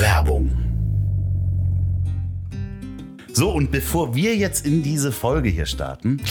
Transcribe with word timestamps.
Werbung. 0.00 0.50
So, 3.34 3.50
und 3.50 3.70
bevor 3.70 4.14
wir 4.14 4.34
jetzt 4.34 4.64
in 4.66 4.82
diese 4.82 5.12
Folge 5.12 5.50
hier 5.50 5.66
starten, 5.66 6.22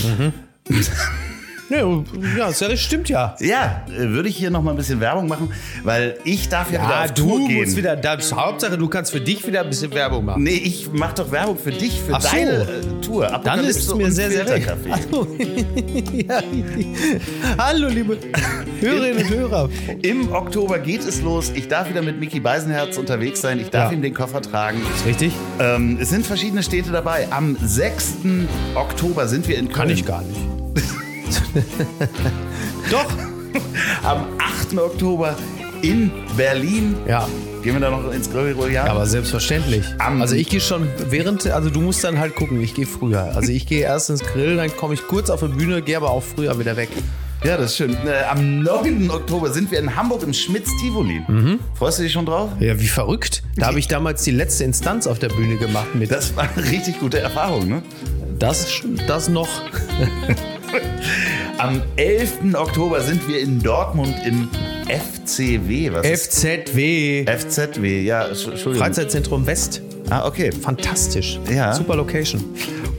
Ja, 1.70 2.04
ja, 2.38 2.48
das 2.52 2.80
stimmt 2.82 3.10
ja. 3.10 3.36
ja, 3.40 3.84
äh, 3.88 4.10
würde 4.10 4.28
ich 4.30 4.38
hier 4.38 4.50
noch 4.50 4.64
mal 4.64 4.72
ein 4.72 4.78
bisschen 4.78 5.00
Werbung 5.00 5.28
machen, 5.28 5.52
weil 5.84 6.18
ich 6.24 6.50
darf 6.50 6.72
ja, 6.72 6.82
wieder 6.82 6.90
Ja, 6.92 7.04
auf 7.06 7.14
du 7.14 7.24
Tour 7.28 7.48
gehen. 7.48 7.62
musst 7.64 7.78
wieder, 7.78 7.96
das 7.96 8.34
Hauptsache, 8.34 8.78
du 8.78 8.88
kannst 8.88 9.12
für 9.12 9.22
dich 9.22 9.46
wieder 9.46 9.62
ein 9.62 9.70
bisschen 9.70 9.94
Werbung 9.94 10.26
machen. 10.26 10.44
Nee, 10.44 10.56
ich 10.64 10.90
mach 10.92 11.14
doch 11.14 11.32
Werbung 11.32 11.58
für 11.58 11.72
dich, 11.72 12.00
für 12.02 12.16
Ach 12.16 12.22
so. 12.22 12.30
deine 12.36 12.52
äh, 12.64 13.02
Tour. 13.02 13.28
Dann 13.44 13.60
ist 13.64 13.78
es 13.82 13.90
Apokalypse 13.90 13.96
mir 13.96 14.12
sehr, 14.12 14.32
sehr 14.32 14.48
recht. 14.50 14.68
Hallo. 14.90 15.28
ja. 16.14 16.42
Hallo, 17.58 17.88
liebe 17.90 18.18
Hörerinnen 18.80 19.24
und 19.24 19.30
Hörer. 19.30 19.70
Im 20.02 20.32
Oktober 20.32 20.80
geht 20.80 21.02
es 21.06 21.22
los. 21.22 21.52
Ich 21.54 21.68
darf 21.68 21.90
wieder 21.90 22.02
mit 22.02 22.20
Mickey 22.20 22.40
Beisenherz 22.40 22.98
unterwegs 22.98 23.42
sein. 23.42 23.60
Ich 23.60 23.70
darf 23.70 23.92
Ja. 23.92 23.98
ihm 23.98 24.02
den 24.02 24.14
Koffer 24.14 24.42
tragen. 24.42 24.80
Ist 24.96 25.06
richtig? 25.06 25.34
Ähm, 25.60 25.98
es 26.02 26.10
sind 26.10 26.26
verschiedene 26.26 26.64
Städte 26.64 26.92
dabei. 26.92 27.28
Am 27.32 27.56
6. 27.62 28.16
Oktober 28.76 29.28
sind 29.28 29.48
wir 29.48 29.58
in 29.58 29.66
Köln. 29.68 29.76
Kann 29.78 29.90
ich 29.92 30.06
gar 30.06 30.22
nicht. 30.24 30.40
Doch. 32.92 33.06
Am 34.04 34.26
8. 34.38 34.78
Oktober 34.78 35.36
in 35.82 36.12
Berlin. 36.38 36.96
Ja. 37.08 37.28
Gehen 37.64 37.74
wir 37.74 37.82
da 37.82 37.90
noch 37.90 38.12
ins 38.14 38.32
Gregorian? 38.32 38.88
Aber 38.88 39.06
selbstverständlich. 39.06 39.84
Am- 39.98 40.22
also 40.22 40.36
ich 40.36 40.48
gehe 40.50 40.62
schon 40.62 40.88
während, 41.10 41.46
also 41.48 41.70
du 41.70 41.82
musst 41.82 42.04
dann 42.04 42.18
halt 42.20 42.36
gucken, 42.36 42.62
ich 42.62 42.74
gehe 42.74 42.86
früher. 42.86 43.36
Also 43.36 43.52
ich 43.52 43.66
gehe 43.68 43.82
erst 43.82 44.10
ins 44.10 44.22
Grill, 44.22 44.56
dann 44.56 44.76
komme 44.78 44.94
ich 44.94 45.06
kurz 45.08 45.30
auf 45.30 45.42
die 45.42 45.48
Bühne, 45.48 45.82
gehe 45.82 45.98
aber 45.98 46.10
auch 46.12 46.24
früher 46.24 46.58
wieder 46.58 46.78
weg. 46.78 46.90
Ja, 47.44 47.58
das 47.58 47.72
ist 47.72 47.78
schön. 47.78 47.92
Äh, 48.06 48.24
am 48.30 48.64
9. 48.64 49.10
Oktober 49.10 49.52
sind 49.52 49.72
wir 49.72 49.80
in 49.80 49.96
Hamburg 49.96 50.24
im 50.24 50.34
Schmitz 50.34 50.70
Tivoli. 50.82 51.22
Mhm. 51.28 51.60
Freust 51.74 52.00
du 52.00 52.04
dich 52.04 52.12
schon 52.14 52.26
drauf? 52.26 52.50
Ja, 52.60 52.80
wie 52.80 52.88
verrückt. 52.88 53.44
Da 53.56 53.68
habe 53.68 53.80
ich 53.80 53.88
damals 53.88 54.24
die 54.24 54.32
letzte 54.32 54.64
Instanz 54.66 55.08
auf 55.08 55.20
der 55.20 55.30
Bühne 55.30 55.56
gemacht 55.58 55.96
mit. 55.96 56.12
Das 56.12 56.36
war 56.36 56.48
eine 56.56 56.70
richtig 56.70 57.00
gute 57.00 57.20
Erfahrung, 57.20 57.68
ne? 57.68 57.82
Das, 58.38 58.68
das 59.08 59.28
noch. 59.30 59.48
Am 61.58 61.82
11. 61.96 62.54
Oktober 62.54 63.02
sind 63.02 63.28
wir 63.28 63.40
in 63.40 63.62
Dortmund 63.62 64.16
im 64.26 64.50
FCW. 64.88 65.92
Was 65.94 66.08
FZW. 66.08 67.26
FZW, 67.26 68.02
ja, 68.02 68.28
Entschuldigung. 68.28 68.76
Freizeitzentrum 68.76 69.46
West. 69.46 69.82
Ah, 70.10 70.28
okay. 70.28 70.52
Fantastisch. 70.52 71.40
Ja. 71.54 71.74
Super 71.74 71.96
Location. 71.96 72.44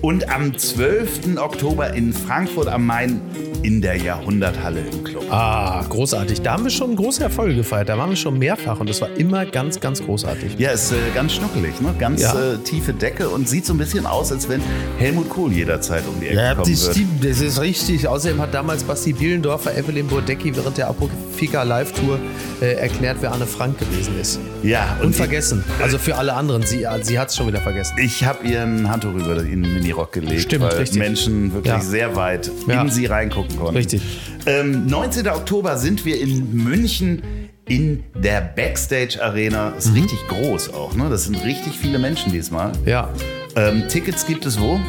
Und 0.01 0.29
am 0.29 0.57
12. 0.57 1.37
Oktober 1.39 1.93
in 1.95 2.13
Frankfurt 2.13 2.69
am 2.69 2.87
Main 2.87 3.21
in 3.63 3.81
der 3.83 3.97
Jahrhunderthalle 3.97 4.81
im 4.81 5.05
Club. 5.05 5.25
Ah, 5.31 5.85
großartig. 5.89 6.41
Da 6.43 6.53
haben 6.55 6.65
wir 6.65 6.71
schon 6.71 6.97
große 6.97 7.23
Erfolge 7.23 7.55
gefeiert. 7.57 7.89
Da 7.89 7.99
waren 7.99 8.11
wir 8.11 8.17
schon 8.17 8.39
mehrfach 8.39 8.81
und 8.81 8.89
das 8.89 9.01
war 9.01 9.11
immer 9.17 9.45
ganz, 9.47 9.81
ganz 9.81 10.03
großartig. 10.03 10.57
Ja, 10.59 10.71
ist 10.71 10.93
äh, 10.93 10.97
ganz 11.15 11.35
schnuckelig, 11.35 11.81
ne? 11.81 11.95
Ganz 11.99 12.23
Ja. 12.23 12.33
äh, 12.55 12.59
tiefe 12.59 12.93
Decke 12.95 13.29
und 13.29 13.49
sieht 13.49 13.67
so 13.67 13.75
ein 13.75 13.79
bisschen 13.79 14.07
aus, 14.07 14.33
als 14.33 14.49
wenn 14.49 14.61
Helmut 14.99 15.29
Kohl 15.29 15.53
jederzeit 15.53 16.03
um 16.09 16.19
die 16.21 16.29
Ecke 16.29 16.55
kommen 16.57 16.67
wird. 16.67 16.79
stimmt, 16.79 17.25
das 17.25 17.41
ist 17.41 17.61
richtig. 17.61 18.09
Außerdem 18.09 18.41
hat 18.41 18.55
damals 18.55 18.83
Basti 18.85 19.13
Bielendorfer 19.13 19.77
Evelyn 19.77 20.07
Bodecki 20.07 20.55
während 20.57 20.79
der 20.79 20.89
Apofika 20.89 21.63
Live-Tour 21.63 22.19
äh, 22.63 22.73
erklärt, 22.75 23.19
wer 23.21 23.33
Anne 23.33 23.47
Frank 23.47 23.79
gewesen 23.79 24.19
ist. 24.21 24.41
Ja, 24.63 24.97
und 25.01 25.07
Unvergessen. 25.09 25.65
Also 25.83 25.99
für 25.99 26.17
alle 26.17 26.35
anderen. 26.35 26.63
Sie, 26.63 26.87
sie 27.03 27.19
hat 27.19 27.29
es 27.31 27.37
schon 27.37 27.47
wieder 27.47 27.61
vergessen. 27.61 27.95
Ich 28.03 28.25
habe 28.25 28.47
ihren 28.47 28.89
Handtuch 28.91 29.15
über 29.15 29.35
den 29.37 29.61
Minirock 29.63 30.13
gelegt, 30.13 30.43
Stimmt, 30.43 30.65
weil 30.65 30.77
richtig. 30.79 30.99
Menschen 30.99 31.53
wirklich 31.53 31.73
Ja. 31.75 31.81
sehr 31.81 32.17
weit 32.17 32.51
Ja. 32.67 32.83
in 32.83 32.91
sie 32.91 33.07
reingucken 33.07 33.50
konnten. 33.57 33.77
Richtig. 33.77 34.03
Ähm, 34.47 34.87
19. 34.87 35.29
Oktober 35.29 35.77
sind 35.77 36.05
wir 36.05 36.21
in 36.21 36.55
München 36.55 37.23
in 37.69 38.03
der 38.15 38.41
Backstage 38.41 39.23
Arena. 39.23 39.71
Mhm. 39.71 39.79
Ist 39.79 39.95
richtig 39.95 40.29
groß 40.29 40.75
auch, 40.75 40.95
ne? 40.95 41.09
Das 41.09 41.25
sind 41.25 41.37
richtig 41.45 41.75
viele 41.75 41.99
Menschen 41.99 42.33
diesmal. 42.33 42.73
Ja. 42.85 43.09
Ähm, 43.57 43.85
Tickets 43.89 44.27
gibt 44.27 44.47
es 44.47 44.61
wo? 44.61 44.81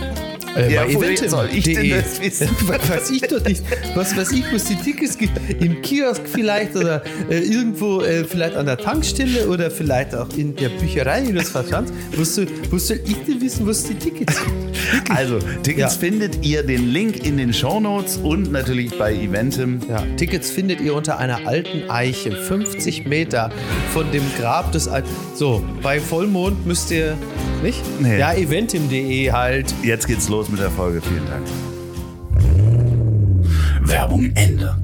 Äh, 0.55 0.73
Ja, 0.73 0.83
bei 0.85 0.93
woher 0.93 1.09
eventim.de. 1.09 1.29
soll 1.29 1.49
ich 1.53 1.63
denn 1.63 1.89
das 1.89 2.21
wissen? 2.21 2.49
weiß 2.67 3.09
ich 3.11 3.21
doch 3.21 3.43
nicht. 3.45 3.63
Was 3.95 4.15
weiß 4.15 4.31
ich, 4.33 4.43
wo 4.51 4.55
es 4.55 4.65
die 4.65 4.75
Tickets 4.75 5.17
gibt. 5.17 5.31
Im 5.61 5.81
Kiosk 5.81 6.21
vielleicht 6.25 6.75
oder 6.75 7.01
äh, 7.29 7.39
irgendwo 7.39 8.01
äh, 8.01 8.23
vielleicht 8.23 8.55
an 8.55 8.65
der 8.65 8.77
Tankstelle 8.77 9.47
oder 9.47 9.71
vielleicht 9.71 10.13
auch 10.15 10.27
in 10.35 10.55
der 10.55 10.69
Bücherei 10.69 11.21
in 11.23 11.35
das 11.35 11.49
Verstand. 11.49 11.91
Wo 12.15 12.23
soll, 12.23 12.47
wo 12.69 12.77
soll 12.77 12.99
ich 13.05 13.17
denn 13.27 13.41
wissen, 13.41 13.65
wo 13.65 13.71
es 13.71 13.83
die 13.85 13.95
Tickets 13.95 14.39
gibt? 14.43 15.09
Also, 15.11 15.39
Tickets 15.63 15.77
Ja. 15.95 15.99
findet 15.99 16.43
ihr 16.45 16.63
den 16.63 16.91
Link 16.91 17.25
in 17.25 17.37
den 17.37 17.53
Shownotes 17.53 18.17
und 18.17 18.51
natürlich 18.51 18.97
bei 18.97 19.13
Eventim. 19.13 19.79
Ja, 19.89 20.03
Tickets 20.17 20.49
findet 20.51 20.81
ihr 20.81 20.93
unter 20.95 21.17
einer 21.17 21.47
alten 21.47 21.89
Eiche, 21.89 22.31
50 22.31 23.05
Meter 23.05 23.51
von 23.93 24.11
dem 24.11 24.23
Grab 24.39 24.71
des 24.71 24.87
Alten. 24.87 25.09
So, 25.35 25.63
bei 25.81 25.99
Vollmond 25.99 26.65
müsst 26.65 26.91
ihr, 26.91 27.17
nicht? 27.61 27.81
Nee. 28.01 28.19
Ja, 28.19 28.33
eventim.de 28.33 29.31
halt. 29.31 29.73
Jetzt 29.83 30.07
geht's 30.07 30.29
los 30.29 30.49
mit 30.49 30.59
der 30.59 30.71
Folge. 30.71 31.01
Vielen 31.01 31.25
Dank. 31.27 31.47
Werbung 33.81 34.31
Ende. 34.35 34.75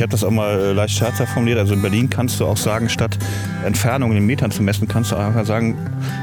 Ich 0.00 0.02
habe 0.02 0.12
das 0.12 0.24
auch 0.24 0.30
mal 0.30 0.58
äh, 0.58 0.72
leicht 0.72 0.96
scherzhaft 0.96 1.34
formuliert. 1.34 1.58
Also 1.58 1.74
in 1.74 1.82
Berlin 1.82 2.08
kannst 2.08 2.40
du 2.40 2.46
auch 2.46 2.56
sagen, 2.56 2.88
statt 2.88 3.18
Entfernungen 3.66 4.16
in 4.16 4.24
Metern 4.24 4.50
zu 4.50 4.62
messen, 4.62 4.88
kannst 4.88 5.12
du 5.12 5.16
einfach 5.16 5.44
sagen 5.44 5.76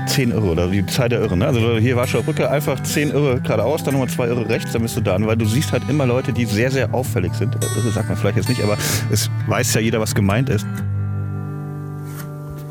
10 0.08 0.32
Irre 0.32 0.48
oder 0.48 0.68
die 0.68 0.84
Zeit 0.88 1.12
der 1.12 1.22
Irre. 1.22 1.38
Ne? 1.38 1.46
Also 1.46 1.78
hier 1.78 1.96
Warschauer 1.96 2.24
Brücke, 2.24 2.50
einfach 2.50 2.82
10 2.82 3.12
Irre 3.12 3.40
geradeaus, 3.40 3.84
dann 3.84 3.94
nochmal 3.94 4.10
2 4.10 4.28
Irre 4.30 4.50
rechts, 4.50 4.72
dann 4.72 4.82
bist 4.82 4.98
du 4.98 5.02
da. 5.02 5.16
Weil 5.20 5.38
du 5.38 5.46
siehst 5.46 5.72
halt 5.72 5.84
immer 5.90 6.08
Leute, 6.08 6.34
die 6.34 6.46
sehr, 6.46 6.72
sehr 6.72 6.92
auffällig 6.92 7.36
sind. 7.36 7.54
Irre 7.54 7.92
sagt 7.92 8.10
man 8.10 8.18
vielleicht 8.18 8.38
jetzt 8.38 8.50
nicht, 8.50 8.64
aber 8.64 8.78
es 9.12 9.30
weiß 9.46 9.76
ja 9.76 9.82
jeder, 9.82 10.00
was 10.00 10.16
gemeint 10.16 10.50
ist. 10.50 10.66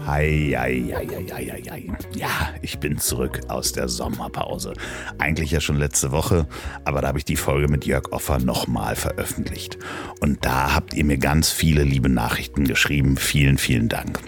Hei, 0.06 0.54
hei, 0.56 0.84
hei, 0.94 1.06
hei, 1.34 1.62
hei. 1.68 1.82
Ja, 2.14 2.54
ich 2.62 2.78
bin 2.78 2.96
zurück 2.96 3.40
aus 3.48 3.72
der 3.72 3.88
Sommerpause. 3.88 4.72
Eigentlich 5.18 5.50
ja 5.50 5.60
schon 5.60 5.78
letzte 5.78 6.12
Woche, 6.12 6.46
aber 6.84 7.00
da 7.00 7.08
habe 7.08 7.18
ich 7.18 7.24
die 7.24 7.34
Folge 7.34 7.66
mit 7.66 7.86
Jörg 7.86 8.12
Offer 8.12 8.38
nochmal 8.38 8.94
veröffentlicht. 8.94 9.78
Und 10.20 10.44
da 10.44 10.76
habt 10.76 10.94
ihr 10.94 11.04
mir 11.04 11.18
ganz 11.18 11.50
viele 11.50 11.82
liebe 11.82 12.08
Nachrichten 12.08 12.68
geschrieben. 12.68 13.16
Vielen, 13.16 13.58
vielen 13.58 13.88
Dank. 13.88 14.20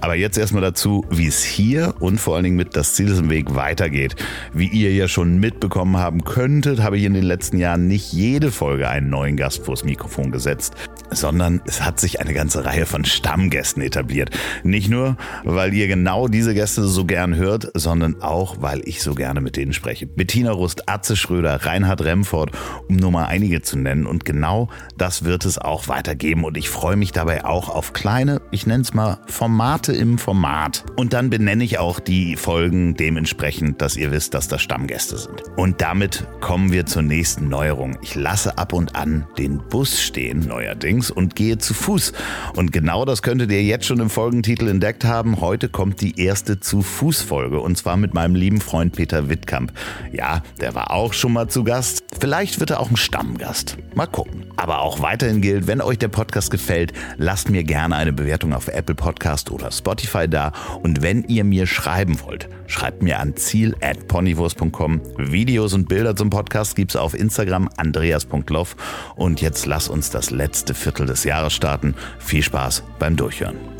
Aber 0.00 0.16
jetzt 0.16 0.38
erstmal 0.38 0.62
dazu, 0.62 1.06
wie 1.08 1.28
es 1.28 1.44
hier 1.44 1.94
und 2.00 2.18
vor 2.18 2.34
allen 2.34 2.42
Dingen 2.44 2.56
mit 2.56 2.74
Das 2.74 2.94
Ziel 2.94 3.08
ist 3.08 3.20
im 3.20 3.30
Weg 3.30 3.54
weitergeht. 3.54 4.16
Wie 4.52 4.66
ihr 4.66 4.92
ja 4.92 5.06
schon 5.06 5.38
mitbekommen 5.38 5.98
haben 5.98 6.24
könntet, 6.24 6.82
habe 6.82 6.98
ich 6.98 7.04
in 7.04 7.14
den 7.14 7.22
letzten 7.22 7.58
Jahren 7.58 7.86
nicht 7.86 8.12
jede 8.12 8.50
Folge 8.50 8.88
einen 8.88 9.08
neuen 9.08 9.36
Gast 9.36 9.64
vors 9.64 9.84
Mikrofon 9.84 10.32
gesetzt, 10.32 10.74
sondern 11.10 11.60
es 11.64 11.82
hat 11.82 12.00
sich 12.00 12.20
eine 12.20 12.34
ganze 12.34 12.64
Reihe 12.64 12.86
von 12.86 13.04
Stammgästen 13.04 13.82
etabliert. 13.82 14.30
Nicht 14.64 14.90
nur, 14.90 15.11
weil 15.44 15.74
ihr 15.74 15.88
genau 15.88 16.28
diese 16.28 16.54
Gäste 16.54 16.84
so 16.84 17.04
gern 17.04 17.36
hört, 17.36 17.70
sondern 17.74 18.22
auch, 18.22 18.56
weil 18.60 18.82
ich 18.84 19.02
so 19.02 19.14
gerne 19.14 19.40
mit 19.40 19.56
denen 19.56 19.72
spreche. 19.72 20.06
Bettina 20.06 20.52
Rust, 20.52 20.88
Atze 20.88 21.16
Schröder, 21.16 21.64
Reinhard 21.64 22.02
Remford, 22.02 22.50
um 22.88 22.96
nur 22.96 23.10
mal 23.10 23.26
einige 23.26 23.62
zu 23.62 23.78
nennen. 23.78 24.06
Und 24.06 24.24
genau 24.24 24.68
das 24.96 25.24
wird 25.24 25.44
es 25.44 25.58
auch 25.58 25.88
weitergeben. 25.88 26.44
Und 26.44 26.56
ich 26.56 26.68
freue 26.68 26.96
mich 26.96 27.12
dabei 27.12 27.44
auch 27.44 27.68
auf 27.68 27.92
kleine, 27.92 28.40
ich 28.50 28.66
nenne 28.66 28.82
es 28.82 28.94
mal 28.94 29.18
Formate 29.26 29.92
im 29.92 30.18
Format. 30.18 30.84
Und 30.96 31.12
dann 31.12 31.30
benenne 31.30 31.64
ich 31.64 31.78
auch 31.78 32.00
die 32.00 32.36
Folgen 32.36 32.94
dementsprechend, 32.94 33.80
dass 33.80 33.96
ihr 33.96 34.10
wisst, 34.10 34.34
dass 34.34 34.48
das 34.48 34.62
Stammgäste 34.62 35.16
sind. 35.16 35.42
Und 35.56 35.80
damit 35.80 36.26
kommen 36.40 36.72
wir 36.72 36.86
zur 36.86 37.02
nächsten 37.02 37.48
Neuerung. 37.48 37.96
Ich 38.02 38.14
lasse 38.14 38.58
ab 38.58 38.72
und 38.72 38.96
an 38.96 39.26
den 39.38 39.58
Bus 39.58 40.00
stehen, 40.00 40.46
neuerdings, 40.46 41.10
und 41.10 41.36
gehe 41.36 41.58
zu 41.58 41.74
Fuß. 41.74 42.12
Und 42.54 42.72
genau 42.72 43.04
das 43.04 43.22
könntet 43.22 43.50
ihr 43.50 43.62
jetzt 43.62 43.86
schon 43.86 44.00
im 44.00 44.10
Folgentitel 44.10 44.68
entdeckt 44.68 45.01
haben. 45.04 45.40
Heute 45.40 45.68
kommt 45.68 46.00
die 46.00 46.20
erste 46.20 46.60
Zu-Fuß-Folge 46.60 47.60
und 47.60 47.76
zwar 47.76 47.96
mit 47.96 48.14
meinem 48.14 48.34
lieben 48.34 48.60
Freund 48.60 48.94
Peter 48.94 49.28
Wittkamp. 49.28 49.72
Ja, 50.12 50.42
der 50.60 50.74
war 50.74 50.90
auch 50.90 51.12
schon 51.12 51.32
mal 51.32 51.48
zu 51.48 51.64
Gast. 51.64 52.04
Vielleicht 52.18 52.60
wird 52.60 52.70
er 52.70 52.80
auch 52.80 52.90
ein 52.90 52.96
Stammgast. 52.96 53.76
Mal 53.94 54.06
gucken. 54.06 54.46
Aber 54.56 54.80
auch 54.80 55.00
weiterhin 55.00 55.40
gilt, 55.40 55.66
wenn 55.66 55.80
euch 55.80 55.98
der 55.98 56.08
Podcast 56.08 56.50
gefällt, 56.50 56.92
lasst 57.16 57.50
mir 57.50 57.64
gerne 57.64 57.96
eine 57.96 58.12
Bewertung 58.12 58.52
auf 58.52 58.68
Apple 58.68 58.94
Podcast 58.94 59.50
oder 59.50 59.70
Spotify 59.70 60.28
da. 60.28 60.52
Und 60.82 61.02
wenn 61.02 61.24
ihr 61.24 61.44
mir 61.44 61.66
schreiben 61.66 62.20
wollt, 62.22 62.48
schreibt 62.66 63.02
mir 63.02 63.18
an 63.18 63.36
ziel.ponywurst.com. 63.36 65.00
Videos 65.16 65.74
und 65.74 65.88
Bilder 65.88 66.14
zum 66.14 66.30
Podcast 66.30 66.76
gibt's 66.76 66.96
auf 66.96 67.14
Instagram 67.14 67.68
andreas.loff. 67.76 68.76
Und 69.16 69.40
jetzt 69.40 69.66
lass 69.66 69.88
uns 69.88 70.10
das 70.10 70.30
letzte 70.30 70.74
Viertel 70.74 71.06
des 71.06 71.24
Jahres 71.24 71.52
starten. 71.52 71.94
Viel 72.18 72.42
Spaß 72.42 72.82
beim 72.98 73.16
Durchhören. 73.16 73.71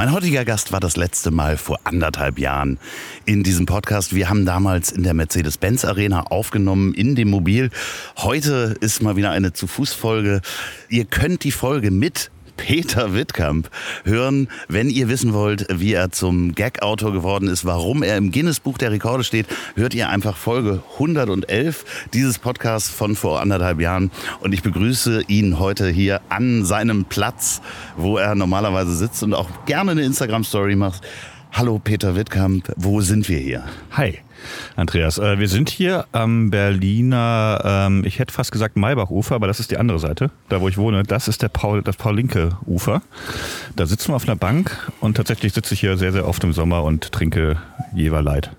Mein 0.00 0.12
heutiger 0.12 0.46
Gast 0.46 0.72
war 0.72 0.80
das 0.80 0.96
letzte 0.96 1.30
Mal 1.30 1.58
vor 1.58 1.78
anderthalb 1.84 2.38
Jahren 2.38 2.78
in 3.26 3.42
diesem 3.42 3.66
Podcast. 3.66 4.14
Wir 4.14 4.30
haben 4.30 4.46
damals 4.46 4.90
in 4.90 5.02
der 5.02 5.12
Mercedes-Benz 5.12 5.84
Arena 5.84 6.22
aufgenommen, 6.22 6.94
in 6.94 7.16
dem 7.16 7.28
Mobil. 7.28 7.68
Heute 8.16 8.78
ist 8.80 9.02
mal 9.02 9.16
wieder 9.16 9.30
eine 9.30 9.52
Zu-Fuß-Folge. 9.52 10.40
Ihr 10.88 11.04
könnt 11.04 11.44
die 11.44 11.52
Folge 11.52 11.90
mit 11.90 12.30
Peter 12.60 13.14
Wittkamp 13.14 13.70
hören, 14.04 14.48
wenn 14.68 14.90
ihr 14.90 15.08
wissen 15.08 15.32
wollt, 15.32 15.66
wie 15.72 15.94
er 15.94 16.10
zum 16.12 16.54
Gag-Autor 16.54 17.12
geworden 17.12 17.48
ist, 17.48 17.64
warum 17.64 18.02
er 18.02 18.18
im 18.18 18.30
Guinness-Buch 18.30 18.76
der 18.76 18.92
Rekorde 18.92 19.24
steht, 19.24 19.46
hört 19.76 19.94
ihr 19.94 20.10
einfach 20.10 20.36
Folge 20.36 20.82
111 20.92 22.08
dieses 22.12 22.38
Podcasts 22.38 22.90
von 22.90 23.16
vor 23.16 23.40
anderthalb 23.40 23.80
Jahren. 23.80 24.10
Und 24.40 24.52
ich 24.52 24.62
begrüße 24.62 25.22
ihn 25.26 25.58
heute 25.58 25.88
hier 25.88 26.20
an 26.28 26.66
seinem 26.66 27.06
Platz, 27.06 27.62
wo 27.96 28.18
er 28.18 28.34
normalerweise 28.34 28.94
sitzt 28.94 29.22
und 29.22 29.32
auch 29.32 29.48
gerne 29.64 29.92
eine 29.92 30.02
Instagram-Story 30.02 30.76
macht. 30.76 31.02
Hallo 31.52 31.78
Peter 31.78 32.14
Wittkamp, 32.14 32.70
wo 32.76 33.00
sind 33.00 33.28
wir 33.30 33.38
hier? 33.38 33.64
Hi. 33.92 34.18
Andreas, 34.76 35.18
äh, 35.18 35.38
wir 35.38 35.48
sind 35.48 35.70
hier 35.70 36.06
am 36.12 36.50
Berliner, 36.50 37.60
ähm, 37.64 38.04
ich 38.04 38.18
hätte 38.18 38.32
fast 38.32 38.52
gesagt 38.52 38.76
Maybachufer, 38.76 39.34
aber 39.34 39.46
das 39.46 39.60
ist 39.60 39.70
die 39.70 39.76
andere 39.76 39.98
Seite, 39.98 40.30
da 40.48 40.60
wo 40.60 40.68
ich 40.68 40.76
wohne. 40.76 41.02
Das 41.02 41.28
ist 41.28 41.42
der 41.42 41.48
Paul, 41.48 41.82
das 41.82 41.96
Paul-Linke-Ufer. 41.96 43.02
Da 43.76 43.86
sitzen 43.86 44.08
wir 44.08 44.16
auf 44.16 44.28
einer 44.28 44.36
Bank 44.36 44.90
und 45.00 45.16
tatsächlich 45.16 45.52
sitze 45.52 45.74
ich 45.74 45.80
hier 45.80 45.96
sehr, 45.96 46.12
sehr 46.12 46.26
oft 46.26 46.42
im 46.44 46.52
Sommer 46.52 46.84
und 46.84 47.12
trinke 47.12 47.56
Jeverleid. 47.94 48.50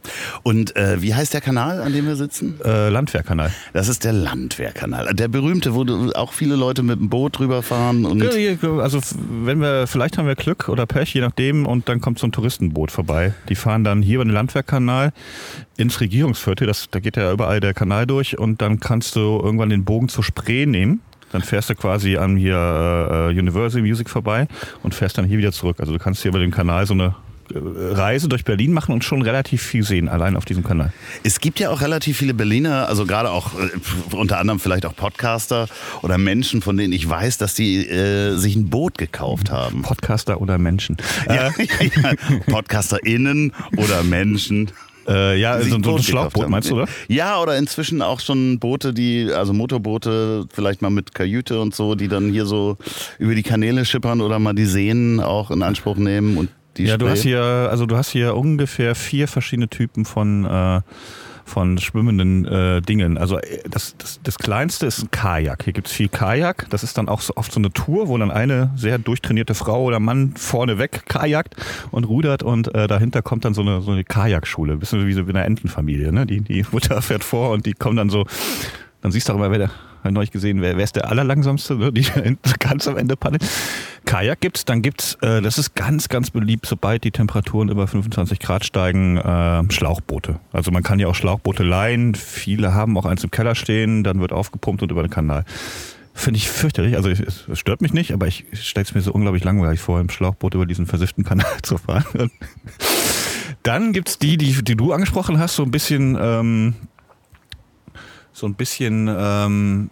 Und 0.44 0.76
äh, 0.76 1.02
wie 1.02 1.16
heißt 1.16 1.34
der 1.34 1.42
Kanal, 1.42 1.82
an 1.82 1.94
dem 1.94 2.06
wir 2.06 2.16
sitzen? 2.16 2.60
Äh, 2.64 2.90
Landwehrkanal. 2.90 3.52
Das 3.74 3.88
ist 3.88 4.04
der 4.04 4.14
Landwehrkanal. 4.14 5.14
Der 5.14 5.28
berühmte, 5.28 5.74
wo 5.74 5.86
auch 6.16 6.34
viele 6.34 6.56
Leute 6.56 6.84
mit 6.84 7.00
dem 7.00 7.10
Boot 7.10 7.40
drüber 7.40 7.64
fahren. 7.64 8.06
Und 8.06 8.22
also 8.24 9.00
wenn 9.44 9.62
wir, 9.62 9.88
vielleicht 9.88 10.18
haben 10.18 10.28
wir 10.28 10.36
Glück 10.36 10.70
oder 10.70 10.86
Pech, 10.86 11.14
je 11.14 11.22
nachdem, 11.22 11.66
und 11.66 11.88
dann 11.90 12.02
kommt 12.02 12.20
so 12.20 12.28
ein 12.28 12.32
Touristenboot 12.32 12.92
vorbei. 12.92 13.34
Die 13.50 13.56
fahren 13.56 13.84
dann 13.84 14.02
hier 14.02 14.16
über 14.16 14.26
den 14.26 14.34
Landwehrkanal 14.34 15.14
ins 15.82 16.00
Regierungsviertel, 16.00 16.68
das, 16.68 16.88
da 16.92 17.00
geht 17.00 17.18
ja 17.18 17.32
überall 17.32 17.60
der 17.60 17.74
Kanal 17.74 18.06
durch 18.06 18.38
und 18.38 18.62
dann 18.62 18.80
kannst 18.80 19.16
du 19.16 19.40
irgendwann 19.44 19.70
den 19.70 19.84
Bogen 19.84 20.10
zur 20.10 20.24
Spree 20.24 20.66
nehmen. 20.66 21.02
Dann 21.32 21.42
fährst 21.42 21.70
du 21.70 21.76
quasi 21.76 22.18
an 22.18 22.36
hier 22.36 22.56
äh, 22.56 23.40
Universal 23.40 23.82
Music 23.82 24.10
vorbei 24.10 24.48
und 24.84 24.94
fährst 24.94 25.18
dann 25.18 25.26
hier 25.26 25.38
wieder 25.38 25.52
zurück. 25.52 25.78
Also 25.80 25.94
du 25.94 26.00
kannst 26.00 26.22
hier 26.22 26.30
über 26.30 26.40
den 26.40 26.52
Kanal 26.52 26.86
so 26.86 26.94
eine 26.94 27.16
äh, 27.54 27.94
Reise 27.94 28.28
durch 28.28 28.44
Berlin 28.44 28.74
machen 28.74 28.94
und 28.94 29.04
schon 29.04 29.22
relativ 29.22 29.62
viel 29.62 29.84
sehen, 29.84 30.10
allein 30.10 30.36
auf 30.36 30.46
diesem 30.46 30.64
Kanal. 30.64 30.92
Es 31.24 31.40
gibt 31.40 31.60
ja 31.60 31.70
auch 31.70 31.82
relativ 31.82 32.18
viele 32.18 32.34
Berliner, 32.34 32.88
also 32.88 33.06
gerade 33.06 33.32
auch 33.32 33.58
äh, 33.58 34.16
unter 34.16 34.40
anderem 34.40 34.60
vielleicht 34.60 34.86
auch 34.86 34.96
Podcaster 34.96 35.68
oder 36.02 36.18
Menschen, 36.18 36.62
von 36.62 36.78
denen 36.78 36.94
ich 36.94 37.08
weiß, 37.08 37.38
dass 37.38 37.54
die 37.54 37.88
äh, 37.88 38.36
sich 38.36 38.56
ein 38.56 38.70
Boot 38.70 38.98
gekauft 38.98 39.52
haben. 39.52 39.84
Podcaster 39.84 40.42
oder 40.42 40.58
Menschen. 40.58 40.98
Ja, 41.28 41.48
äh. 41.48 41.90
ja, 42.02 42.14
PodcasterInnen 42.48 43.54
oder 43.78 44.04
Menschen. 44.04 44.72
Äh, 45.08 45.40
ja, 45.40 45.60
so, 45.62 45.82
so 45.82 45.96
ein 45.96 46.04
Schlauchboot 46.04 46.50
meinst 46.50 46.70
du, 46.70 46.76
oder? 46.76 46.88
Ja, 47.08 47.40
oder 47.42 47.58
inzwischen 47.58 48.02
auch 48.02 48.20
schon 48.20 48.60
Boote, 48.60 48.94
die, 48.94 49.32
also 49.34 49.54
Motorboote, 49.54 50.46
vielleicht 50.54 50.82
mal 50.82 50.90
mit 50.92 51.16
Kajüte 51.16 51.60
und 51.60 51.74
so, 51.74 51.96
die 51.96 52.08
dann 52.08 52.30
hier 52.32 52.46
so 52.46 52.78
über 53.18 53.34
die 53.36 53.44
Kanäle 53.44 53.86
schippern 53.86 54.22
oder 54.22 54.38
mal 54.40 54.54
die 54.54 54.66
Seen 54.66 55.20
auch 55.20 55.50
in 55.52 55.64
Anspruch 55.64 55.96
nehmen 55.98 56.38
und 56.38 56.50
die 56.78 56.84
Ja, 56.86 56.98
du 56.98 57.06
Spree. 57.06 57.12
hast 57.12 57.22
hier, 57.24 57.42
also 57.42 57.86
du 57.86 57.98
hast 57.98 58.12
hier 58.12 58.36
ungefähr 58.36 58.96
vier 58.96 59.28
verschiedene 59.28 59.68
Typen 59.70 60.06
von 60.06 60.46
äh, 60.46 60.82
von 61.52 61.78
schwimmenden 61.78 62.46
äh, 62.46 62.82
Dingen. 62.82 63.18
Also 63.18 63.38
äh, 63.38 63.60
das, 63.70 63.96
das, 63.98 64.20
das 64.24 64.38
kleinste 64.38 64.86
ist 64.86 65.04
ein 65.04 65.12
Kajak. 65.12 65.64
Hier 65.64 65.74
gibt 65.74 65.88
es 65.88 65.94
viel 65.94 66.08
Kajak. 66.08 66.68
Das 66.70 66.84
ist 66.84 66.98
dann 66.98 67.10
auch 67.10 67.22
so 67.22 67.34
oft 67.36 67.52
so 67.52 67.60
eine 67.60 67.72
Tour, 67.72 68.08
wo 68.08 68.18
dann 68.18 68.32
eine 68.32 68.72
sehr 68.76 68.98
durchtrainierte 68.98 69.54
Frau 69.54 69.84
oder 69.84 70.00
Mann 70.00 70.34
vorne 70.38 70.78
weg 70.78 71.04
kajakt 71.08 71.56
und 71.92 72.06
rudert 72.06 72.42
und 72.42 72.74
äh, 72.74 72.88
dahinter 72.88 73.22
kommt 73.22 73.46
dann 73.46 73.54
so 73.54 73.62
eine, 73.62 73.82
so 73.82 73.92
eine 73.92 74.04
Kajakschule. 74.04 74.78
Bisschen 74.78 75.06
wie 75.06 75.14
so 75.14 75.28
wie 75.28 75.32
eine 75.32 75.44
Entenfamilie. 75.44 76.12
Ne? 76.12 76.26
Die, 76.26 76.42
die 76.42 76.66
Mutter 76.72 77.02
fährt 77.02 77.24
vor 77.24 77.52
und 77.52 77.66
die 77.66 77.74
kommen 77.74 77.98
dann 77.98 78.10
so, 78.10 78.26
dann 79.02 79.12
siehst 79.12 79.28
du 79.28 79.34
auch 79.34 79.38
immer, 79.38 79.52
wer 79.52 79.60
der 79.60 79.72
neulich 80.10 80.32
gesehen, 80.32 80.62
wer, 80.62 80.78
wer 80.78 80.84
ist 80.84 80.96
der 80.96 81.12
allerlangsamste, 81.12 81.76
ne? 81.76 81.92
die 81.92 82.06
ganz 82.60 82.88
am 82.88 82.98
Ende 82.98 83.16
paddeln. 83.16 83.42
Kajak 84.06 84.42
gibt's, 84.42 84.66
dann 84.66 84.82
gibt's, 84.82 85.16
äh, 85.22 85.42
das 85.42 85.58
ist 85.58 85.76
ganz, 85.76 86.10
ganz 86.10 86.32
beliebt, 86.32 86.66
sobald 86.66 87.04
die 87.04 87.12
Temperaturen 87.12 87.70
über 87.70 87.88
25 87.88 88.40
Grad 88.40 88.66
steigen, 88.66 89.18
äh, 89.18 89.64
Schlauchboote. 89.72 90.40
Also 90.52 90.72
man 90.72 90.84
kann 90.84 91.00
ja 91.00 91.08
auch 91.08 91.16
Schlauchboote 91.16 91.64
leihen. 91.64 92.16
Viele 92.16 92.74
haben 92.74 92.98
auch 92.98 93.06
eins 93.06 93.24
im 93.24 93.32
Keller 93.32 93.56
stehen, 93.56 94.04
dann 94.04 94.20
wird 94.20 94.34
aufgepumpt 94.34 94.82
und 94.82 94.92
über 94.92 95.04
den 95.04 95.12
Kanal. 95.12 95.46
Finde 96.14 96.40
ich 96.40 96.50
fürchterlich. 96.50 96.96
Also 96.96 97.10
es 97.10 97.48
stört 97.54 97.82
mich 97.82 97.94
nicht, 97.94 98.12
aber 98.12 98.28
ich 98.28 98.46
stelle 98.54 98.84
es 98.84 98.94
mir 98.94 99.02
so 99.02 99.14
unglaublich 99.14 99.44
langweilig 99.44 99.80
vor, 99.80 100.00
im 100.00 100.10
Schlauchboot 100.10 100.56
über 100.56 100.66
diesen 100.66 100.86
versifften 100.88 101.24
Kanal 101.24 101.46
zu 101.64 101.78
fahren. 101.78 102.32
Dann 103.64 103.94
gibt's 103.94 104.18
die, 104.18 104.38
die, 104.38 104.64
die 104.64 104.76
du 104.76 104.92
angesprochen 104.92 105.40
hast, 105.40 105.56
so 105.56 105.64
ein 105.64 105.72
bisschen 105.72 106.18
ähm, 106.20 106.74
so 108.34 108.48
ein 108.48 108.56
bisschen 108.56 109.08
ähm, 109.08 109.90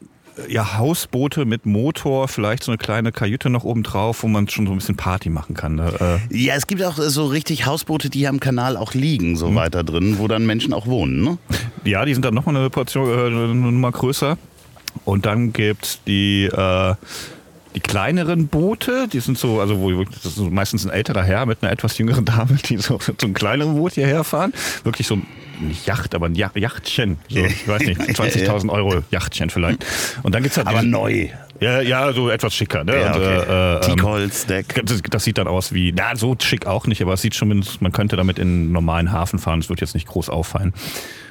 ja, 0.48 0.78
Hausboote 0.78 1.46
mit 1.46 1.66
Motor, 1.66 2.28
vielleicht 2.28 2.64
so 2.64 2.72
eine 2.72 2.78
kleine 2.78 3.12
Kajüte 3.12 3.50
noch 3.50 3.64
oben 3.64 3.84
drauf, 3.84 4.24
wo 4.24 4.28
man 4.28 4.48
schon 4.48 4.66
so 4.68 4.74
ein 4.74 4.78
bisschen 4.78 4.96
Party 4.96 5.30
machen 5.30 5.56
kann. 5.56 5.76
Ne? 5.76 6.20
Äh, 6.32 6.38
Ja, 6.38 6.56
es 6.56 6.68
gibt 6.68 6.84
auch 6.84 6.98
so 6.98 7.26
richtig 7.26 7.66
Hausboote, 7.66 8.10
die 8.10 8.28
am 8.28 8.40
Kanal 8.40 8.78
auch 8.78 8.94
liegen, 8.94 9.36
so 9.36 9.54
weiter 9.56 9.84
drin, 9.84 10.18
wo 10.20 10.28
dann 10.28 10.46
Menschen 10.46 10.74
auch 10.74 10.88
wohnen. 10.88 11.24
Ne? 11.24 11.38
ja, 11.84 12.06
die 12.06 12.14
sind 12.14 12.24
dann 12.24 12.34
nochmal 12.34 12.56
eine 12.56 12.70
Portion, 12.70 13.10
äh, 13.10 13.28
eine 13.28 13.54
Nummer 13.56 13.92
größer. 13.92 14.38
Und 15.06 15.26
dann 15.26 15.54
gibt's 15.54 16.00
die, 16.06 16.46
äh, 16.46 16.96
die 17.76 17.80
kleineren 17.80 18.48
Boote, 18.48 19.08
die 19.12 19.20
sind 19.20 19.38
so, 19.38 19.60
also 19.60 19.80
wo 19.80 20.04
das 20.04 20.26
ist 20.26 20.36
so 20.36 20.46
meistens 20.50 20.86
ein 20.86 20.92
älterer 20.92 21.24
Herr 21.24 21.46
mit 21.46 21.62
einer 21.62 21.72
etwas 21.72 21.98
jüngeren 21.98 22.26
Dame, 22.26 22.58
die 22.66 22.78
so, 22.78 23.00
so 23.00 23.14
ein 23.28 23.34
kleineres 23.34 23.74
Boot 23.74 23.94
hierher 23.94 24.24
fahren. 24.24 24.54
Wirklich 24.84 25.08
so 25.08 25.16
ein 25.16 25.28
nicht 25.62 25.86
Yacht, 25.88 26.16
aber 26.16 26.28
ein 26.28 26.36
Ja- 26.36 26.52
Yachtchen. 26.56 27.18
So, 27.28 27.40
ich 27.40 27.68
weiß 27.68 27.82
nicht, 27.82 28.00
20.000 28.02 28.70
Euro 28.70 29.04
Yachtchen 29.12 29.50
vielleicht. 29.50 29.86
Und 30.24 30.34
dann 30.34 30.42
gibt's 30.42 30.58
halt 30.58 30.68
Aber 30.68 30.82
neu. 30.84 31.28
Ja, 31.60 31.82
ja, 31.82 32.14
so 32.14 32.30
etwas 32.30 32.56
schicker. 32.56 32.86
Ne? 32.86 32.98
Ja, 33.02 33.14
okay. 33.14 33.24
äh, 33.26 33.76
äh, 33.76 33.80
Teakholz, 33.82 34.46
Deck. 34.46 34.82
das, 34.86 35.02
das 35.10 35.24
sieht 35.26 35.38
dann 35.38 35.48
aus 35.50 35.74
wie, 35.74 35.92
na, 35.92 36.16
so 36.16 36.36
schick 36.42 36.66
auch 36.66 36.88
nicht, 36.88 37.02
aber 37.02 37.14
es 37.14 37.22
sieht 37.22 37.36
schon, 37.36 37.66
man 37.82 37.92
könnte 37.92 38.16
damit 38.16 38.40
in 38.40 38.48
einen 38.48 38.72
normalen 38.72 39.12
Hafen 39.12 39.38
fahren, 39.40 39.60
es 39.60 39.68
wird 39.68 39.82
jetzt 39.82 39.94
nicht 39.96 40.08
groß 40.08 40.30
auffallen. 40.30 40.74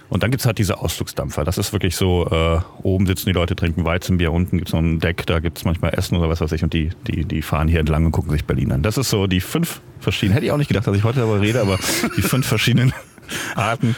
Und 0.08 0.22
dann 0.22 0.30
gibt's 0.30 0.46
halt 0.46 0.58
diese 0.58 0.78
Ausflugsdampfer. 0.78 1.44
Das 1.44 1.58
ist 1.58 1.72
wirklich 1.72 1.96
so, 1.96 2.26
äh, 2.30 2.60
oben 2.82 3.06
sitzen 3.06 3.26
die 3.26 3.32
Leute, 3.32 3.54
trinken 3.56 3.84
Weizenbier, 3.84 4.32
unten 4.32 4.58
gibt's 4.58 4.72
noch 4.72 4.80
ein 4.80 5.00
Deck, 5.00 5.26
da 5.26 5.38
gibt's 5.38 5.64
manchmal 5.64 5.94
Essen 5.94 6.16
oder 6.16 6.28
was 6.28 6.40
weiß 6.40 6.52
ich 6.52 6.62
und 6.62 6.72
die, 6.72 6.90
die, 7.06 7.24
die 7.24 7.42
fahren 7.42 7.68
hier 7.68 7.80
entlang 7.80 8.06
und 8.06 8.12
gucken 8.12 8.30
sich 8.30 8.44
Berlin 8.44 8.72
an. 8.72 8.82
Das 8.82 8.96
ist 8.96 9.10
so 9.10 9.26
die 9.26 9.40
fünf 9.40 9.80
verschiedenen, 10.00 10.34
hätte 10.34 10.46
ich 10.46 10.52
auch 10.52 10.56
nicht 10.56 10.68
gedacht, 10.68 10.86
dass 10.86 10.96
ich 10.96 11.04
heute 11.04 11.20
darüber 11.20 11.40
rede, 11.40 11.60
aber 11.60 11.78
die 12.16 12.22
fünf 12.22 12.46
verschiedenen 12.46 12.92
Arten, 13.54 13.94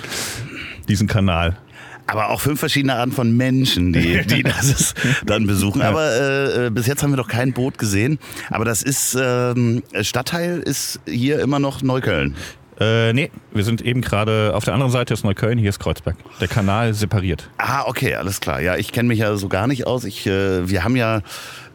diesen 0.89 1.07
Kanal. 1.07 1.59
Aber 2.07 2.31
auch 2.31 2.41
fünf 2.41 2.59
verschiedene 2.59 2.97
Arten 2.97 3.13
von 3.13 3.37
Menschen, 3.37 3.93
die, 3.93 4.27
die 4.27 4.43
das 4.43 4.95
dann 5.25 5.47
besuchen. 5.47 5.81
Aber 5.81 6.11
äh, 6.11 6.67
äh, 6.67 6.71
bis 6.71 6.89
jetzt 6.89 7.05
haben 7.05 7.11
wir 7.11 7.17
noch 7.17 7.29
kein 7.29 7.53
Boot 7.53 7.79
gesehen. 7.79 8.19
Aber 8.49 8.65
das 8.65 8.83
ist, 8.83 9.17
ähm, 9.21 9.85
Stadtteil 10.01 10.59
ist 10.59 10.99
hier 11.07 11.39
immer 11.39 11.61
noch 11.61 11.83
Neukölln. 11.83 12.35
Äh, 12.81 13.13
nee, 13.13 13.31
wir 13.53 13.63
sind 13.65 13.83
eben 13.83 14.01
gerade 14.01 14.53
auf 14.55 14.65
der 14.65 14.73
anderen 14.73 14.91
Seite 14.91 15.13
ist 15.13 15.23
Neukölln, 15.23 15.59
hier 15.59 15.69
ist 15.69 15.79
Kreuzberg. 15.81 16.17
Der 16.41 16.49
Kanal 16.49 16.95
separiert. 16.95 17.51
Ah, 17.59 17.83
okay, 17.87 18.15
alles 18.15 18.41
klar. 18.41 18.61
Ja, 18.63 18.77
ich 18.77 18.91
kenne 18.93 19.09
mich 19.09 19.19
ja 19.19 19.37
so 19.37 19.49
gar 19.49 19.67
nicht 19.67 19.87
aus. 19.87 20.05
Ich, 20.05 20.27
äh, 20.27 20.69
wir 20.69 20.83
haben 20.83 20.97
ja 20.97 21.21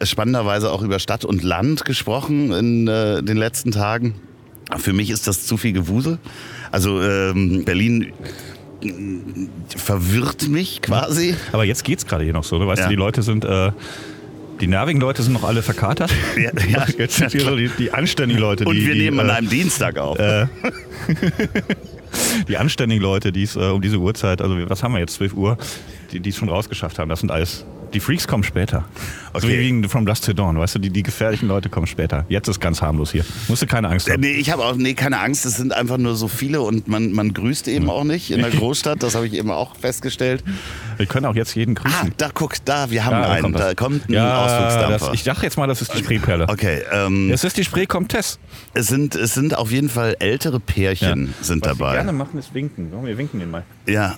spannenderweise 0.01 0.71
auch 0.71 0.81
über 0.81 0.97
Stadt 0.99 1.23
und 1.23 1.43
Land 1.43 1.85
gesprochen 1.85 2.51
in 2.51 2.87
äh, 2.87 3.21
den 3.21 3.37
letzten 3.37 3.71
Tagen. 3.71 4.15
Für 4.77 4.93
mich 4.93 5.11
ist 5.11 5.27
das 5.27 5.45
zu 5.45 5.57
viel 5.57 5.73
Gewusel. 5.73 6.17
Also 6.71 6.99
ähm, 7.03 7.65
Berlin 7.65 8.11
äh, 8.83 8.89
verwirrt 9.77 10.47
mich 10.47 10.81
quasi. 10.81 11.35
Aber 11.51 11.65
jetzt 11.65 11.83
geht's 11.83 12.07
gerade 12.07 12.23
hier 12.23 12.33
noch 12.33 12.43
so, 12.43 12.57
ne? 12.57 12.65
Weißt 12.65 12.79
Ja. 12.79 12.85
du, 12.85 12.89
die 12.89 12.95
Leute 12.95 13.21
sind, 13.21 13.45
äh, 13.45 13.71
die 14.59 14.67
nervigen 14.67 15.01
Leute 15.01 15.23
sind 15.23 15.33
noch 15.33 15.43
alle 15.43 15.61
verkatert. 15.61 16.13
Ja, 16.37 16.51
ja. 16.67 16.85
Jetzt 16.97 17.17
sind 17.17 17.31
hier 17.31 17.41
so 17.41 17.55
die, 17.55 17.69
die 17.69 17.91
anständigen 17.91 18.41
Leute, 18.41 18.65
Und 18.65 18.75
die, 18.75 18.87
wir 18.87 18.93
die, 18.93 19.01
nehmen 19.01 19.19
an 19.19 19.29
äh, 19.29 19.33
einem 19.33 19.49
Dienstag 19.49 19.97
auf. 19.97 20.17
die 22.47 22.57
anständigen 22.57 23.01
Leute, 23.01 23.31
die 23.31 23.43
es 23.43 23.55
äh, 23.55 23.59
um 23.59 23.81
diese 23.81 23.97
Uhrzeit, 23.97 24.41
also 24.41 24.57
was 24.69 24.83
haben 24.83 24.93
wir 24.93 24.99
jetzt, 24.99 25.15
12 25.15 25.33
Uhr, 25.33 25.57
die 26.11 26.19
die 26.19 26.29
es 26.29 26.35
schon 26.35 26.49
rausgeschafft 26.49 26.99
haben. 26.99 27.09
Das 27.09 27.21
sind 27.21 27.31
alles, 27.31 27.65
die 27.95 27.99
Freaks 27.99 28.27
kommen 28.27 28.43
später. 28.43 28.83
So 29.33 29.39
Okay. 29.47 29.49
wie 29.49 29.59
wegen 29.59 29.89
From 29.89 30.05
Dusk 30.05 30.23
to 30.25 30.33
Dawn, 30.33 30.57
weißt 30.57 30.75
du, 30.75 30.79
die, 30.79 30.89
die 30.89 31.03
gefährlichen 31.03 31.47
Leute 31.49 31.67
kommen 31.69 31.87
später. 31.87 32.25
Jetzt 32.29 32.47
ist 32.47 32.59
ganz 32.61 32.81
harmlos 32.81 33.11
hier. 33.11 33.25
Musst 33.49 33.61
du 33.61 33.65
keine 33.67 33.89
Angst 33.89 34.09
haben. 34.09 34.21
Nee, 34.21 34.31
ich 34.33 34.49
habe 34.51 34.63
auch 34.63 34.75
nee, 34.75 34.93
keine 34.93 35.19
Angst, 35.19 35.45
es 35.45 35.57
sind 35.57 35.73
einfach 35.73 35.97
nur 35.97 36.15
so 36.15 36.27
viele 36.29 36.61
und 36.61 36.87
man, 36.87 37.11
man 37.11 37.33
grüßt 37.33 37.67
eben 37.67 37.89
auch 37.89 38.03
nicht 38.05 38.31
in 38.31 38.39
der 38.41 38.49
Großstadt, 38.51 39.01
das 39.03 39.15
habe 39.15 39.27
ich 39.27 39.33
eben 39.33 39.51
auch 39.51 39.75
festgestellt. 39.75 40.43
Wir 40.97 41.05
können 41.05 41.25
auch 41.25 41.35
jetzt 41.35 41.53
jeden 41.55 41.77
Ah, 41.77 41.81
grüßen. 41.81 42.13
da 42.17 42.29
guck, 42.33 42.63
da, 42.63 42.89
wir 42.91 43.03
haben 43.03 43.13
Ja, 43.21 43.29
einen, 43.29 43.51
das. 43.53 43.61
da 43.61 43.73
kommt 43.73 44.07
ein 44.09 44.13
ja, 44.13 44.45
Ausflugsdampfer. 44.45 45.05
das, 45.07 45.13
ich 45.15 45.23
dachte 45.23 45.43
jetzt 45.43 45.57
mal, 45.57 45.67
das 45.67 45.81
ist 45.81 45.93
die 45.93 45.99
Spreeperle. 45.99 46.47
okay, 46.47 46.81
ähm, 46.91 47.29
Es 47.31 47.43
ist 47.43 47.57
die 47.57 47.63
Spree-Comtesse. 47.65 48.37
es, 48.73 48.87
sind, 48.87 49.15
es 49.15 49.33
sind 49.33 49.57
auf 49.57 49.71
jeden 49.71 49.89
Fall 49.89 50.15
ältere 50.19 50.59
Pärchen 50.59 51.33
sind 51.41 51.65
Was 51.65 51.71
wir 51.77 51.85
dabei. 51.85 51.93
gerne 51.95 52.13
machen, 52.13 52.37
ist 52.39 52.53
winken. 52.53 52.91
Wir 53.05 53.17
winken 53.17 53.39
den 53.39 53.51
mal. 53.51 53.63
Ja, 53.87 54.15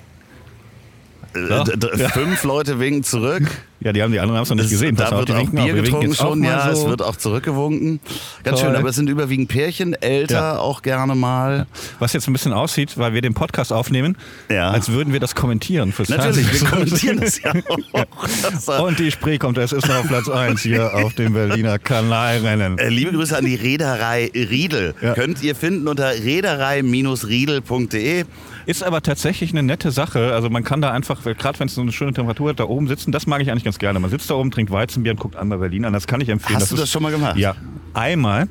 Äh, 1.36 1.77
d- 1.77 2.10
Fünf 2.10 2.43
Leute 2.43 2.79
winken 2.79 3.03
zurück. 3.03 3.43
Ja, 3.79 3.93
die 3.93 4.01
haben 4.01 4.12
die 4.12 4.19
anderen 4.19 4.38
haben 4.38 4.43
es 4.43 4.50
noch 4.50 4.55
nicht 4.55 4.65
Es- 4.65 4.72
gesehen. 4.72 4.96
Da 4.96 5.12
wird 5.12 5.29
auch 5.29 5.50
Bier 5.51 5.75
Wir 5.75 5.84
getrunken 5.84 6.15
schon, 6.15 6.43
ja, 6.43 6.74
so. 6.74 6.81
es 6.81 6.88
wird 6.89 7.03
auch 7.03 7.15
zurückgewunken. 7.15 8.00
Ganz 8.43 8.60
Toll. 8.60 8.69
schön, 8.69 8.75
aber 8.75 8.89
es 8.89 8.96
sind 8.96 9.07
überwiegend 9.07 9.50
Pärchen, 9.50 9.93
älter 9.93 10.34
Ja. 10.36 10.57
auch 10.57 10.81
gerne 10.81 11.13
mal. 11.13 11.67
Was 12.00 12.13
jetzt 12.13 12.27
ein 12.27 12.34
bisschen 12.34 12.53
aussieht, 12.53 12.98
weil 12.98 13.13
wir 13.13 13.22
den 13.22 13.36
Podcast 13.36 13.72
aufnehmen, 13.72 14.17
Ja. 14.50 14.72
als 14.72 14.89
würden 14.91 15.13
wir 15.13 15.19
das 15.19 15.36
kommentieren 15.36 15.91
fürs 15.91 16.10
Natürlich, 16.10 16.51
wir 16.51 16.67
Fernsehen. 16.67 16.69
kommentieren 16.69 17.19
das 17.22 17.39
ja 17.41 17.53
auch. 18.67 18.79
Und 18.88 18.98
die 18.98 19.12
Spree 19.12 19.38
kommt, 19.38 19.60
es 19.60 19.72
ist 19.72 19.88
noch 19.88 19.98
auf 19.98 20.07
Platz 20.07 20.27
1 20.27 20.62
hier 20.62 20.96
auf 20.96 21.13
dem 21.13 21.34
Berliner 21.34 21.77
Kanalrennen. 21.77 22.79
Äh, 22.79 22.89
Liebe 22.89 23.12
Grüße 23.12 23.38
an 23.38 23.46
die 23.46 23.55
Reederei 23.55 24.31
Riedel. 24.34 24.96
Ja. 25.01 25.13
Könnt 25.13 25.43
ihr 25.43 25.55
finden 25.55 25.88
unter 25.88 26.10
reederei-riedel.de. 26.10 28.25
Ist 28.67 28.83
aber 28.83 29.01
tatsächlich 29.01 29.51
eine 29.51 29.63
nette 29.63 29.91
Sache. 29.91 30.33
Also 30.33 30.50
man 30.50 30.65
kann 30.65 30.81
da 30.81 30.91
einfach, 30.91 31.24
gerade 31.24 31.57
wenn 31.59 31.67
es 31.69 31.75
so 31.75 31.81
eine 31.81 31.93
schöne 31.93 32.12
Temperatur 32.12 32.50
hat, 32.50 32.59
da 32.59 32.65
oben 32.65 32.88
sitzen. 32.89 33.13
Das 33.13 33.25
mag 33.25 33.41
ich 33.41 33.50
eigentlich 33.50 33.63
ganz 33.63 33.79
gerne. 33.79 33.97
Man 34.00 34.09
sitzt 34.09 34.29
da 34.29 34.33
oben, 34.36 34.51
trinkt 34.51 34.71
Weizenbier 34.74 35.13
und 35.13 35.19
guckt 35.21 35.38
einmal 35.38 35.57
Berlin 35.57 35.86
an. 35.86 35.93
Das 35.93 36.05
kann 36.05 36.19
ich 36.19 36.27
empfehlen. 36.27 36.59
Hast 36.59 36.71
du 36.71 36.75
ist- 36.75 36.81
das 36.81 36.91
schon 36.91 37.01
mal 37.01 37.12
gemacht? 37.13 37.38
Ja. 37.38 37.55
Einmal. 37.93 38.50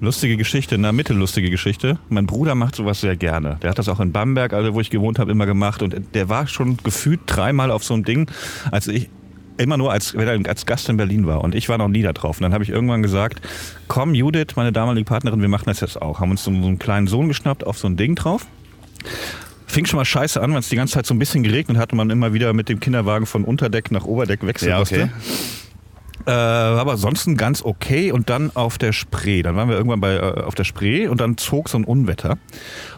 Lustige 0.00 0.36
Geschichte, 0.36 0.74
in 0.74 0.82
der 0.82 0.92
Mitte 0.92 1.14
lustige 1.14 1.48
Geschichte. 1.48 1.98
Mein 2.10 2.26
Bruder 2.26 2.54
macht 2.54 2.76
sowas 2.76 3.00
sehr 3.00 3.16
gerne. 3.16 3.56
Der 3.62 3.70
hat 3.70 3.78
das 3.78 3.88
auch 3.88 3.98
in 3.98 4.12
Bamberg, 4.12 4.52
also 4.52 4.74
wo 4.74 4.80
ich 4.80 4.90
gewohnt 4.90 5.18
habe, 5.18 5.32
immer 5.32 5.46
gemacht. 5.46 5.80
Und 5.82 5.96
der 6.14 6.28
war 6.28 6.46
schon 6.46 6.76
gefühlt 6.84 7.20
dreimal 7.24 7.70
auf 7.70 7.82
so 7.82 7.94
einem 7.94 8.04
Ding, 8.04 8.30
als 8.70 8.88
ich 8.88 9.08
immer 9.56 9.78
nur 9.78 9.90
als, 9.90 10.14
wenn 10.14 10.28
er 10.28 10.50
als 10.50 10.66
Gast 10.66 10.90
in 10.90 10.98
Berlin 10.98 11.26
war. 11.26 11.42
Und 11.42 11.54
ich 11.54 11.70
war 11.70 11.78
noch 11.78 11.88
nie 11.88 12.02
da 12.02 12.12
drauf. 12.12 12.36
Und 12.36 12.42
dann 12.42 12.52
habe 12.52 12.62
ich 12.64 12.68
irgendwann 12.68 13.00
gesagt, 13.00 13.40
komm 13.88 14.14
Judith, 14.14 14.48
meine 14.56 14.72
damalige 14.72 15.06
Partnerin, 15.06 15.40
wir 15.40 15.48
machen 15.48 15.64
das 15.66 15.80
jetzt 15.80 16.02
auch. 16.02 16.20
Haben 16.20 16.32
uns 16.32 16.44
so 16.44 16.50
einen 16.50 16.78
kleinen 16.78 17.06
Sohn 17.06 17.28
geschnappt 17.28 17.66
auf 17.66 17.78
so 17.78 17.86
ein 17.88 17.96
Ding 17.96 18.16
drauf. 18.16 18.46
Fing 19.66 19.86
schon 19.86 19.96
mal 19.98 20.04
scheiße 20.04 20.40
an, 20.40 20.52
weil 20.52 20.60
es 20.60 20.68
die 20.68 20.76
ganze 20.76 20.94
Zeit 20.94 21.06
so 21.06 21.14
ein 21.14 21.18
bisschen 21.18 21.42
geregnet 21.42 21.78
hat 21.78 21.92
und 21.92 21.96
man 21.98 22.10
immer 22.10 22.32
wieder 22.32 22.52
mit 22.52 22.68
dem 22.68 22.78
Kinderwagen 22.80 23.26
von 23.26 23.44
Unterdeck 23.44 23.90
nach 23.90 24.04
Oberdeck 24.04 24.46
wechseln 24.46 24.68
Ja, 24.70 24.80
okay. 24.80 25.06
musste. 25.06 25.50
Äh, 26.26 26.30
aber 26.30 26.92
ansonsten 26.92 27.36
ganz 27.36 27.60
okay 27.62 28.10
und 28.12 28.30
dann 28.30 28.50
auf 28.54 28.78
der 28.78 28.92
Spree. 28.92 29.42
Dann 29.42 29.56
waren 29.56 29.68
wir 29.68 29.76
irgendwann 29.76 30.00
bei, 30.00 30.14
äh, 30.14 30.42
auf 30.42 30.54
der 30.54 30.64
Spree 30.64 31.06
und 31.08 31.20
dann 31.20 31.36
zog 31.36 31.68
so 31.68 31.76
ein 31.76 31.84
Unwetter. 31.84 32.38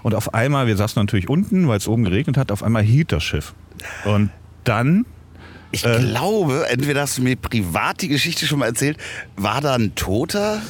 Und 0.03 0.15
auf 0.15 0.35
einmal, 0.35 0.67
wir 0.67 0.77
saßen 0.77 1.01
natürlich 1.01 1.29
unten, 1.29 1.67
weil 1.67 1.79
es 1.79 1.89
oben 1.89 2.05
geregnet 2.05 2.37
hat, 2.37 2.53
auf 2.53 2.63
einmal 2.63 2.83
hielt 2.83 3.11
das 3.11 3.25
Schiff. 3.25 3.55
Und 4.05 4.31
dann, 4.65 5.07
Ich 5.73 5.85
Äh. 5.85 5.99
glaube, 5.99 6.67
entweder 6.69 7.01
hast 7.03 7.19
du 7.19 7.23
mir 7.23 7.35
privat 7.37 8.01
die 8.01 8.09
Geschichte 8.09 8.47
schon 8.47 8.61
mal 8.61 8.67
erzählt, 8.67 8.97
war 9.37 9.61
da 9.61 9.75
ein 9.75 9.95
Toter? 9.97 10.63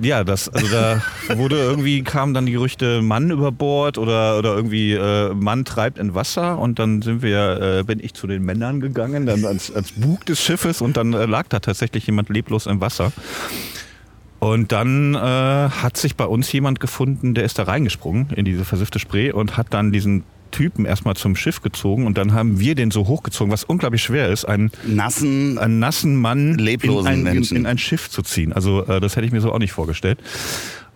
Ja, 0.00 0.24
das, 0.24 0.48
also 0.48 0.68
da 0.68 1.02
wurde 1.36 1.56
irgendwie, 1.56 2.02
kamen 2.02 2.34
dann 2.34 2.46
die 2.46 2.52
Gerüchte, 2.52 3.02
Mann 3.02 3.30
über 3.30 3.52
Bord 3.52 3.98
oder, 3.98 4.38
oder 4.38 4.54
irgendwie 4.54 4.94
äh, 4.94 5.34
Mann 5.34 5.64
treibt 5.64 5.98
in 5.98 6.14
Wasser 6.14 6.58
und 6.58 6.78
dann 6.78 7.02
sind 7.02 7.22
wir, 7.22 7.78
äh, 7.80 7.82
bin 7.84 8.00
ich 8.00 8.14
zu 8.14 8.26
den 8.26 8.42
Männern 8.42 8.80
gegangen, 8.80 9.26
dann 9.26 9.44
ans, 9.44 9.70
ans 9.70 9.92
Bug 9.92 10.24
des 10.26 10.42
Schiffes 10.42 10.80
und 10.80 10.96
dann 10.96 11.12
äh, 11.12 11.26
lag 11.26 11.48
da 11.48 11.60
tatsächlich 11.60 12.06
jemand 12.06 12.28
leblos 12.28 12.66
im 12.66 12.80
Wasser. 12.80 13.12
Und 14.38 14.72
dann 14.72 15.14
äh, 15.14 15.18
hat 15.18 15.98
sich 15.98 16.16
bei 16.16 16.24
uns 16.24 16.50
jemand 16.50 16.80
gefunden, 16.80 17.34
der 17.34 17.44
ist 17.44 17.58
da 17.58 17.64
reingesprungen 17.64 18.30
in 18.34 18.46
diese 18.46 18.64
versiffte 18.64 18.98
Spree 18.98 19.32
und 19.32 19.58
hat 19.58 19.66
dann 19.70 19.92
diesen 19.92 20.24
Typen 20.50 20.84
erstmal 20.84 21.16
zum 21.16 21.36
Schiff 21.36 21.62
gezogen 21.62 22.06
und 22.06 22.18
dann 22.18 22.32
haben 22.32 22.60
wir 22.60 22.74
den 22.74 22.90
so 22.90 23.06
hochgezogen, 23.06 23.52
was 23.52 23.64
unglaublich 23.64 24.02
schwer 24.02 24.28
ist, 24.28 24.44
einen, 24.44 24.70
Nassen. 24.84 25.58
einen 25.58 25.78
nassen 25.78 26.16
Mann 26.16 26.54
Leblosen 26.54 27.06
in, 27.06 27.12
ein, 27.12 27.26
in, 27.26 27.34
Menschen. 27.34 27.56
in 27.56 27.66
ein 27.66 27.78
Schiff 27.78 28.10
zu 28.10 28.22
ziehen. 28.22 28.52
Also 28.52 28.84
äh, 28.86 29.00
das 29.00 29.16
hätte 29.16 29.26
ich 29.26 29.32
mir 29.32 29.40
so 29.40 29.52
auch 29.52 29.58
nicht 29.58 29.72
vorgestellt. 29.72 30.18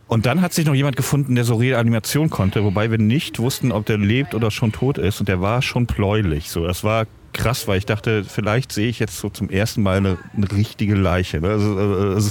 Und 0.06 0.26
dann 0.26 0.42
hat 0.42 0.52
sich 0.52 0.66
noch 0.66 0.74
jemand 0.74 0.96
gefunden, 0.96 1.34
der 1.34 1.44
so 1.44 1.54
Reanimation 1.54 2.28
konnte, 2.28 2.62
wobei 2.62 2.90
wir 2.90 2.98
nicht 2.98 3.38
wussten, 3.38 3.72
ob 3.72 3.86
der 3.86 3.98
lebt 3.98 4.34
oder 4.34 4.50
schon 4.50 4.70
tot 4.70 4.98
ist. 4.98 5.20
Und 5.20 5.28
der 5.28 5.40
war 5.40 5.62
schon 5.62 5.86
bläulich. 5.86 6.50
So, 6.50 6.66
das 6.66 6.84
war 6.84 7.06
krass, 7.32 7.66
weil 7.66 7.78
ich 7.78 7.86
dachte, 7.86 8.24
vielleicht 8.24 8.72
sehe 8.72 8.88
ich 8.88 8.98
jetzt 8.98 9.18
so 9.18 9.28
zum 9.28 9.48
ersten 9.48 9.82
Mal 9.82 9.96
eine, 9.96 10.18
eine 10.36 10.50
richtige 10.52 10.94
Leiche. 10.94 11.40
ne? 11.40 11.48
Also, 11.48 11.76
also, 11.76 12.30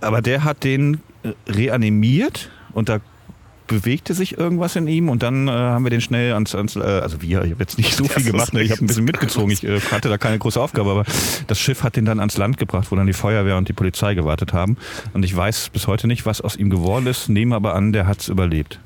aber 0.00 0.22
der 0.22 0.44
hat 0.44 0.62
den 0.62 1.00
äh, 1.22 1.32
reanimiert 1.50 2.50
und 2.72 2.88
da 2.88 3.00
bewegte 3.66 4.14
sich 4.14 4.38
irgendwas 4.38 4.76
in 4.76 4.86
ihm 4.86 5.08
und 5.08 5.22
dann 5.22 5.48
äh, 5.48 5.50
haben 5.50 5.84
wir 5.84 5.90
den 5.90 6.00
schnell 6.00 6.32
ans, 6.34 6.54
ans 6.54 6.76
äh, 6.76 6.80
also 6.80 7.22
wir, 7.22 7.44
ich 7.44 7.52
habe 7.52 7.60
jetzt 7.60 7.78
nicht 7.78 7.94
so 7.94 8.04
viel 8.04 8.22
ist 8.22 8.30
gemacht, 8.30 8.54
ich 8.54 8.70
habe 8.70 8.84
ein 8.84 8.86
bisschen 8.86 9.04
mitgezogen, 9.04 9.50
ich 9.50 9.64
äh, 9.64 9.80
hatte 9.80 10.08
da 10.08 10.18
keine 10.18 10.38
große 10.38 10.60
Aufgabe, 10.60 10.90
aber 10.90 11.04
das 11.46 11.58
Schiff 11.58 11.82
hat 11.82 11.96
den 11.96 12.04
dann 12.04 12.20
ans 12.20 12.36
Land 12.36 12.58
gebracht, 12.58 12.90
wo 12.90 12.96
dann 12.96 13.06
die 13.06 13.12
Feuerwehr 13.12 13.56
und 13.56 13.68
die 13.68 13.72
Polizei 13.72 14.14
gewartet 14.14 14.52
haben 14.52 14.76
und 15.12 15.24
ich 15.24 15.34
weiß 15.34 15.70
bis 15.70 15.86
heute 15.86 16.06
nicht, 16.06 16.26
was 16.26 16.40
aus 16.40 16.56
ihm 16.56 16.70
geworden 16.70 17.06
ist, 17.06 17.28
nehme 17.28 17.54
aber 17.54 17.74
an, 17.74 17.92
der 17.92 18.06
hat 18.06 18.20
es 18.20 18.28
überlebt. 18.28 18.80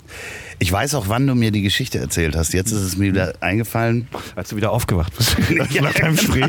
Ich 0.60 0.72
weiß 0.72 0.94
auch, 0.96 1.08
wann 1.08 1.26
du 1.26 1.34
mir 1.36 1.52
die 1.52 1.62
Geschichte 1.62 1.98
erzählt 1.98 2.34
hast. 2.34 2.52
Jetzt 2.52 2.72
ist 2.72 2.80
es 2.80 2.96
mir 2.96 3.12
wieder 3.12 3.34
eingefallen. 3.40 4.08
Als 4.34 4.48
du 4.48 4.56
wieder 4.56 4.72
aufgewacht 4.72 5.12
bist 5.16 5.36
nach 5.80 5.94
deinem 5.94 6.16
Spree. 6.16 6.48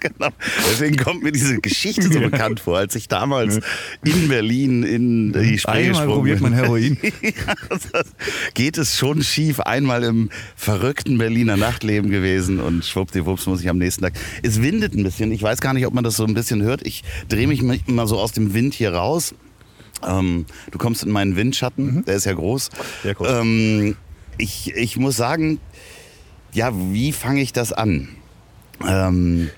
genau. 0.00 0.28
Deswegen 0.70 0.96
kommt 0.96 1.22
mir 1.22 1.32
diese 1.32 1.58
Geschichte 1.58 2.02
so 2.12 2.20
bekannt 2.20 2.60
vor, 2.60 2.76
als 2.76 2.94
ich 2.94 3.08
damals 3.08 3.60
in 4.04 4.28
Berlin 4.28 4.82
in 4.82 5.32
die 5.32 5.58
Spree 5.58 5.88
Einmal 5.88 6.06
probiert 6.06 6.40
bin. 6.40 6.50
man 6.50 6.52
Heroin. 6.52 6.98
ja, 7.22 7.54
das 7.70 8.06
geht 8.52 8.76
es 8.76 8.96
schon 8.98 9.22
schief. 9.22 9.60
Einmal 9.60 10.04
im 10.04 10.28
verrückten 10.54 11.16
Berliner 11.16 11.56
Nachtleben 11.56 12.10
gewesen 12.10 12.60
und 12.60 12.84
schwuppdiwupps 12.84 13.46
muss 13.46 13.62
ich 13.62 13.70
am 13.70 13.78
nächsten 13.78 14.02
Tag. 14.02 14.12
Es 14.42 14.60
windet 14.60 14.94
ein 14.94 15.04
bisschen. 15.04 15.32
Ich 15.32 15.42
weiß 15.42 15.60
gar 15.60 15.72
nicht, 15.72 15.86
ob 15.86 15.94
man 15.94 16.04
das 16.04 16.16
so 16.16 16.24
ein 16.24 16.34
bisschen 16.34 16.62
hört. 16.62 16.86
Ich 16.86 17.02
drehe 17.28 17.46
mich 17.46 17.62
immer 17.86 18.06
so 18.06 18.18
aus 18.18 18.32
dem 18.32 18.52
Wind 18.52 18.74
hier 18.74 18.92
raus. 18.92 19.34
Ähm, 20.06 20.46
du 20.70 20.78
kommst 20.78 21.02
in 21.02 21.10
meinen 21.10 21.36
Windschatten, 21.36 22.04
der 22.04 22.16
ist 22.16 22.24
ja 22.26 22.34
groß. 22.34 22.70
Sehr 23.02 23.14
groß. 23.14 23.28
Ähm, 23.28 23.96
ich, 24.36 24.72
ich 24.74 24.96
muss 24.96 25.16
sagen, 25.16 25.60
ja, 26.52 26.70
wie 26.74 27.12
fange 27.12 27.40
ich 27.42 27.52
das 27.52 27.72
an? 27.72 28.08
Ähm, 28.86 29.50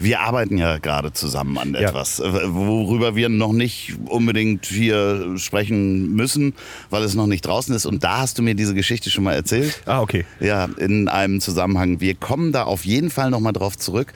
wir 0.00 0.20
arbeiten 0.20 0.58
ja 0.58 0.78
gerade 0.78 1.12
zusammen 1.12 1.58
an 1.58 1.74
Ja. 1.74 1.88
etwas, 1.88 2.20
äh, 2.20 2.24
worüber 2.54 3.16
wir 3.16 3.28
noch 3.28 3.52
nicht 3.52 3.96
unbedingt 4.06 4.64
hier 4.66 5.34
sprechen 5.38 6.14
müssen, 6.14 6.54
weil 6.88 7.02
es 7.02 7.14
noch 7.16 7.26
nicht 7.26 7.44
draußen 7.44 7.74
ist. 7.74 7.84
Und 7.84 8.04
da 8.04 8.18
hast 8.18 8.38
du 8.38 8.42
mir 8.42 8.54
diese 8.54 8.74
Geschichte 8.74 9.10
schon 9.10 9.24
mal 9.24 9.34
erzählt. 9.34 9.82
Ah, 9.86 10.00
okay. 10.00 10.24
Ja, 10.38 10.68
in 10.78 11.08
einem 11.08 11.40
Zusammenhang. 11.40 12.00
Wir 12.00 12.14
kommen 12.14 12.52
da 12.52 12.62
auf 12.62 12.84
jeden 12.84 13.10
Fall 13.10 13.30
nochmal 13.30 13.52
drauf 13.52 13.76
zurück, 13.76 14.12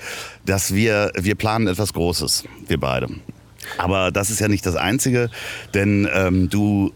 dass 0.46 0.72
wir, 0.72 1.10
wir 1.18 1.34
planen 1.34 1.66
etwas 1.66 1.92
Großes, 1.92 2.44
wir 2.68 2.78
beide. 2.78 3.08
Aber 3.78 4.10
das 4.10 4.30
ist 4.30 4.40
ja 4.40 4.48
nicht 4.48 4.64
das 4.66 4.76
Einzige, 4.76 5.30
denn 5.74 6.08
ähm, 6.12 6.48
du 6.50 6.92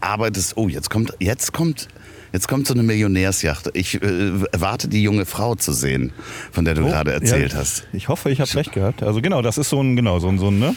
arbeitest, 0.00 0.56
oh, 0.56 0.68
jetzt 0.68 0.90
kommt, 0.90 1.12
jetzt 1.18 1.52
kommt, 1.52 1.88
jetzt 2.32 2.48
kommt 2.48 2.66
so 2.66 2.74
eine 2.74 2.82
Millionärsjacht. 2.82 3.70
Ich 3.74 4.00
äh, 4.02 4.32
warte, 4.52 4.88
die 4.88 5.02
junge 5.02 5.24
Frau 5.26 5.54
zu 5.54 5.72
sehen, 5.72 6.12
von 6.52 6.64
der 6.64 6.74
du 6.74 6.84
gerade 6.84 7.12
erzählt 7.12 7.52
Oh, 7.52 7.54
ja, 7.54 7.60
hast. 7.60 7.86
Ich 7.92 8.08
hoffe, 8.08 8.30
ich 8.30 8.40
habe 8.40 8.54
recht 8.54 8.72
gehabt. 8.72 9.02
Also 9.02 9.20
genau, 9.22 9.42
das 9.42 9.58
ist 9.58 9.70
so 9.70 9.82
ein, 9.82 9.96
genau, 9.96 10.18
so 10.18 10.28
ein, 10.28 10.38
so 10.38 10.48
ein 10.48 10.58
ne? 10.58 10.74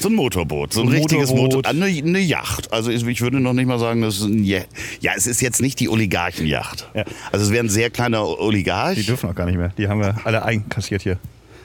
So 0.00 0.08
ein 0.08 0.14
Motorboot, 0.14 0.72
so 0.72 0.80
ein, 0.80 0.88
Ein 0.88 0.94
richtiges 0.94 1.30
Motorboot. 1.30 1.66
Motor, 1.66 1.70
eine, 1.70 1.84
eine 1.86 2.18
Yacht. 2.18 2.72
Also 2.72 2.90
ich, 2.90 3.06
ich 3.06 3.20
würde 3.20 3.38
noch 3.40 3.52
nicht 3.52 3.66
mal 3.66 3.78
sagen, 3.78 4.02
das 4.02 4.16
ist 4.16 4.24
ein, 4.24 4.42
ja, 4.42 4.62
ja, 5.00 5.12
es 5.16 5.26
ist 5.26 5.40
jetzt 5.42 5.60
nicht 5.60 5.78
die 5.80 5.88
Oligarchenjacht. 5.88 6.88
Ja. 6.94 7.04
Also 7.30 7.44
es 7.46 7.52
wäre 7.52 7.64
ein 7.64 7.68
sehr 7.68 7.90
kleiner 7.90 8.26
Oligarch. 8.26 8.96
Die 8.96 9.04
dürfen 9.04 9.28
auch 9.30 9.34
gar 9.34 9.46
nicht 9.46 9.58
mehr. 9.58 9.72
Die 9.78 9.86
haben 9.88 10.00
wir 10.00 10.16
alle 10.24 10.44
einkassiert 10.44 11.02
hier. 11.02 11.18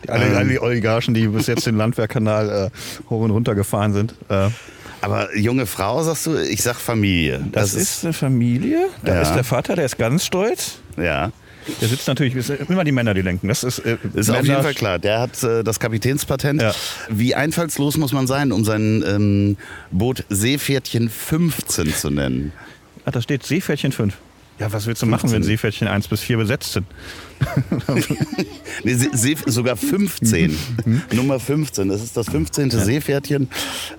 Alle, 0.10 0.26
Ähm. 0.26 0.36
alle 0.38 0.50
die 0.50 0.60
Oligarchen, 0.62 1.14
die 1.14 1.28
bis 1.28 1.48
jetzt 1.48 1.66
den 1.66 1.78
Landwehrkanal 1.78 2.72
äh, 2.72 3.10
hoch 3.10 3.22
und 3.22 3.32
runter 3.32 3.56
gefahren 3.56 3.94
sind. 3.94 4.14
Äh, 4.30 4.50
Aber 5.02 5.36
junge 5.38 5.66
Frau, 5.66 6.02
sagst 6.04 6.26
du? 6.26 6.36
Ich 6.38 6.64
sag 6.64 6.76
Familie. 6.78 7.42
das, 7.52 7.74
ist 7.74 8.04
eine 8.04 8.14
Familie. 8.14 8.88
Da 9.04 9.16
Ja. 9.16 9.22
ist 9.22 9.34
der 9.34 9.44
Vater, 9.44 9.76
der 9.76 9.86
ist 9.86 9.98
ganz 9.98 10.26
stolz. 10.26 10.80
ja, 10.98 11.32
Der 11.82 11.88
sitzt 11.90 12.08
natürlich, 12.08 12.50
immer 12.70 12.84
die 12.86 12.92
Männer, 12.94 13.14
die 13.14 13.22
lenken. 13.22 13.48
Das 13.50 13.64
ist, 13.64 13.80
äh, 13.80 13.98
ist 14.14 14.30
auf 14.30 14.44
jeden 14.46 14.62
Fall 14.64 14.74
klar. 14.74 15.00
Der 15.00 15.20
hat 15.20 15.44
äh, 15.44 15.64
das 15.64 15.80
Kapitänspatent. 15.80 16.62
Ja. 16.62 16.74
Wie 17.10 17.36
einfallslos 17.36 17.98
muss 17.98 18.14
man 18.14 18.26
sein, 18.26 18.52
um 18.52 18.64
sein 18.64 19.04
ähm, 19.06 19.58
Boot 19.92 20.24
Seepferdchen 20.30 21.10
15 21.10 21.94
zu 21.94 22.10
nennen? 22.10 22.54
Ah, 23.06 23.12
da 23.12 23.22
steht 23.22 23.46
Seepferdchen 23.46 23.92
5. 23.92 24.16
Ja, 24.60 24.74
was 24.74 24.88
willst 24.88 25.02
du 25.04 25.06
machen, 25.06 25.26
wenn 25.26 25.44
15? 25.44 25.50
Seepferdchen 25.52 25.88
1 25.88 26.08
bis 26.08 26.22
4 26.22 26.38
besetzt 26.38 26.74
sind? 26.74 26.86
Nee, 28.84 28.94
See, 28.94 29.10
See, 29.14 29.36
sogar 29.48 29.76
15. 29.76 30.56
Mhm. 30.86 31.02
Nummer 31.14 31.40
15. 31.40 31.90
Das 31.90 32.02
ist 32.04 32.16
das 32.16 32.30
15. 32.30 32.70
Seepferdchen. 32.72 33.50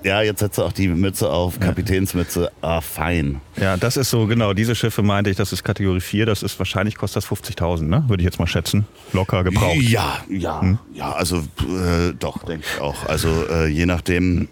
Ja, 0.05 0.23
jetzt 0.23 0.39
setzt 0.41 0.59
er 0.59 0.65
auch 0.67 0.73
die 0.73 0.89
Mütze 0.89 1.29
auf, 1.31 1.59
Kapitänsmütze. 1.61 2.51
Ah, 2.61 2.81
fein. 2.81 3.41
Ja, 3.61 3.77
das 3.77 3.97
ist 3.97 4.11
so, 4.11 4.27
genau, 4.27 4.55
diese 4.55 4.75
Schiffe 4.75 5.03
meinte 5.03 5.31
ich, 5.31 5.37
das 5.37 5.53
ist 5.53 5.65
Kategorie 5.65 6.01
4, 6.01 6.27
das 6.27 6.43
ist 6.43 6.59
wahrscheinlich 6.59 6.97
kostet 6.97 7.25
das 7.25 7.31
50.000, 7.31 7.83
ne? 7.83 8.05
Würde 8.09 8.23
ich 8.23 8.25
jetzt 8.25 8.39
mal 8.39 8.47
schätzen. 8.47 8.87
Locker 9.13 9.43
gebraucht. 9.45 9.77
Ja, 9.83 10.19
ja, 10.29 10.61
Hm? 10.61 10.79
ja, 10.95 11.13
also 11.13 11.39
äh, 11.39 12.13
doch, 12.19 12.45
denke 12.45 12.65
ich 12.75 12.81
auch. 12.81 13.07
Also 13.07 13.29
äh, 13.51 13.67
je 13.67 13.87
nachdem, 13.87 14.49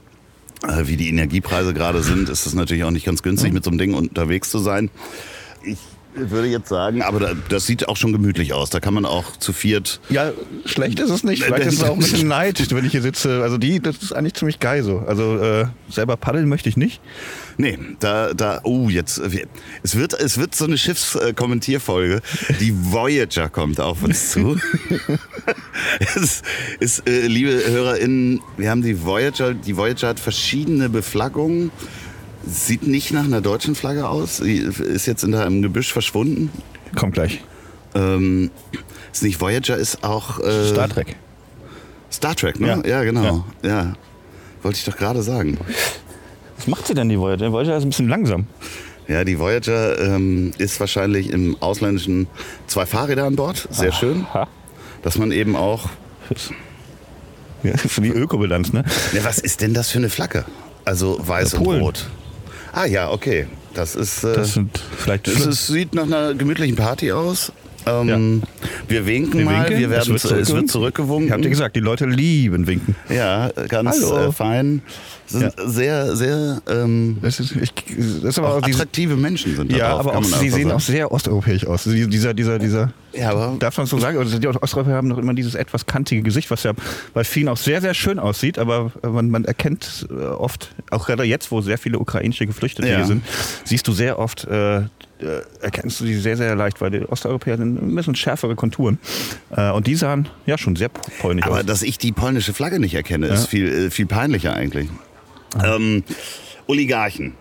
äh, 0.67 0.87
wie 0.87 0.97
die 0.97 1.09
Energiepreise 1.09 1.73
gerade 1.73 2.03
sind, 2.03 2.29
ist 2.29 2.47
es 2.47 2.55
natürlich 2.55 2.85
auch 2.85 2.91
nicht 2.91 3.07
ganz 3.07 3.23
günstig, 3.23 3.53
mit 3.53 3.63
so 3.65 3.71
einem 3.71 3.79
Ding 3.79 3.95
unterwegs 3.95 4.51
zu 4.51 4.59
sein. 4.59 4.91
Ich 5.65 5.79
würde 6.17 6.49
jetzt 6.49 6.69
sagen, 6.69 7.03
aber 7.03 7.21
da, 7.21 7.33
das 7.49 7.67
sieht 7.67 7.89
auch 7.89 7.97
schon 7.97 8.13
gemütlich 8.13 8.53
aus. 8.53 8.71
Da 8.71 8.81
kann 8.81 8.95
man 8.95 9.05
auch 9.05 9.37
zu 9.37 9.53
viert. 9.53 10.01
Ja, 10.09 10.33
schlecht 10.65 11.01
ist 11.01 11.11
es 11.11 11.25
nicht. 11.25 11.43
Vielleicht 11.43 11.67
ist 11.67 11.75
es 11.75 11.83
auch 11.85 11.93
ein 11.93 11.99
bisschen 11.99 12.29
Neid, 12.37 12.71
wenn 12.75 12.85
ich 12.85 12.93
hier 12.93 13.03
sitze. 13.03 13.43
Also 13.43 13.59
die, 13.59 13.81
das 13.81 13.99
ist 13.99 14.13
eigentlich 14.13 14.35
ziemlich 14.35 14.61
geil 14.61 14.83
so. 14.83 14.99
Also 15.07 15.39
äh, 15.39 15.67
selber 15.89 16.17
paddeln 16.17 16.49
möchte 16.49 16.69
ich 16.69 16.77
nicht. 16.77 17.01
Nee, 17.59 17.79
da, 18.01 18.35
da, 18.35 18.61
oh, 18.65 18.89
jetzt, 18.91 19.21
es 19.83 19.97
wird, 19.97 20.13
es 20.13 20.39
wird 20.39 20.55
so 20.55 20.67
eine 20.67 20.77
Schiffskommentierfolge. 20.77 22.21
Die 22.61 22.75
Voyager 22.75 23.49
kommt 23.49 23.81
auf 23.81 24.03
uns 24.03 24.33
zu. 24.33 24.59
es 26.17 26.43
ist, 26.81 27.09
äh, 27.09 27.27
liebe 27.27 27.63
HörerInnen, 27.67 28.41
wir 28.59 28.71
haben 28.71 28.83
die 28.83 29.03
Voyager, 29.03 29.55
die 29.55 29.77
Voyager 29.77 30.09
hat 30.09 30.21
verschiedene 30.21 30.91
Beflaggungen. 30.91 31.71
Sieht 32.49 32.87
nicht 32.87 33.13
nach 33.13 33.25
einer 33.25 33.41
deutschen 33.41 33.75
Flagge 33.75 34.09
aus. 34.09 34.37
Sie 34.39 34.57
ist 34.57 35.07
jetzt 35.07 35.25
in 35.25 35.33
im 35.33 35.63
Gebüsch 35.63 35.93
verschwunden. 35.93 36.51
Kommt 36.95 37.15
gleich. 37.15 37.43
Ähm, 37.95 38.51
ist 39.13 39.23
nicht 39.23 39.41
Voyager, 39.41 39.77
ist 39.77 40.05
auch. 40.05 40.39
Äh, 40.39 40.69
Star 40.69 40.89
Trek. 40.89 41.17
Star 42.13 42.37
Trek, 42.37 42.61
ne? 42.61 42.83
Ja, 42.85 42.99
Ja. 42.99 43.05
genau. 43.05 43.45
Ja. 43.63 43.95
Wollte 44.63 44.79
ich 44.79 44.85
doch 44.85 44.97
gerade 44.97 45.23
sagen. 45.23 45.59
Was 46.57 46.67
macht 46.67 46.87
sie 46.87 46.95
denn, 46.95 47.09
die 47.09 47.19
Voyager? 47.19 47.47
Die 47.47 47.53
Voyager 47.53 47.77
ist 47.77 47.83
ein 47.85 47.91
bisschen 47.91 48.09
langsam. 48.09 48.47
Ja, 49.09 49.25
die 49.25 49.39
Voyager 49.39 49.99
ähm, 50.01 50.53
ist 50.59 50.81
wahrscheinlich 50.81 51.31
im 51.31 51.57
Ausländischen 51.61 52.27
zwei 52.67 52.87
Fahrräder 52.87 53.25
an 53.25 53.37
Bord. 53.37 53.69
Sehr 53.71 53.93
schön. 53.93 54.27
Ha. 54.35 54.49
Dass 55.03 55.19
man 55.19 55.31
eben 55.33 55.55
auch. 55.57 55.91
Ja, 57.63 57.77
für 57.77 58.01
die 58.01 58.09
Ökobilanz, 58.11 58.73
ne? 58.73 58.85
Ja, 59.13 59.25
was 59.25 59.39
ist 59.39 59.61
denn 59.61 59.75
das 59.75 59.91
für 59.91 59.99
eine 59.99 60.11
Flagge? 60.11 60.45
Also 60.85 61.19
weiß 61.21 61.53
Ja, 61.53 61.59
und 61.61 61.67
rot. 61.81 62.09
Ah 62.77 62.85
ja, 62.85 63.11
okay. 63.11 63.47
Das 63.73 63.95
ist. 63.95 64.23
Äh, 64.23 64.35
Das 64.35 64.53
sind 64.53 64.79
vielleicht 64.99 65.27
es 65.29 65.67
sieht 65.67 65.95
nach 65.95 66.03
einer 66.03 66.35
gemütlichen 66.35 66.77
Party 66.77 67.11
aus. 67.11 67.51
Ähm, 67.87 68.43
Wir 68.89 69.07
winken 69.07 69.39
Wir 69.41 69.45
mal, 69.45 69.61
winken, 69.65 69.79
wir 69.79 69.91
werden 69.91 70.17
es 70.17 70.25
wird 70.25 70.41
es 70.41 70.53
wird 70.53 70.69
zurückgewunken. 70.71 71.27
Ich 71.29 71.33
hab 71.33 71.41
dir 71.43 71.51
gesagt, 71.51 71.77
die 71.77 71.81
Leute 71.81 72.05
lieben 72.07 72.67
Winken. 72.67 72.97
Ja, 73.09 73.51
ganz 73.69 74.03
äh, 74.03 74.33
fein. 74.33 74.83
Sind 75.29 75.43
Ja. 75.43 75.69
sehr, 75.69 76.17
sehr 76.17 76.63
ähm, 76.69 77.19
Das 77.23 77.41
ist, 77.41 77.57
ich, 77.57 77.73
das 78.23 78.39
aber 78.39 78.49
auch 78.51 78.57
auch 78.59 78.61
diese, 78.63 78.79
attraktive 78.79 79.17
Menschen 79.17 79.57
sind 79.57 79.73
da 79.73 79.77
Ja, 79.77 79.91
drauf, 79.91 80.01
aber 80.01 80.19
auch, 80.19 80.25
sie 80.25 80.51
sehen 80.51 80.67
auch 80.71 80.81
sagen. 80.81 80.93
sehr 80.97 81.11
osteuropäisch 81.13 81.67
aus. 81.67 81.85
Die- 81.85 82.07
Dieser, 82.09 82.33
dieser, 82.35 82.59
dieser, 82.61 82.93
Ja, 83.13 83.31
aber 83.31 83.57
darf 83.59 83.77
man 83.77 83.87
so 83.87 83.99
sagen? 83.99 84.19
Oder 84.19 84.31
die 84.39 84.47
Osteuropäer 84.47 84.95
haben 84.95 85.09
noch 85.09 85.19
immer 85.19 85.35
dieses 85.35 85.55
etwas 85.57 85.87
kantige 85.87 86.23
Gesicht, 86.23 86.51
was 86.51 86.63
ja 86.63 86.73
bei 87.13 87.25
vielen 87.25 87.49
auch 87.49 87.57
sehr, 87.57 87.81
sehr 87.81 87.95
schön 87.95 88.19
aussieht, 88.21 88.59
aber 88.59 88.93
man, 89.03 89.31
man 89.31 89.45
erkennt 89.45 90.07
äh, 90.11 90.15
oft, 90.27 90.71
auch 90.91 91.07
gerade 91.07 91.25
jetzt, 91.25 91.51
wo 91.51 91.61
sehr 91.61 91.79
viele 91.79 91.99
ukrainische 91.99 92.47
Geflüchtete 92.47 92.89
Ja. 92.89 92.97
hier 92.99 93.07
sind, 93.07 93.25
siehst 93.65 93.87
du 93.89 93.93
sehr 93.93 94.19
oft, 94.21 94.45
äh, 94.45 94.83
äh, 95.21 95.43
erkennst 95.61 96.01
du 96.01 96.05
die 96.05 96.15
sehr, 96.15 96.37
sehr 96.37 96.55
leicht, 96.57 96.81
weil 96.81 96.91
die 96.91 97.01
Osteuropäer 97.07 97.57
sind 97.57 97.81
ein 97.83 97.95
bisschen 97.95 98.15
schärfere 98.15 98.55
Konturen. 98.55 98.99
Äh, 99.57 99.71
und 99.71 99.87
die 99.87 99.95
sahen 99.95 100.29
ja 100.47 100.59
schon 100.59 100.77
sehr 100.77 100.89
polnisch 100.89 101.47
Aber 101.47 101.61
aus. 101.61 101.67
dass 101.67 101.83
ich 101.83 101.99
die 101.99 102.13
polnische 102.13 102.53
Flagge 102.53 102.79
nicht 102.81 102.95
erkenne, 102.95 103.27
ist 103.29 103.47
viel, 103.49 103.67
äh, 103.87 103.91
viel 103.91 104.07
peinlicher 104.07 104.55
eigentlich. 104.55 104.89
Ähm, 105.65 106.05
Oligarchen, 106.67 107.35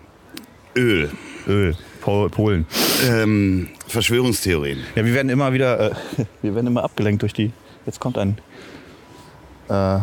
Öl, 0.76 1.10
Öl, 1.46 1.76
Pol 2.00 2.30
Polen. 2.30 2.66
ähm, 3.08 3.68
Verschwörungstheorien. 3.88 4.78
Ja, 4.94 5.04
wir 5.04 5.14
werden 5.14 5.28
immer 5.28 5.52
wieder, 5.52 5.92
äh, 5.92 5.94
wir 6.42 6.54
werden 6.54 6.66
immer 6.68 6.84
abgelenkt 6.84 7.22
durch 7.22 7.32
die. 7.34 7.52
Jetzt 7.84 8.00
kommt 8.00 8.16
ein. 8.18 8.38
Äh, 9.68 9.98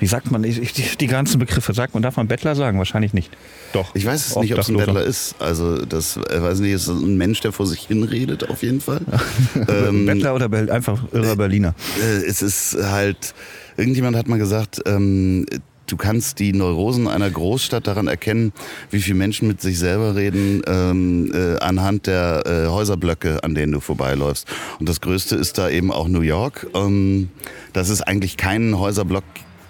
wie 0.00 0.06
sagt 0.06 0.30
man 0.30 0.44
ich, 0.44 0.60
ich, 0.60 0.72
die, 0.72 0.84
die 1.00 1.06
ganzen 1.06 1.38
Begriffe? 1.38 1.72
Sagt 1.72 1.94
man, 1.94 2.02
darf 2.02 2.16
man 2.16 2.28
Bettler 2.28 2.54
sagen? 2.54 2.78
Wahrscheinlich 2.78 3.14
nicht. 3.14 3.30
Doch. 3.72 3.94
Ich 3.94 4.04
weiß 4.04 4.28
es 4.28 4.36
nicht, 4.36 4.52
ob 4.52 4.60
es 4.60 4.68
ein. 4.68 4.76
Bettler 4.76 5.04
ist. 5.04 5.36
Also 5.38 5.84
das 5.84 6.16
äh, 6.16 6.42
weiß 6.42 6.60
nicht, 6.60 6.72
ist 6.72 6.88
ein 6.88 7.16
Mensch, 7.16 7.40
der 7.40 7.52
vor 7.52 7.66
sich 7.66 7.80
hinredet, 7.80 8.48
auf 8.48 8.62
jeden 8.62 8.80
Fall. 8.80 9.00
ähm, 9.68 10.06
Bettler 10.06 10.34
oder 10.34 10.50
einfach 10.72 11.02
irrer 11.12 11.36
Berliner? 11.36 11.74
äh, 12.02 12.24
es 12.26 12.42
ist 12.42 12.76
halt, 12.82 13.34
irgendjemand 13.76 14.16
hat 14.16 14.28
mal 14.28 14.38
gesagt, 14.38 14.82
ähm, 14.86 15.46
du 15.86 15.96
kannst 15.96 16.38
die 16.38 16.52
Neurosen 16.52 17.08
einer 17.08 17.30
Großstadt 17.30 17.86
daran 17.86 18.06
erkennen, 18.06 18.52
wie 18.90 19.00
viele 19.00 19.16
Menschen 19.16 19.48
mit 19.48 19.60
sich 19.60 19.78
selber 19.78 20.14
reden, 20.14 20.62
ähm, 20.66 21.30
äh, 21.32 21.58
anhand 21.58 22.06
der 22.06 22.42
äh, 22.46 22.68
Häuserblöcke, 22.68 23.42
an 23.42 23.54
denen 23.54 23.72
du 23.72 23.80
vorbeiläufst. 23.80 24.48
Und 24.80 24.88
das 24.88 25.00
Größte 25.00 25.36
ist 25.36 25.58
da 25.58 25.68
eben 25.68 25.92
auch 25.92 26.08
New 26.08 26.22
York, 26.22 26.66
ähm, 26.74 27.28
dass 27.72 27.88
es 27.88 28.02
eigentlich 28.02 28.36
keinen 28.36 28.78
Häuserblock 28.78 29.24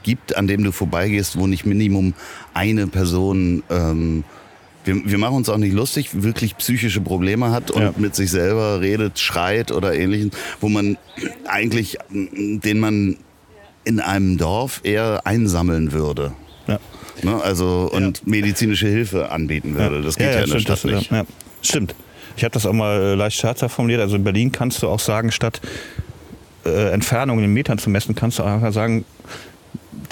gibt, 0.05 0.37
an 0.37 0.47
dem 0.47 0.63
du 0.63 0.71
vorbeigehst, 0.71 1.37
wo 1.39 1.49
nicht 1.49 1.67
Minimum 1.67 2.15
eine 2.55 2.87
Person 2.87 3.65
ähm, 3.71 4.23
wir, 4.85 4.97
wir 5.05 5.19
machen 5.19 5.37
uns 5.37 5.49
auch 5.49 5.57
nicht 5.57 5.73
lustig, 5.73 6.11
wirklich 6.23 6.57
psychische 6.59 7.01
Probleme 7.01 7.51
hat 7.51 7.71
und 7.71 7.83
Ja. 7.83 7.95
mit 7.97 8.15
sich 8.15 8.31
selber 8.31 8.81
redet, 8.81 9.19
schreit 9.19 9.73
oder 9.73 9.95
ähnliches, 9.95 10.31
wo 10.61 10.69
man 10.69 10.99
eigentlich, 11.47 11.97
den 12.11 12.81
man 12.81 13.17
in 13.85 14.01
einem 14.01 14.39
Dorf 14.39 14.81
eher 14.85 15.23
einsammeln 15.27 15.93
würde. 15.93 16.33
Ja. 16.67 16.79
Ne? 17.23 17.41
Also 17.43 17.91
und 17.93 18.27
medizinische 18.27 18.89
Hilfe 18.89 19.31
anbieten 19.31 19.75
würde. 19.77 20.03
Das 20.03 20.17
geht 20.17 20.27
ja, 20.27 20.33
in 20.33 20.51
der 20.51 20.59
stimmt, 20.59 20.79
Stadt 20.79 20.85
nicht. 20.85 21.11
Ja, 21.11 21.25
stimmt. 21.63 21.95
Ich 22.37 22.45
habe 22.45 22.53
das 22.53 22.67
auch 22.67 22.73
mal 22.73 23.01
äh, 23.01 23.15
leicht 23.15 23.39
scherzhaft 23.39 23.75
formuliert. 23.75 24.01
Also 24.01 24.17
in 24.17 24.25
Berlin 24.25 24.53
kannst 24.53 24.83
du 24.83 24.89
auch 24.89 24.99
sagen, 25.01 25.31
statt 25.31 25.61
äh, 26.65 26.91
Entfernungen 26.91 27.45
in 27.45 27.53
Metern 27.53 27.79
zu 27.79 27.91
messen, 27.91 28.15
kannst 28.15 28.39
du 28.39 28.43
einfach 28.43 28.73
sagen, 28.73 29.05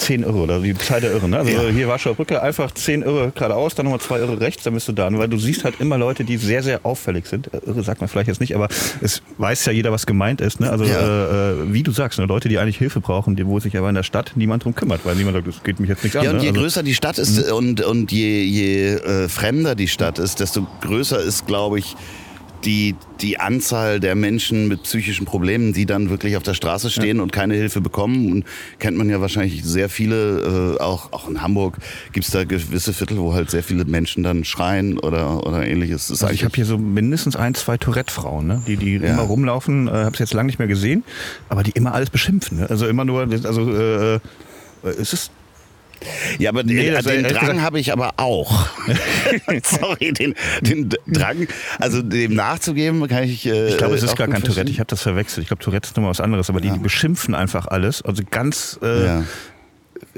10 0.03 0.25
Euro 0.25 0.43
oder 0.45 0.61
die 0.61 0.75
Zahl 0.75 1.01
der 1.01 1.13
Irren. 1.13 1.31
Ne? 1.31 1.39
Also 1.39 1.51
Ja. 1.53 1.63
hier 1.69 1.89
Warschauer 1.89 2.15
Brücke, 2.15 2.43
einfach 2.43 2.71
10 2.73 3.05
Euro 3.05 3.31
geradeaus, 3.31 3.75
dann 3.75 3.85
nochmal 3.87 4.01
2 4.01 4.19
Euro 4.21 4.35
rechts, 4.35 4.65
dann 4.65 4.75
bist 4.75 4.89
du 4.89 4.93
da. 4.93 5.09
Weil 5.13 5.29
du 5.29 5.39
siehst 5.39 5.65
halt 5.65 5.81
immer 5.81 5.97
Leute, 5.99 6.25
die 6.25 6.37
sehr, 6.37 6.63
sehr 6.63 6.81
auffällig 6.85 7.27
sind. 7.27 7.53
Äh, 7.55 7.59
Irre 7.67 7.83
sagt 7.83 8.01
man 8.01 8.09
vielleicht 8.09 8.29
jetzt 8.29 8.41
nicht, 8.41 8.55
aber 8.55 8.69
es 9.01 9.23
weiß 9.39 9.65
ja 9.67 9.73
jeder, 9.73 9.93
was 9.93 10.07
gemeint 10.07 10.41
ist. 10.41 10.61
Ne? 10.61 10.71
Also 10.71 10.85
Ja. 10.85 10.99
äh, 11.01 11.53
äh, 11.53 11.73
wie 11.73 11.83
du 11.83 11.93
sagst, 11.93 12.19
ne? 12.19 12.27
Leute, 12.27 12.49
die 12.49 12.59
eigentlich 12.59 12.79
Hilfe 12.79 13.01
brauchen, 13.01 13.37
die, 13.37 13.47
wo 13.47 13.61
sich 13.61 13.77
aber 13.77 13.89
in 13.89 13.95
der 13.95 14.03
Stadt 14.03 14.33
niemand 14.35 14.65
drum 14.65 14.75
kümmert, 14.75 15.01
weil 15.05 15.15
niemand 15.17 15.37
sagt, 15.37 15.47
das 15.49 15.63
geht 15.63 15.79
mich 15.81 15.89
jetzt 15.89 16.03
nichts 16.03 16.17
an. 16.17 16.25
Ja, 16.25 16.31
und 16.31 16.37
ne? 16.39 16.43
je 16.43 16.49
Also- 16.49 16.61
größer 16.61 16.83
die 16.83 16.95
Stadt 16.95 17.19
ist 17.19 17.47
Mhm. 17.49 17.53
und, 17.55 17.81
und 17.83 18.13
je, 18.13 18.43
je 18.43 18.95
äh, 18.95 19.29
fremder 19.29 19.75
die 19.75 19.89
Stadt 19.89 20.19
ist, 20.19 20.41
desto 20.41 20.67
größer 20.81 21.21
ist, 21.21 21.47
glaube 21.47 21.79
ich, 21.79 21.95
die, 22.65 22.95
die 23.21 23.39
Anzahl 23.41 24.01
der 24.01 24.15
Menschen 24.15 24.69
mit 24.69 24.85
psychischen 24.85 25.27
Problemen, 25.27 25.73
die 25.73 25.87
dann 25.87 26.11
wirklich 26.11 26.37
auf 26.37 26.43
der 26.43 26.55
Straße 26.55 26.91
stehen 26.91 27.21
und 27.21 27.33
keine 27.33 27.55
Hilfe 27.55 27.81
bekommen. 27.81 28.31
Und 28.31 28.45
kennt 28.79 28.97
man 28.97 29.09
ja 29.11 29.21
wahrscheinlich 29.21 29.65
sehr 29.65 29.89
viele, 29.89 30.77
äh, 30.79 30.81
auch, 30.81 31.13
auch 31.13 31.29
in 31.29 31.43
Hamburg 31.43 31.79
gibt 32.13 32.27
es 32.27 32.33
da 32.33 32.45
gewisse 32.45 32.93
Viertel, 32.93 33.19
wo 33.19 33.35
halt 33.35 33.51
sehr 33.51 33.63
viele 33.63 33.85
Menschen 33.85 34.23
dann 34.23 34.45
schreien 34.45 34.99
oder, 34.99 35.47
oder 35.47 35.67
ähnliches. 35.67 36.11
Also 36.11 36.29
ich 36.29 36.45
habe 36.45 36.55
hier 36.55 36.65
so 36.65 36.79
mindestens 36.79 37.37
ein, 37.37 37.55
zwei 37.55 37.77
Tourette-Frauen, 37.79 38.47
ne? 38.47 38.63
die, 38.67 38.77
die 38.77 38.95
Ja. 38.97 39.15
immer 39.15 39.23
rumlaufen, 39.23 39.89
äh, 39.89 39.91
habe 39.91 40.13
es 40.13 40.19
jetzt 40.19 40.35
lange 40.35 40.47
nicht 40.47 40.59
mehr 40.59 40.69
gesehen, 40.69 41.05
aber 41.49 41.63
die 41.63 41.73
immer 41.73 41.95
alles 41.95 42.11
beschimpfen. 42.11 42.59
Ne? 42.59 42.71
Also 42.71 42.87
immer 42.87 43.05
nur, 43.05 43.23
also 43.23 43.73
äh, 43.73 44.15
äh, 44.15 44.21
es 44.83 45.13
ist 45.13 45.31
Ja, 46.39 46.51
aber 46.51 46.63
Nee, 46.63 46.85
den, 46.85 46.95
das- 46.95 47.05
den 47.05 47.25
Drang 47.25 47.63
habe 47.63 47.79
ich 47.81 47.93
aber 47.93 48.15
auch. 48.19 48.69
Sorry, 49.65 50.13
den, 50.13 50.35
den 50.61 50.91
Drang, 51.07 51.47
also 51.79 52.03
dem 52.03 52.35
nachzugeben, 52.35 53.07
kann 53.09 53.25
ich. 53.25 53.47
Äh, 53.47 53.69
Ich 53.71 53.79
glaube, 53.79 53.95
es 53.95 54.03
ist 54.03 54.17
gar 54.17 54.29
kein 54.29 54.43
Tourette. 54.43 54.71
Ich 54.71 54.79
habe 54.81 54.89
das 54.89 55.03
verwechselt. 55.03 55.43
Ich 55.43 55.49
glaube, 55.49 55.63
Tourette 55.63 55.87
ist 55.89 55.97
nochmal 55.97 56.11
was 56.11 56.21
anderes. 56.21 56.49
Aber 56.51 56.61
die, 56.61 56.71
die 56.71 56.79
beschimpfen 56.79 57.35
einfach 57.35 57.67
alles. 57.67 58.03
Also 58.03 58.23
ganz, 58.31 58.79
äh, 58.83 59.05
Ja. 59.07 59.25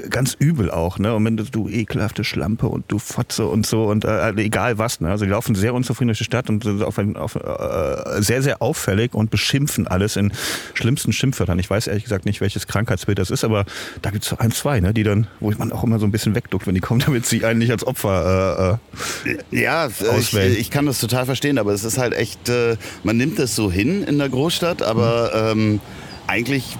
Ganz 0.09 0.35
übel 0.37 0.71
auch. 0.71 0.99
Ne? 0.99 1.15
Und 1.15 1.25
wenn 1.25 1.37
du, 1.37 1.43
du 1.43 1.69
ekelhafte 1.69 2.23
Schlampe 2.23 2.67
und 2.67 2.85
du 2.89 2.99
Fotze 2.99 3.45
und 3.47 3.65
so 3.65 3.85
und 3.85 4.03
äh, 4.05 4.31
egal 4.31 4.77
was. 4.77 4.99
Ne? 4.99 5.09
Also 5.09 5.25
die 5.25 5.31
laufen 5.31 5.55
sehr 5.55 5.73
unzufrieden 5.73 6.09
durch 6.09 6.17
die 6.17 6.25
Stadt 6.25 6.49
und 6.49 6.63
sind 6.63 6.83
auf 6.83 6.97
ein, 6.99 7.15
auf, 7.15 7.35
äh, 7.35 8.21
sehr, 8.21 8.41
sehr 8.41 8.61
auffällig 8.61 9.13
und 9.13 9.31
beschimpfen 9.31 9.87
alles 9.87 10.15
in 10.15 10.33
schlimmsten 10.73 11.13
Schimpfwörtern. 11.13 11.59
Ich 11.59 11.69
weiß 11.69 11.87
ehrlich 11.87 12.03
gesagt 12.03 12.25
nicht, 12.25 12.41
welches 12.41 12.67
Krankheitsbild 12.67 13.19
das 13.19 13.29
ist, 13.29 13.43
aber 13.43 13.65
da 14.01 14.11
gibt 14.11 14.23
es 14.23 14.29
so 14.29 14.37
ein, 14.37 14.51
zwei, 14.51 14.79
ne? 14.79 14.93
die 14.93 15.03
dann, 15.03 15.27
wo 15.39 15.51
man 15.51 15.71
auch 15.71 15.83
immer 15.83 15.99
so 15.99 16.05
ein 16.05 16.11
bisschen 16.11 16.35
wegduckt, 16.35 16.67
wenn 16.67 16.75
die 16.75 16.81
kommen, 16.81 16.99
damit 17.05 17.25
sie 17.25 17.45
einen 17.45 17.59
nicht 17.59 17.71
als 17.71 17.85
Opfer 17.87 18.79
äh, 19.25 19.29
äh, 19.29 19.37
Ja, 19.61 19.87
ich, 19.87 20.07
auswählen. 20.07 20.55
ich 20.57 20.71
kann 20.71 20.85
das 20.85 20.99
total 20.99 21.25
verstehen, 21.25 21.57
aber 21.57 21.71
es 21.71 21.83
ist 21.83 21.97
halt 21.97 22.13
echt, 22.13 22.49
äh, 22.49 22.75
man 23.03 23.17
nimmt 23.17 23.39
es 23.39 23.55
so 23.55 23.71
hin 23.71 24.03
in 24.03 24.17
der 24.17 24.29
Großstadt, 24.29 24.81
aber 24.81 25.51
ähm, 25.53 25.79
eigentlich, 26.27 26.77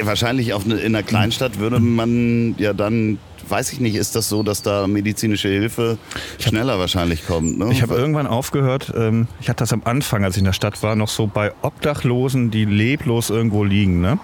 wahrscheinlich 0.00 0.52
auf 0.52 0.64
eine, 0.64 0.76
in 0.76 0.94
einer 0.94 1.02
Kleinstadt 1.02 1.58
würde 1.58 1.80
man 1.80 2.54
ja 2.58 2.72
dann, 2.72 3.18
weiß 3.48 3.72
ich 3.72 3.80
nicht, 3.80 3.94
ist 3.94 4.16
das 4.16 4.28
so, 4.28 4.42
dass 4.42 4.62
da 4.62 4.86
medizinische 4.86 5.48
Hilfe 5.48 5.98
schneller 6.38 6.78
wahrscheinlich 6.78 7.26
kommt? 7.26 7.58
Ne? 7.58 7.68
Ich 7.70 7.82
habe 7.82 7.94
irgendwann 7.94 8.26
aufgehört, 8.26 8.92
ähm, 8.96 9.28
ich 9.40 9.48
hatte 9.48 9.58
das 9.58 9.72
am 9.72 9.82
Anfang, 9.84 10.24
als 10.24 10.36
ich 10.36 10.40
in 10.40 10.46
der 10.46 10.52
Stadt 10.52 10.82
war, 10.82 10.96
noch 10.96 11.08
so 11.08 11.26
bei 11.26 11.52
Obdachlosen, 11.62 12.50
die 12.50 12.64
leblos 12.64 13.30
irgendwo 13.30 13.64
liegen. 13.64 14.00
Ne? 14.00 14.18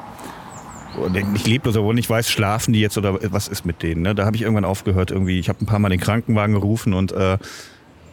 Nicht 1.32 1.46
leblos, 1.46 1.76
aber 1.76 1.86
wo 1.86 1.92
nicht 1.92 2.10
weiß, 2.10 2.28
schlafen 2.28 2.72
die 2.72 2.80
jetzt 2.80 2.98
oder 2.98 3.18
was 3.32 3.46
ist 3.48 3.64
mit 3.64 3.82
denen. 3.82 4.02
Ne? 4.02 4.14
Da 4.14 4.24
habe 4.24 4.36
ich 4.36 4.42
irgendwann 4.42 4.64
aufgehört. 4.64 5.10
Irgendwie, 5.10 5.38
ich 5.38 5.48
habe 5.48 5.62
ein 5.62 5.66
paar 5.66 5.78
Mal 5.78 5.90
den 5.90 6.00
Krankenwagen 6.00 6.54
gerufen 6.54 6.92
und 6.92 7.12
äh, 7.12 7.38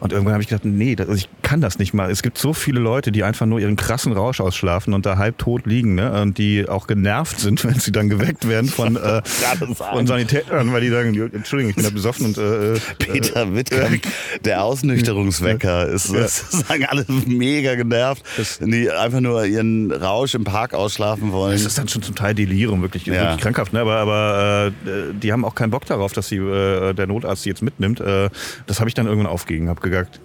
Und 0.00 0.12
irgendwann 0.12 0.34
habe 0.34 0.42
ich 0.42 0.48
gedacht, 0.48 0.64
nee, 0.64 0.94
das, 0.94 1.08
also 1.08 1.18
ich 1.18 1.28
kann 1.42 1.60
das 1.60 1.78
nicht 1.78 1.94
mal. 1.94 2.10
Es 2.10 2.22
gibt 2.22 2.38
so 2.38 2.52
viele 2.52 2.80
Leute, 2.80 3.12
die 3.12 3.22
einfach 3.22 3.46
nur 3.46 3.60
ihren 3.60 3.76
krassen 3.76 4.12
Rausch 4.12 4.40
ausschlafen 4.40 4.94
und 4.94 5.06
da 5.06 5.16
halb 5.16 5.38
tot 5.38 5.66
liegen, 5.66 5.94
ne? 5.94 6.20
Und 6.20 6.38
die 6.38 6.68
auch 6.68 6.86
genervt 6.86 7.40
sind, 7.40 7.64
wenn 7.64 7.78
sie 7.78 7.92
dann 7.92 8.08
geweckt 8.08 8.48
werden 8.48 8.68
von, 8.68 8.96
äh, 8.96 9.22
von 9.24 10.06
Sanitätern, 10.06 10.72
weil 10.72 10.80
die 10.82 10.90
sagen, 10.90 11.14
Entschuldigung, 11.32 11.70
ich 11.70 11.76
bin 11.76 11.84
da 11.84 11.90
besoffen 11.90 12.26
und 12.26 12.38
äh, 12.38 12.74
äh 12.74 12.80
Peter 12.98 13.54
Wittkamp, 13.54 14.02
der 14.44 14.62
Ausnüchterungswecker, 14.64 15.88
ist 15.88 16.12
ja. 16.12 16.26
sagen 16.28 16.86
alle 16.86 17.04
mega 17.26 17.74
genervt, 17.74 18.22
die 18.60 18.90
einfach 18.90 19.20
nur 19.20 19.44
ihren 19.44 19.92
Rausch 19.92 20.34
im 20.34 20.44
Park 20.44 20.74
ausschlafen 20.74 21.32
wollen. 21.32 21.52
Das 21.52 21.64
ist 21.64 21.78
dann 21.78 21.88
schon 21.88 22.02
zum 22.02 22.14
Teil 22.14 22.34
Delirium, 22.34 22.82
wirklich, 22.82 23.06
ja. 23.06 23.14
wirklich 23.14 23.40
krankhaft, 23.40 23.72
ne? 23.72 23.80
Aber, 23.80 23.96
aber 23.96 24.72
äh, 24.86 25.14
die 25.14 25.32
haben 25.32 25.44
auch 25.44 25.54
keinen 25.54 25.70
Bock 25.70 25.86
darauf, 25.86 26.12
dass 26.12 26.28
sie, 26.28 26.36
äh, 26.36 26.92
der 26.92 27.06
Notarzt 27.06 27.42
sie 27.42 27.48
jetzt 27.48 27.62
mitnimmt. 27.62 28.00
Äh, 28.00 28.30
das 28.66 28.80
habe 28.80 28.88
ich 28.88 28.94
dann 28.94 29.06
irgendwann 29.06 29.30
aufgegeben, 29.30 29.68
habe 29.68 29.80
gesagt, 29.90 30.20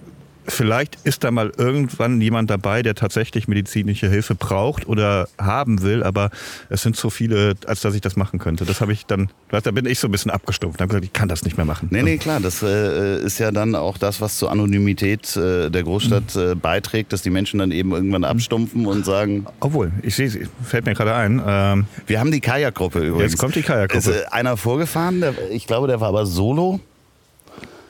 vielleicht 0.48 0.98
ist 1.04 1.24
da 1.24 1.32
mal 1.32 1.52
irgendwann 1.58 2.20
jemand 2.22 2.50
dabei, 2.50 2.82
der 2.82 2.96
tatsächlich 2.96 3.48
medizinische 3.48 4.10
Hilfe 4.10 4.36
braucht 4.36 4.88
oder 4.88 5.28
haben 5.38 5.82
will, 5.82 6.04
aber 6.04 6.30
es 6.70 6.82
sind 6.82 6.96
so 6.96 7.10
viele, 7.10 7.56
als 7.66 7.82
dass 7.82 7.94
ich 7.94 8.02
das 8.02 8.16
machen 8.16 8.40
könnte. 8.40 8.66
Das 8.66 8.82
habe 8.82 8.92
ich 8.92 9.06
dann, 9.06 9.30
da 9.50 9.60
bin 9.72 9.86
ich 9.86 10.00
so 10.00 10.08
ein 10.08 10.12
bisschen 10.12 10.32
abgestumpft 10.32 10.80
und 10.80 10.82
habe 10.82 10.90
gesagt, 10.90 11.06
ich 11.06 11.14
kann 11.14 11.30
das 11.30 11.44
nicht 11.44 11.58
mehr 11.58 11.66
machen. 11.66 11.90
Nee, 11.92 12.04
nee, 12.04 12.18
klar, 12.18 12.40
das 12.40 12.64
äh, 12.64 13.22
ist 13.22 13.40
ja 13.40 13.52
dann 13.52 13.76
auch 13.76 13.98
das, 13.98 14.22
was 14.22 14.38
zur 14.38 14.52
Anonymität 14.52 15.36
äh, 15.36 15.70
der 15.70 15.84
Großstadt 15.84 16.36
äh, 16.36 16.56
beiträgt, 16.56 17.14
dass 17.14 17.22
die 17.22 17.30
Menschen 17.30 17.60
dann 17.60 17.72
eben 17.72 17.92
irgendwann 17.92 18.24
abstumpfen 18.24 18.86
und 18.86 19.06
sagen. 19.06 19.46
Obwohl, 19.60 19.92
ich 20.02 20.16
sehe, 20.16 20.50
fällt 20.64 20.86
mir 20.86 20.94
gerade 20.94 21.16
ein. 21.16 21.42
Ähm, 21.46 21.86
Wir 22.08 22.20
haben 22.20 22.32
die 22.32 22.42
Kajakgruppe 22.42 23.00
übrigens. 23.00 23.34
Jetzt 23.34 23.40
kommt 23.40 23.56
die 23.56 23.62
Kajakgruppe. 23.62 24.10
Ist 24.10 24.22
äh, 24.22 24.26
einer 24.32 24.58
vorgefahren, 24.58 25.22
der, 25.22 25.34
ich 25.52 25.68
glaube, 25.68 25.88
der 25.88 26.02
war 26.02 26.10
aber 26.10 26.26
solo. 26.26 26.80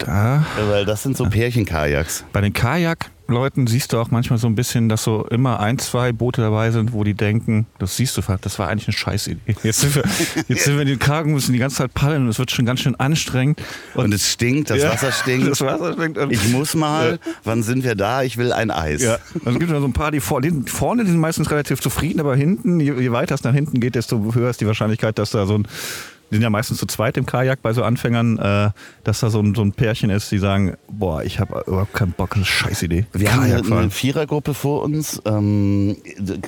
Da. 0.05 0.45
Weil 0.69 0.85
das 0.85 1.03
sind 1.03 1.17
so 1.17 1.25
Pärchenkajaks. 1.25 2.25
Bei 2.33 2.41
den 2.41 2.53
Kajakleuten 2.53 3.67
siehst 3.67 3.93
du 3.93 3.97
auch 3.97 4.11
manchmal 4.11 4.39
so 4.39 4.47
ein 4.47 4.55
bisschen, 4.55 4.89
dass 4.89 5.03
so 5.03 5.25
immer 5.27 5.59
ein, 5.59 5.77
zwei 5.79 6.11
Boote 6.11 6.41
dabei 6.41 6.71
sind, 6.71 6.93
wo 6.93 7.03
die 7.03 7.13
denken, 7.13 7.67
das 7.79 7.97
siehst 7.97 8.17
du, 8.17 8.21
das 8.41 8.59
war 8.59 8.69
eigentlich 8.69 8.87
eine 8.87 8.97
Scheißidee. 8.97 9.55
Jetzt 9.63 9.81
sind 9.81 9.95
wir, 9.95 10.03
jetzt 10.47 10.63
sind 10.63 10.75
wir 10.75 10.81
in 10.81 10.87
den 10.87 10.99
Kragen, 10.99 11.33
müssen 11.33 11.53
die 11.53 11.59
ganze 11.59 11.77
Zeit 11.77 11.93
paddeln 11.93 12.23
und 12.23 12.29
es 12.29 12.39
wird 12.39 12.51
schon 12.51 12.65
ganz 12.65 12.81
schön 12.81 12.95
anstrengend. 12.99 13.61
Und, 13.95 14.05
und 14.05 14.13
es 14.13 14.31
stinkt, 14.31 14.69
das 14.69 14.81
ja, 14.81 14.91
Wasser 14.91 15.11
stinkt. 15.11 15.47
Das 15.47 15.61
Wasser 15.61 15.93
stinkt. 15.93 16.19
ich 16.29 16.49
muss 16.49 16.75
mal, 16.75 17.19
ja. 17.23 17.31
wann 17.43 17.63
sind 17.63 17.83
wir 17.83 17.95
da? 17.95 18.23
Ich 18.23 18.37
will 18.37 18.53
ein 18.53 18.71
Eis. 18.71 19.01
Ja. 19.01 19.17
Also 19.45 19.51
es 19.51 19.59
gibt 19.59 19.71
so 19.71 19.83
ein 19.83 19.93
paar, 19.93 20.11
die, 20.11 20.19
vor, 20.19 20.41
die 20.41 20.51
vorne 20.65 21.03
die 21.03 21.11
sind 21.11 21.19
meistens 21.19 21.51
relativ 21.51 21.81
zufrieden, 21.81 22.19
aber 22.19 22.35
hinten, 22.35 22.79
je, 22.79 22.93
je 22.93 23.11
weiter 23.11 23.35
es 23.35 23.43
nach 23.43 23.53
hinten 23.53 23.79
geht, 23.79 23.95
desto 23.95 24.33
höher 24.33 24.49
ist 24.49 24.61
die 24.61 24.67
Wahrscheinlichkeit, 24.67 25.17
dass 25.17 25.31
da 25.31 25.45
so 25.45 25.57
ein 25.57 25.67
die 26.31 26.35
sind 26.35 26.43
ja 26.43 26.49
meistens 26.49 26.77
zu 26.77 26.85
zweit 26.85 27.17
im 27.17 27.25
Kajak 27.25 27.61
bei 27.61 27.73
so 27.73 27.83
Anfängern, 27.83 28.37
äh, 28.39 28.69
dass 29.03 29.19
da 29.19 29.29
so 29.29 29.41
ein, 29.41 29.53
so 29.53 29.61
ein 29.61 29.73
Pärchen 29.73 30.09
ist, 30.09 30.31
die 30.31 30.37
sagen, 30.37 30.75
boah, 30.89 31.23
ich 31.23 31.39
habe 31.39 31.63
überhaupt 31.67 31.93
keinen 31.93 32.13
Bock, 32.13 32.29
das 32.29 32.39
ist 32.39 32.63
eine 32.63 32.69
Scheißidee. 32.69 33.05
Wir 33.11 33.27
Kajak 33.27 33.57
haben 33.57 33.71
eine, 33.71 33.81
eine 33.81 33.91
Vierergruppe 33.91 34.53
vor 34.53 34.83
uns, 34.83 35.21
ähm, 35.25 35.97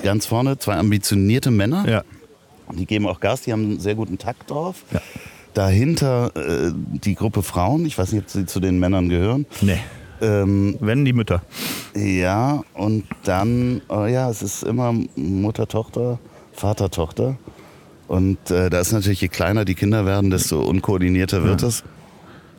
ganz 0.02 0.26
vorne 0.26 0.58
zwei 0.58 0.76
ambitionierte 0.76 1.50
Männer. 1.50 1.88
Ja. 1.88 2.02
Die 2.72 2.86
geben 2.86 3.06
auch 3.06 3.20
Gas, 3.20 3.42
die 3.42 3.52
haben 3.52 3.62
einen 3.62 3.80
sehr 3.80 3.94
guten 3.94 4.16
Takt 4.16 4.50
drauf. 4.50 4.84
Ja. 4.90 5.00
Dahinter 5.52 6.32
äh, 6.34 6.72
die 6.74 7.14
Gruppe 7.14 7.42
Frauen, 7.42 7.84
ich 7.84 7.96
weiß 7.98 8.12
nicht, 8.12 8.24
ob 8.24 8.30
sie 8.30 8.46
zu 8.46 8.60
den 8.60 8.78
Männern 8.78 9.08
gehören. 9.08 9.46
Nee. 9.60 9.78
Ähm, 10.20 10.76
Wenn 10.80 11.04
die 11.04 11.12
Mütter. 11.12 11.42
Ja, 11.94 12.62
und 12.72 13.04
dann, 13.24 13.82
oh 13.88 14.06
ja, 14.06 14.30
es 14.30 14.42
ist 14.42 14.62
immer 14.62 14.94
Mutter, 15.14 15.68
Tochter, 15.68 16.18
Vater, 16.52 16.90
Tochter. 16.90 17.36
Und 18.06 18.50
äh, 18.50 18.70
da 18.70 18.80
ist 18.80 18.92
natürlich, 18.92 19.20
je 19.20 19.28
kleiner 19.28 19.64
die 19.64 19.74
Kinder 19.74 20.04
werden, 20.04 20.30
desto 20.30 20.62
unkoordinierter 20.62 21.44
wird 21.44 21.62
ja. 21.62 21.68
es. 21.68 21.84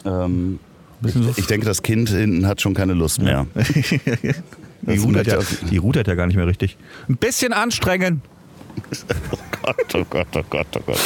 Ähm, 0.06 0.60
ich, 1.04 1.38
ich, 1.38 1.48
denke, 1.48 1.66
das 1.66 1.84
Kind 1.84 2.10
hinten 2.10 2.48
hat 2.48 2.62
schon 2.62 2.74
keine 2.74 2.94
Lust 2.94 3.22
mehr. 3.22 3.46
die, 4.82 4.98
rudert 4.98 5.28
ja, 5.28 5.40
die 5.70 5.78
rudert 5.78 6.08
ja 6.08 6.16
gar 6.16 6.26
nicht 6.26 6.36
mehr 6.36 6.48
richtig. 6.48 6.78
Ein 7.08 7.18
bisschen 7.18 7.54
anstrengen. 7.54 8.22
oh 9.32 9.38
Gott, 9.62 9.96
oh 9.96 10.06
Gott, 10.10 10.28
oh 10.36 10.44
Gott, 10.50 10.68
oh 10.76 10.82
Gott. 10.86 11.00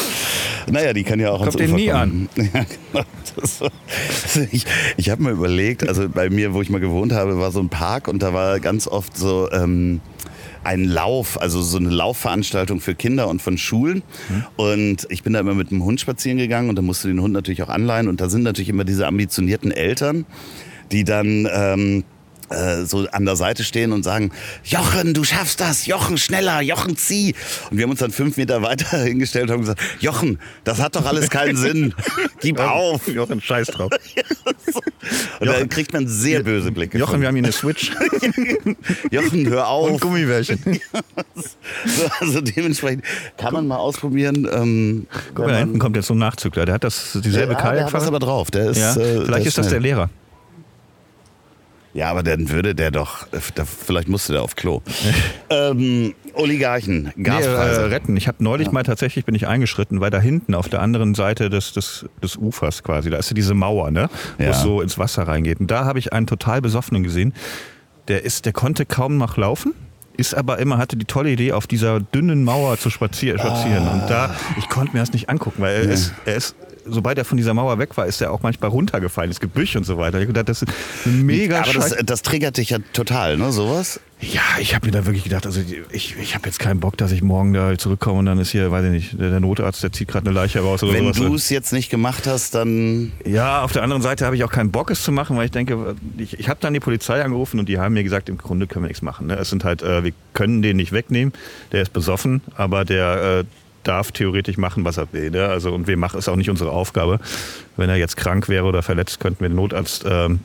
Naja, 0.68 0.94
die 0.94 1.04
kann 1.04 1.20
ja 1.20 1.32
auch 1.32 1.44
Kommt 1.44 1.60
ans 1.60 1.72
Ufer 1.72 1.78
nie 1.78 1.88
kommen. 1.88 2.30
an. 2.38 2.50
Ja, 2.54 2.66
genau. 2.92 3.06
Das, 3.36 3.62
also 3.62 4.48
ich 4.52 4.66
ich 4.98 5.10
habe 5.10 5.24
mir 5.24 5.32
überlegt, 5.32 5.88
also 5.88 6.10
bei 6.10 6.30
mir, 6.30 6.54
wo 6.54 6.62
ich 6.62 6.70
mal 6.70 6.80
gewohnt 6.80 7.14
habe, 7.14 7.38
war 7.38 7.52
so 7.52 7.60
ein 7.60 7.70
Park 7.70 8.08
und 8.08 8.24
da 8.24 8.34
war 8.34 8.60
ganz 8.60 8.88
oft 8.88 9.18
so... 9.18 9.50
Ähm, 9.52 10.02
ein 10.64 10.84
Lauf, 10.84 11.42
also 11.42 11.62
so 11.62 11.78
eine 11.78 11.90
Laufveranstaltung 11.90 12.80
für 12.80 12.96
Kinder 12.96 13.28
und 13.28 13.42
von 13.42 13.58
Schulen. 13.58 14.04
Mhm. 14.30 14.46
Und 14.58 15.08
ich 15.10 15.24
bin 15.24 15.34
da 15.34 15.40
immer 15.40 15.54
mit 15.54 15.72
dem 15.72 15.84
Hund 15.84 16.00
spazieren 16.00 16.38
gegangen 16.38 16.70
und 16.70 16.76
da 16.76 16.82
musste 16.82 17.08
den 17.08 17.22
Hund 17.22 17.34
natürlich 17.34 17.64
auch 17.64 17.70
anleihen. 17.70 18.08
Und 18.08 18.22
da 18.22 18.30
sind 18.30 18.44
natürlich 18.44 18.70
immer 18.70 18.84
diese 18.84 19.08
ambitionierten 19.08 19.72
Eltern, 19.72 20.26
die 20.92 21.04
dann 21.04 21.48
ähm, 21.52 22.04
äh, 22.50 22.86
so 22.86 23.08
an 23.12 23.26
der 23.26 23.36
Seite 23.36 23.64
stehen 23.64 23.92
und 23.92 24.04
sagen, 24.04 24.32
Jochen, 24.64 25.14
du 25.14 25.24
schaffst 25.24 25.60
das, 25.62 25.86
Jochen, 25.86 26.18
schneller, 26.18 26.62
Jochen, 26.62 26.98
zieh. 26.98 27.36
Und 27.70 27.78
wir 27.78 27.84
haben 27.84 27.92
uns 27.92 28.00
dann 28.00 28.12
fünf 28.12 28.38
Meter 28.38 28.62
weiter 28.62 28.98
hingestellt 29.04 29.46
und 29.46 29.52
haben 29.52 29.62
gesagt, 29.62 29.82
Jochen, 30.00 30.40
das 30.64 30.80
hat 30.80 30.96
doch 30.96 31.06
alles 31.06 31.30
keinen 31.30 31.58
Sinn. 31.58 31.94
Gib 32.42 32.60
auf. 32.60 33.08
Jochen, 33.08 33.42
scheiß 33.42 33.68
drauf. 33.68 33.92
und 35.40 35.48
Jochen, 35.48 35.60
dann 35.60 35.70
kriegt 35.70 35.94
man 35.94 36.08
sehr 36.08 36.44
böse 36.44 36.72
Blicke. 36.72 36.98
Jochen, 36.98 37.14
von. 37.14 37.22
wir 37.22 37.28
haben 37.28 37.36
hier 37.36 37.44
eine 37.44 37.54
Switch. 37.54 37.92
Jochen, 39.12 39.48
hör 39.50 39.68
auf. 39.68 39.92
Und 39.92 40.02
Gummibärchen. 40.02 40.80
so, 41.36 42.10
also 42.20 42.42
dementsprechend 42.42 43.04
kann 43.38 43.54
man 43.54 43.68
mal 43.68 43.78
ausprobieren. 43.78 44.48
Ähm, 44.52 45.08
Guck 45.34 45.46
mal, 45.46 45.52
da 45.52 45.60
hinten 45.60 45.80
kommt 45.80 45.96
jetzt 45.96 46.08
so 46.08 46.14
ein 46.14 46.20
Nachzügler. 46.20 46.66
Der 46.66 46.76
hat 46.76 46.84
das 46.84 47.18
dieselbe 47.24 47.54
ja, 47.54 47.60
Kajakfahrt. 47.60 47.94
Der 47.94 48.02
hat 48.02 48.08
aber 48.08 48.20
drauf. 48.20 48.52
Der 48.52 48.70
ist, 48.70 48.78
ja, 48.78 48.96
äh, 48.96 49.26
vielleicht 49.26 49.46
ist 49.46 49.58
das 49.58 49.70
der 49.70 49.80
Lehrer. 49.80 50.10
Ja, 51.94 52.12
aber 52.12 52.22
dann 52.22 52.50
würde 52.50 52.76
der 52.76 52.92
doch, 52.92 53.28
vielleicht 53.66 54.10
musste 54.10 54.34
der 54.34 54.44
auf 54.44 54.56
Klo. 54.56 54.82
ähm, 55.50 56.14
Oligarchen, 56.34 57.12
Gaspreise. 57.22 57.82
Nee, 57.82 57.88
äh, 57.88 57.90
retten. 57.90 58.18
Ich 58.18 58.28
habe 58.28 58.44
neulich 58.44 58.68
ja. 58.68 58.74
mal 58.74 58.84
tatsächlich 58.84 59.26
bin 59.26 59.34
ich 59.34 59.48
eingeschritten, 59.48 60.00
weil 60.00 60.12
da 60.12 60.20
hinten 60.20 60.54
auf 60.54 60.70
der 60.70 60.82
anderen 60.82 61.16
Seite 61.16 61.50
des, 61.50 61.74
des, 61.74 62.06
des 62.22 62.38
Ufers 62.38 62.84
quasi, 62.84 63.10
da 63.10 63.18
ist 63.18 63.30
ja 63.30 63.34
diese 63.34 63.56
Mauer, 63.56 63.90
ne, 63.92 64.10
wo 64.38 64.44
ja. 64.44 64.52
es 64.52 64.62
so 64.62 64.82
ins 64.82 65.00
Wasser 65.00 65.24
reingeht. 65.28 65.60
Und 65.60 65.72
da 65.72 65.86
habe 65.86 65.98
ich 66.00 66.14
einen 66.14 66.28
total 66.28 66.62
besoffenen 66.62 67.04
gesehen. 67.04 67.34
Der 68.08 68.24
ist, 68.24 68.46
der 68.46 68.54
konnte 68.54 68.86
kaum 68.86 69.18
noch 69.18 69.38
laufen 69.38 69.74
ist 70.20 70.36
aber 70.36 70.60
immer, 70.60 70.78
hatte 70.78 70.98
die 70.98 71.06
tolle 71.06 71.32
Idee, 71.32 71.54
auf 71.54 71.66
dieser 71.66 72.02
dünnen 72.02 72.44
Mauer 72.44 72.78
zu 72.78 72.90
spazieren. 72.90 73.40
Ah. 73.40 73.94
Und 73.94 74.10
da, 74.10 74.36
ich 74.58 74.68
konnte 74.68 74.92
mir 74.92 75.00
das 75.00 75.14
nicht 75.14 75.30
angucken, 75.30 75.62
weil 75.62 75.78
er, 75.78 75.86
ja. 75.86 75.92
ist, 75.92 76.14
er 76.26 76.36
ist 76.36 76.56
sobald 76.90 77.18
er 77.18 77.26
von 77.26 77.38
dieser 77.38 77.54
Mauer 77.54 77.80
weg 77.80 77.96
war, 77.98 78.06
ist 78.06 78.22
er 78.22 78.32
auch 78.32 78.42
manchmal 78.42 78.70
runtergefallen, 78.70 79.30
das 79.30 79.40
Gebüsch 79.40 79.76
und 79.76 79.86
so 79.86 79.98
weiter. 79.98 80.20
Ich 80.20 80.28
dachte, 80.28 80.46
das 80.46 80.62
ist 80.62 80.72
mega 81.06 81.62
Aber 81.62 81.74
das, 81.74 81.96
das, 82.04 82.22
triggert 82.22 82.58
dich 82.58 82.72
ja 82.72 82.80
total, 82.94 83.38
ne, 83.38 83.52
sowas? 83.52 84.00
Ja, 84.22 84.42
ich 84.60 84.76
habe 84.76 84.88
mir 84.88 84.92
da 84.92 85.06
wirklich 85.06 85.24
gedacht, 85.24 85.46
also 85.46 85.62
ich, 85.92 86.18
ich 86.18 86.36
habe 86.36 86.46
jetzt 86.46 86.60
keinen 86.60 86.82
Bock, 86.82 86.98
dass 86.98 87.14
ich 87.14 87.22
morgen 87.22 87.54
da 87.54 87.78
zurückkomme 87.78 88.20
und 88.20 88.26
dann 88.26 88.38
ist 88.38 88.52
hier, 88.52 88.70
weiß 88.70 88.86
ich 88.86 88.92
nicht, 88.92 89.20
der 89.20 89.40
Notarzt, 89.40 89.82
der 89.82 89.94
zieht 89.94 90.10
gerade 90.10 90.26
eine 90.26 90.36
Leiche 90.36 90.60
raus 90.60 90.84
oder 90.84 90.94
Wenn 90.94 91.14
du 91.14 91.36
es 91.36 91.50
jetzt 91.50 91.72
nicht 91.72 91.90
gemacht 91.90 92.28
hast, 92.28 92.54
dann... 92.54 93.14
Ja, 93.26 93.62
auf 93.62 93.72
der 93.72 93.84
anderen 93.84 94.02
Seite 94.02 94.26
habe 94.26 94.36
ich 94.36 94.44
auch 94.44 94.52
keinen 94.52 94.72
Bock, 94.72 94.92
es 94.92 95.04
zu 95.04 95.14
machen, 95.14 95.38
weil 95.38 95.46
ich 95.46 95.52
denke, 95.52 95.96
ich, 96.18 96.38
ich 96.38 96.50
habe 96.50 96.60
dann 96.60 96.74
die 96.74 96.82
Polizei 96.82 97.24
angerufen 97.24 97.60
und 97.60 97.70
die 97.70 97.80
haben 97.80 97.94
mir 97.94 98.04
gesagt, 98.04 98.28
im 98.28 98.38
Grunde 98.38 98.68
können 98.68 98.84
wir 98.84 98.90
nichts 98.90 99.02
machen. 99.02 99.28
Ne? 99.28 99.36
Es 99.36 99.50
sind 99.50 99.64
halt, 99.64 99.84
äh, 99.84 100.04
wir 100.04 100.12
können 100.34 100.62
den 100.62 100.76
nicht 100.76 100.92
wegnehmen, 100.92 101.34
der 101.72 101.82
ist 101.82 101.94
besoffen, 101.94 102.42
aber 102.56 102.84
der... 102.84 103.40
Äh, 103.40 103.59
darf 103.84 104.12
theoretisch 104.12 104.58
machen, 104.58 104.86
was 104.86 104.98
er 104.98 105.12
will. 105.12 105.32
Ne? 105.32 105.46
Also, 105.46 105.74
und 105.74 105.88
wir 105.88 105.98
machen 105.98 106.20
es 106.20 106.28
auch 106.28 106.36
nicht 106.36 106.50
unsere 106.50 106.72
Aufgabe. 106.72 107.20
Wenn 107.78 107.90
er 107.90 107.96
jetzt 107.96 108.18
krank 108.18 108.50
wäre 108.50 108.66
oder 108.66 108.84
verletzt, 108.84 109.20
könnten 109.20 109.42
wir 109.42 109.50
den 109.50 109.56
Notarzt 109.56 110.06
ähm, 110.08 110.42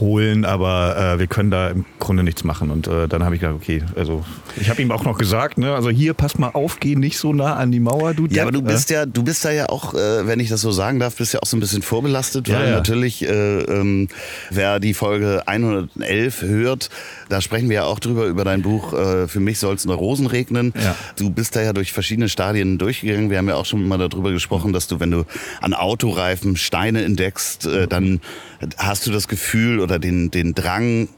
holen, 0.00 0.44
aber 0.44 1.14
äh, 1.14 1.18
wir 1.18 1.26
können 1.26 1.50
da 1.50 1.68
im 1.68 1.84
Grunde 1.98 2.22
nichts 2.22 2.44
machen. 2.44 2.70
Und 2.70 2.86
äh, 2.86 3.08
dann 3.08 3.24
habe 3.24 3.34
ich 3.34 3.40
gedacht, 3.40 3.56
okay, 3.56 3.82
also 3.96 4.24
ich 4.56 4.70
habe 4.70 4.82
ihm 4.82 4.90
auch 4.90 5.04
noch 5.04 5.18
gesagt, 5.18 5.58
ne, 5.58 5.74
also 5.74 5.90
hier 5.90 6.14
pass 6.14 6.38
mal 6.38 6.50
auf, 6.50 6.80
geh 6.80 6.96
nicht 6.96 7.18
so 7.18 7.32
nah 7.32 7.54
an 7.54 7.72
die 7.72 7.80
Mauer, 7.80 8.14
du. 8.14 8.26
Ja, 8.26 8.42
aber 8.42 8.52
du 8.52 8.62
bist 8.62 8.90
ja, 8.90 9.06
du 9.06 9.22
bist 9.22 9.44
da 9.44 9.50
ja 9.50 9.68
auch, 9.68 9.94
äh, 9.94 10.26
wenn 10.26 10.40
ich 10.40 10.48
das 10.48 10.60
so 10.60 10.70
sagen 10.70 10.98
darf, 10.98 11.16
bist 11.16 11.34
ja 11.34 11.40
auch 11.40 11.46
so 11.46 11.56
ein 11.56 11.60
bisschen 11.60 11.82
vorbelastet, 11.82 12.48
weil 12.48 12.64
ja, 12.64 12.66
ja. 12.66 12.76
natürlich, 12.76 13.22
äh, 13.22 13.28
ähm, 13.28 14.08
wer 14.50 14.80
die 14.80 14.94
Folge 14.94 15.42
111 15.46 16.42
hört, 16.42 16.90
da 17.28 17.40
sprechen 17.40 17.68
wir 17.68 17.76
ja 17.76 17.84
auch 17.84 17.98
drüber 17.98 18.26
über 18.26 18.44
dein 18.44 18.62
Buch. 18.62 18.92
Äh, 18.92 19.28
für 19.28 19.40
mich 19.40 19.58
soll 19.58 19.74
es 19.74 19.84
nur 19.84 19.96
Rosen 19.96 20.26
regnen. 20.26 20.72
Ja. 20.80 20.94
Du 21.16 21.30
bist 21.30 21.56
da 21.56 21.62
ja 21.62 21.72
durch 21.72 21.92
verschiedene 21.92 22.28
Stadien 22.28 22.78
durchgegangen. 22.78 23.30
Wir 23.30 23.38
haben 23.38 23.48
ja 23.48 23.56
auch 23.56 23.66
schon 23.66 23.86
mal 23.86 23.98
darüber 23.98 24.32
gesprochen, 24.32 24.72
dass 24.72 24.86
du, 24.86 25.00
wenn 25.00 25.10
du 25.10 25.24
an 25.60 25.74
Autoreifen 25.74 26.56
Steine 26.56 27.04
entdeckst, 27.04 27.66
äh, 27.66 27.86
dann 27.86 28.20
hast 28.76 29.06
du 29.06 29.10
das 29.10 29.28
Gefühl 29.28 29.80
oder 29.86 29.98
den, 29.98 30.30
den 30.30 30.54
Drang, 30.54 31.08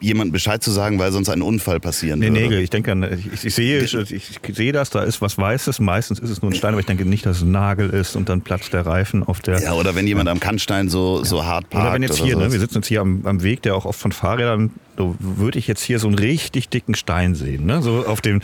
jemandem 0.00 0.32
Bescheid 0.32 0.62
zu 0.62 0.70
sagen, 0.70 0.98
weil 0.98 1.12
sonst 1.12 1.28
ein 1.28 1.42
Unfall 1.42 1.80
passieren 1.80 2.18
nee, 2.18 2.28
würde. 2.28 2.40
Nägel. 2.40 2.60
Ich 2.60 2.70
denke, 2.70 3.18
ich, 3.32 3.44
ich, 3.44 3.54
sehe, 3.54 3.80
ich, 3.82 3.94
ich, 3.94 4.56
sehe 4.56 4.72
das, 4.72 4.90
da 4.90 5.02
ist 5.02 5.22
was 5.22 5.38
Weißes. 5.38 5.80
Meistens 5.80 6.18
ist 6.18 6.30
es 6.30 6.42
nur 6.42 6.50
ein 6.50 6.54
Stein, 6.54 6.72
aber 6.72 6.80
ich 6.80 6.86
denke 6.86 7.04
nicht, 7.04 7.24
dass 7.24 7.38
es 7.38 7.42
ein 7.42 7.52
Nagel 7.52 7.90
ist 7.90 8.16
und 8.16 8.28
dann 8.28 8.42
platzt 8.42 8.72
der 8.72 8.84
Reifen 8.84 9.22
auf 9.22 9.40
der. 9.40 9.62
Ja, 9.62 9.72
oder 9.74 9.94
wenn 9.94 10.06
jemand 10.06 10.28
am 10.28 10.40
Kannstein 10.40 10.88
so, 10.88 11.18
ja. 11.18 11.24
so 11.24 11.44
hart 11.44 11.70
parkt. 11.70 11.86
Oder 11.86 11.94
wenn 11.94 12.02
jetzt 12.02 12.18
hier, 12.18 12.36
ne, 12.36 12.52
wir 12.52 12.60
sitzen 12.60 12.76
jetzt 12.76 12.88
hier 12.88 13.00
am, 13.00 13.22
am 13.24 13.42
Weg, 13.42 13.62
der 13.62 13.74
auch 13.76 13.84
oft 13.84 13.98
von 13.98 14.12
Fahrrädern, 14.12 14.70
so 14.96 15.14
würde 15.18 15.58
ich 15.58 15.66
jetzt 15.66 15.82
hier 15.82 15.98
so 15.98 16.08
einen 16.08 16.18
richtig 16.18 16.68
dicken 16.68 16.94
Stein 16.94 17.34
sehen, 17.34 17.64
ne? 17.64 17.82
So 17.82 18.04
auf 18.06 18.20
dem 18.20 18.40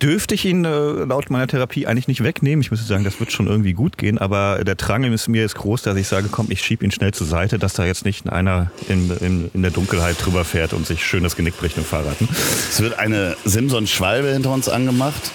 dürfte 0.00 0.34
ich 0.34 0.44
ihn 0.44 0.64
äh, 0.64 0.68
laut 1.04 1.30
meiner 1.30 1.46
Therapie 1.46 1.86
eigentlich 1.86 2.08
nicht 2.08 2.22
wegnehmen. 2.22 2.62
Ich 2.62 2.70
müsste 2.70 2.86
sagen, 2.86 3.04
das 3.04 3.20
wird 3.20 3.32
schon 3.32 3.46
irgendwie 3.46 3.72
gut 3.74 3.98
gehen, 3.98 4.18
aber 4.18 4.64
der 4.64 4.74
Drang 4.76 5.04
ist 5.04 5.28
mir 5.28 5.44
ist 5.44 5.54
groß, 5.56 5.82
dass 5.82 5.96
ich 5.96 6.08
sage, 6.08 6.28
komm, 6.30 6.46
ich 6.50 6.62
schieb 6.62 6.82
ihn 6.82 6.90
schnell 6.90 7.12
zur 7.12 7.26
Seite, 7.26 7.58
dass 7.58 7.74
da 7.74 7.84
jetzt 7.84 8.04
nicht 8.04 8.28
einer 8.30 8.70
in, 8.88 9.10
in, 9.20 9.50
in 9.52 9.62
der 9.62 9.70
Dunkelheit 9.70 10.16
drüber 10.24 10.44
fährt 10.44 10.72
und 10.72 10.86
sich 10.86 11.04
schön 11.04 11.22
das 11.22 11.36
Genick 11.36 11.58
bricht 11.58 11.76
im 11.76 11.84
Fahrrad. 11.84 12.20
Ne? 12.20 12.28
Es 12.70 12.80
wird 12.80 12.98
eine 12.98 13.36
Simson-Schwalbe 13.44 14.32
hinter 14.32 14.50
uns 14.52 14.68
angemacht. 14.68 15.30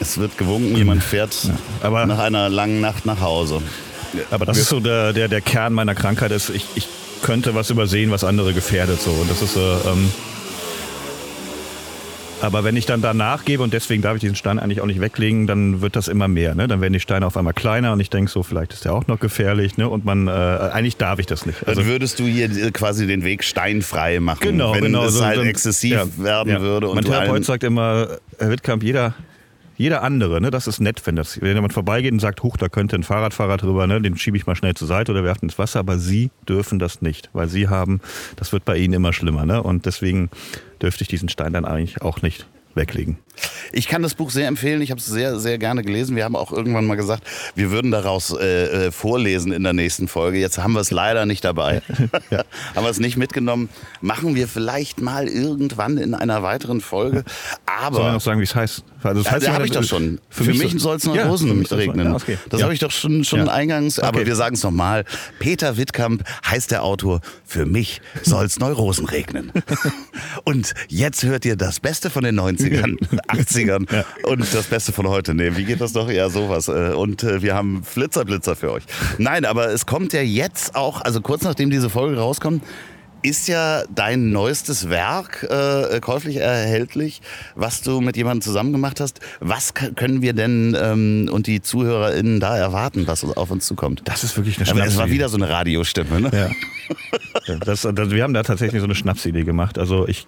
Es 0.00 0.18
wird 0.18 0.36
gewunken, 0.38 0.76
jemand 0.76 1.02
fährt 1.02 1.44
Ja, 1.44 1.54
aber- 1.82 2.06
nach 2.06 2.18
einer 2.18 2.48
langen 2.48 2.80
Nacht 2.80 3.06
nach 3.06 3.20
Hause. 3.20 3.62
Aber 4.30 4.44
das 4.46 4.58
ist 4.58 4.68
so 4.68 4.80
der, 4.80 5.12
der, 5.12 5.28
der 5.28 5.40
Kern 5.40 5.72
meiner 5.72 5.94
Krankheit, 5.94 6.30
ist, 6.30 6.50
ich, 6.50 6.66
ich 6.76 6.86
könnte 7.22 7.54
was 7.54 7.70
übersehen, 7.70 8.10
was 8.10 8.22
andere 8.22 8.52
gefährdet. 8.52 9.00
So. 9.00 9.10
Und 9.10 9.30
das 9.30 9.42
ist, 9.42 9.56
äh, 9.56 9.60
ähm, 9.60 10.10
aber 12.42 12.64
wenn 12.64 12.76
ich 12.76 12.86
dann 12.86 13.00
danach 13.00 13.44
gebe 13.44 13.62
und 13.62 13.72
deswegen 13.72 14.02
darf 14.02 14.14
ich 14.16 14.20
diesen 14.20 14.36
Stein 14.36 14.58
eigentlich 14.58 14.80
auch 14.80 14.86
nicht 14.86 15.00
weglegen, 15.00 15.46
dann 15.46 15.80
wird 15.80 15.96
das 15.96 16.08
immer 16.08 16.28
mehr. 16.28 16.54
Ne? 16.54 16.68
Dann 16.68 16.80
werden 16.80 16.92
die 16.92 17.00
Steine 17.00 17.26
auf 17.26 17.36
einmal 17.36 17.54
kleiner 17.54 17.92
und 17.92 18.00
ich 18.00 18.10
denke 18.10 18.30
so, 18.30 18.42
vielleicht 18.42 18.72
ist 18.72 18.84
der 18.84 18.92
auch 18.92 19.06
noch 19.06 19.18
gefährlich. 19.20 19.76
Ne? 19.78 19.88
Und 19.88 20.04
man, 20.04 20.28
äh, 20.28 20.30
eigentlich 20.30 20.96
darf 20.96 21.18
ich 21.18 21.26
das 21.26 21.46
nicht. 21.46 21.66
Also 21.66 21.80
Also 21.80 21.90
würdest 21.90 22.18
du 22.18 22.24
hier 22.24 22.44
äh, 22.50 22.70
quasi 22.70 23.06
den 23.06 23.24
Weg 23.24 23.44
steinfrei 23.44 24.20
machen, 24.20 24.40
genau, 24.42 24.74
wenn 24.74 24.82
genau. 24.82 25.04
es 25.06 25.14
so- 25.14 25.24
halt 25.24 25.38
dann- 25.38 25.46
exzessiv 25.46 25.92
ja, 25.92 26.06
werden 26.18 26.52
ja. 26.52 26.60
würde. 26.60 26.88
Und 26.88 26.96
mein 26.96 27.04
Therapeut 27.04 27.44
sagt 27.44 27.64
immer, 27.64 28.08
Herr 28.38 28.50
Wittkamp, 28.50 28.82
jeder, 28.82 29.14
jeder 29.76 30.02
andere, 30.02 30.40
ne, 30.40 30.50
das 30.50 30.66
ist 30.66 30.80
nett, 30.80 31.02
wenn, 31.04 31.16
das, 31.16 31.40
wenn 31.40 31.54
jemand 31.54 31.72
vorbeigeht 31.72 32.12
und 32.12 32.20
sagt, 32.20 32.42
huch, 32.42 32.56
da 32.56 32.68
könnte 32.68 32.96
ein 32.96 33.02
Fahrradfahrer 33.02 33.56
drüber, 33.56 33.86
ne, 33.86 34.00
den 34.00 34.16
schiebe 34.16 34.36
ich 34.36 34.46
mal 34.46 34.56
schnell 34.56 34.74
zur 34.74 34.88
Seite 34.88 35.12
oder 35.12 35.24
werfe 35.24 35.42
ins 35.42 35.58
Wasser, 35.58 35.80
aber 35.80 35.98
Sie 35.98 36.30
dürfen 36.48 36.78
das 36.78 37.02
nicht, 37.02 37.30
weil 37.32 37.48
Sie 37.48 37.68
haben, 37.68 38.00
das 38.36 38.52
wird 38.52 38.64
bei 38.64 38.76
Ihnen 38.76 38.94
immer 38.94 39.12
schlimmer. 39.12 39.46
Ne? 39.46 39.62
Und 39.62 39.86
deswegen 39.86 40.30
dürfte 40.80 41.02
ich 41.02 41.08
diesen 41.08 41.28
Stein 41.28 41.52
dann 41.52 41.64
eigentlich 41.64 42.02
auch 42.02 42.22
nicht 42.22 42.46
weglegen. 42.74 43.18
Ich 43.72 43.88
kann 43.88 44.02
das 44.02 44.14
Buch 44.14 44.30
sehr 44.30 44.48
empfehlen. 44.48 44.80
Ich 44.82 44.90
habe 44.90 44.98
es 44.98 45.06
sehr, 45.06 45.38
sehr 45.38 45.58
gerne 45.58 45.82
gelesen. 45.82 46.16
Wir 46.16 46.24
haben 46.24 46.36
auch 46.36 46.52
irgendwann 46.52 46.86
mal 46.86 46.96
gesagt, 46.96 47.22
wir 47.54 47.70
würden 47.70 47.90
daraus 47.90 48.36
äh, 48.36 48.86
äh, 48.86 48.90
vorlesen 48.92 49.52
in 49.52 49.62
der 49.62 49.72
nächsten 49.72 50.08
Folge. 50.08 50.38
Jetzt 50.38 50.58
haben 50.58 50.72
wir 50.72 50.80
es 50.80 50.90
leider 50.90 51.26
nicht 51.26 51.44
dabei. 51.44 51.82
haben 52.74 52.84
wir 52.84 52.90
es 52.90 53.00
nicht 53.00 53.16
mitgenommen. 53.16 53.68
Machen 54.00 54.34
wir 54.34 54.48
vielleicht 54.48 55.00
mal 55.00 55.28
irgendwann 55.28 55.98
in 55.98 56.14
einer 56.14 56.42
weiteren 56.42 56.80
Folge. 56.80 57.24
Aber 57.66 57.96
Sollen 57.96 58.08
wir 58.08 58.12
noch 58.12 58.20
sagen, 58.20 58.40
wie 58.40 58.44
es 58.44 58.54
heißt? 58.54 58.84
Also, 59.04 59.22
das 59.22 59.30
heißt 59.32 59.46
ja, 59.46 59.52
habe 59.52 59.64
ich 59.66 59.70
doch 59.70 59.84
schon. 59.84 60.18
Für, 60.30 60.44
mich 60.44 60.72
so- 60.72 60.78
soll 60.78 60.96
es 60.96 61.04
noch 61.04 61.14
Ja, 61.14 61.26
Rosen 61.28 61.58
mich 61.58 61.70
regnen. 61.70 62.06
Ja, 62.08 62.14
okay. 62.14 62.38
Das 62.50 62.62
habe 62.62 62.72
ich 62.72 62.80
doch 62.80 62.90
schon, 62.90 63.22
schon 63.24 63.48
eingangs. 63.48 63.98
Aber 63.98 64.18
Okay. 64.18 64.26
wir 64.26 64.36
sagen 64.36 64.54
es 64.54 64.62
nochmal. 64.62 65.04
Peter 65.38 65.76
Wittkamp 65.76 66.24
heißt 66.50 66.70
der 66.70 66.82
Autor. 66.82 67.20
Für 67.46 67.66
mich 67.66 68.00
soll 68.22 68.44
es 68.46 68.58
Neurosen 68.58 69.06
regnen. 69.06 69.52
und 70.44 70.74
jetzt 70.88 71.22
hört 71.22 71.44
ihr 71.44 71.56
das 71.56 71.80
Beste 71.80 72.10
von 72.10 72.24
den 72.24 72.38
90ern, 72.40 72.96
80ern 73.28 74.04
und 74.24 74.54
das 74.54 74.66
Beste 74.66 74.92
von 74.92 75.08
heute. 75.08 75.34
Nee, 75.34 75.56
wie 75.56 75.64
geht 75.64 75.80
das 75.80 75.92
doch? 75.92 76.10
Ja, 76.10 76.28
sowas. 76.30 76.68
Äh, 76.68 76.92
Und 76.94 77.22
äh, 77.22 77.42
wir 77.42 77.54
haben 77.54 77.82
Flitzerblitzer 77.84 78.56
für 78.56 78.72
euch. 78.72 78.84
Nein, 79.18 79.44
aber 79.44 79.68
es 79.68 79.86
kommt 79.86 80.12
ja 80.12 80.22
jetzt 80.22 80.74
auch, 80.74 81.00
also 81.02 81.20
kurz 81.20 81.42
nachdem 81.42 81.70
diese 81.70 81.90
Folge 81.90 82.16
rauskommt, 82.18 82.62
ist 83.24 83.48
ja 83.48 83.84
dein 83.92 84.30
neuestes 84.30 84.90
Werk 84.90 85.44
äh, 85.48 85.98
käuflich 86.00 86.36
erhältlich, 86.36 87.22
was 87.54 87.80
du 87.80 88.00
mit 88.02 88.16
jemandem 88.16 88.42
zusammen 88.42 88.72
gemacht 88.72 89.00
hast. 89.00 89.20
Was 89.40 89.72
können 89.74 90.20
wir 90.20 90.34
denn 90.34 90.76
ähm, 90.78 91.30
und 91.32 91.46
die 91.46 91.62
ZuhörerInnen 91.62 92.38
da 92.38 92.56
erwarten, 92.56 93.06
was 93.06 93.24
auf 93.24 93.50
uns 93.50 93.66
zukommt? 93.66 94.02
Das 94.04 94.24
ist 94.24 94.36
wirklich 94.36 94.58
eine 94.58 94.70
Aber 94.70 94.80
es 94.80 94.84
war 94.84 94.90
Schnapsidee. 94.92 95.14
wieder 95.14 95.28
so 95.30 95.36
eine 95.38 95.48
Radiostimme, 95.48 96.20
ne? 96.20 96.30
Ja. 97.46 97.56
Das, 97.64 97.82
das, 97.82 98.10
wir 98.10 98.22
haben 98.22 98.34
da 98.34 98.42
tatsächlich 98.42 98.80
so 98.80 98.86
eine 98.86 98.94
Schnapsidee 98.94 99.44
gemacht. 99.44 99.78
Also 99.78 100.06
ich 100.06 100.26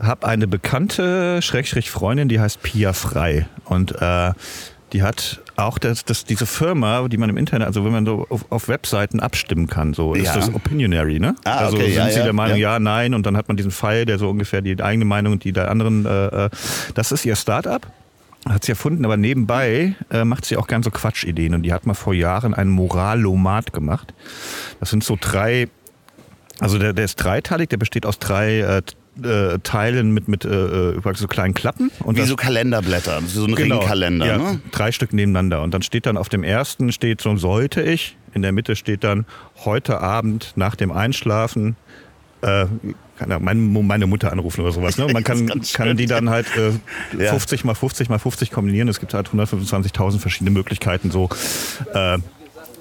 habe 0.00 0.26
eine 0.26 0.46
bekannte 0.46 1.42
Schrägstrich 1.42 1.90
Freundin, 1.90 2.28
die 2.28 2.40
heißt 2.40 2.62
Pia 2.62 2.94
Frei 2.94 3.46
und 3.66 4.00
äh, 4.00 4.32
die 4.94 5.02
hat 5.02 5.42
auch 5.58 5.78
das, 5.78 6.04
das, 6.04 6.24
diese 6.24 6.46
Firma, 6.46 7.08
die 7.08 7.16
man 7.16 7.30
im 7.30 7.36
Internet, 7.36 7.66
also 7.66 7.84
wenn 7.84 7.92
man 7.92 8.06
so 8.06 8.26
auf, 8.28 8.44
auf 8.50 8.68
Webseiten 8.68 9.20
abstimmen 9.20 9.66
kann, 9.66 9.92
so 9.94 10.14
ist 10.14 10.26
Ja. 10.26 10.36
das 10.36 10.54
Opinionary, 10.54 11.18
ne? 11.18 11.34
Ah, 11.44 11.58
also 11.58 11.76
okay, 11.76 11.86
sind 11.86 11.96
ja, 11.96 12.10
sie 12.10 12.18
ja, 12.18 12.24
der 12.24 12.32
Meinung, 12.32 12.58
ja. 12.58 12.78
nein, 12.78 13.14
und 13.14 13.26
dann 13.26 13.36
hat 13.36 13.48
man 13.48 13.56
diesen 13.56 13.72
Pfeil, 13.72 14.06
der 14.06 14.18
so 14.18 14.30
ungefähr 14.30 14.62
die 14.62 14.80
eigene 14.80 15.04
Meinung 15.04 15.34
und 15.34 15.44
die 15.44 15.52
der 15.52 15.70
anderen, 15.70 16.06
äh, 16.06 16.46
äh, 16.46 16.50
das 16.94 17.12
ist 17.12 17.24
ihr 17.24 17.36
Startup. 17.36 17.86
Hat 18.48 18.64
sie 18.64 18.72
erfunden, 18.72 19.04
aber 19.04 19.16
nebenbei 19.16 19.96
äh, 20.10 20.24
macht 20.24 20.44
sie 20.44 20.56
auch 20.56 20.68
gern 20.68 20.82
so 20.82 20.90
Quatschideen. 20.90 21.54
Und 21.54 21.64
die 21.64 21.72
hat 21.72 21.86
mal 21.86 21.94
vor 21.94 22.14
Jahren 22.14 22.54
ein 22.54 22.68
Moralomat 22.68 23.72
gemacht. 23.72 24.14
Das 24.78 24.90
sind 24.90 25.02
so 25.02 25.18
drei 25.20 25.68
also 26.60 26.78
der, 26.78 26.92
der 26.92 27.04
ist 27.04 27.16
dreiteilig, 27.16 27.68
der 27.68 27.76
besteht 27.76 28.04
aus 28.04 28.18
drei 28.18 28.60
äh, 28.60 28.82
äh, 29.24 29.58
Teilen 29.62 30.12
mit, 30.12 30.28
mit 30.28 30.44
äh, 30.44 30.48
äh, 30.90 31.14
so 31.14 31.26
kleinen 31.26 31.54
Klappen. 31.54 31.90
Und 32.04 32.16
Wie 32.16 32.20
das- 32.20 32.28
so 32.28 32.36
Kalenderblätter, 32.36 33.20
so 33.26 33.44
ein 33.44 33.54
Genau, 33.54 33.78
Ringkalender, 33.78 34.26
ja, 34.26 34.38
ne? 34.38 34.60
Drei 34.70 34.92
Stück 34.92 35.12
nebeneinander. 35.12 35.62
Und 35.62 35.74
dann 35.74 35.82
steht 35.82 36.06
dann 36.06 36.16
auf 36.16 36.28
dem 36.28 36.44
ersten 36.44 36.92
steht 36.92 37.20
so 37.20 37.36
sollte 37.36 37.82
ich. 37.82 38.16
In 38.34 38.42
der 38.42 38.52
Mitte 38.52 38.76
steht 38.76 39.04
dann 39.04 39.24
heute 39.64 40.00
Abend 40.00 40.52
nach 40.56 40.76
dem 40.76 40.92
Einschlafen. 40.92 41.76
Äh, 42.42 42.66
kann 43.18 43.42
meine, 43.42 43.60
meine 43.60 44.06
Mutter 44.06 44.30
anrufen 44.30 44.60
oder 44.60 44.70
sowas. 44.72 44.96
Ne? 44.96 45.08
Man 45.12 45.24
kann, 45.24 45.50
kann 45.72 45.96
die 45.96 46.06
dann 46.06 46.30
halt 46.30 46.46
äh, 46.56 46.70
Ja. 47.22 47.30
50 47.30 47.64
mal 47.64 47.74
50 47.74 48.08
mal 48.08 48.18
50 48.18 48.50
kombinieren. 48.50 48.88
Es 48.88 49.00
gibt 49.00 49.14
halt 49.14 49.28
125.000 49.30 50.18
verschiedene 50.20 50.50
Möglichkeiten, 50.50 51.10
so 51.10 51.28
äh, 51.94 52.18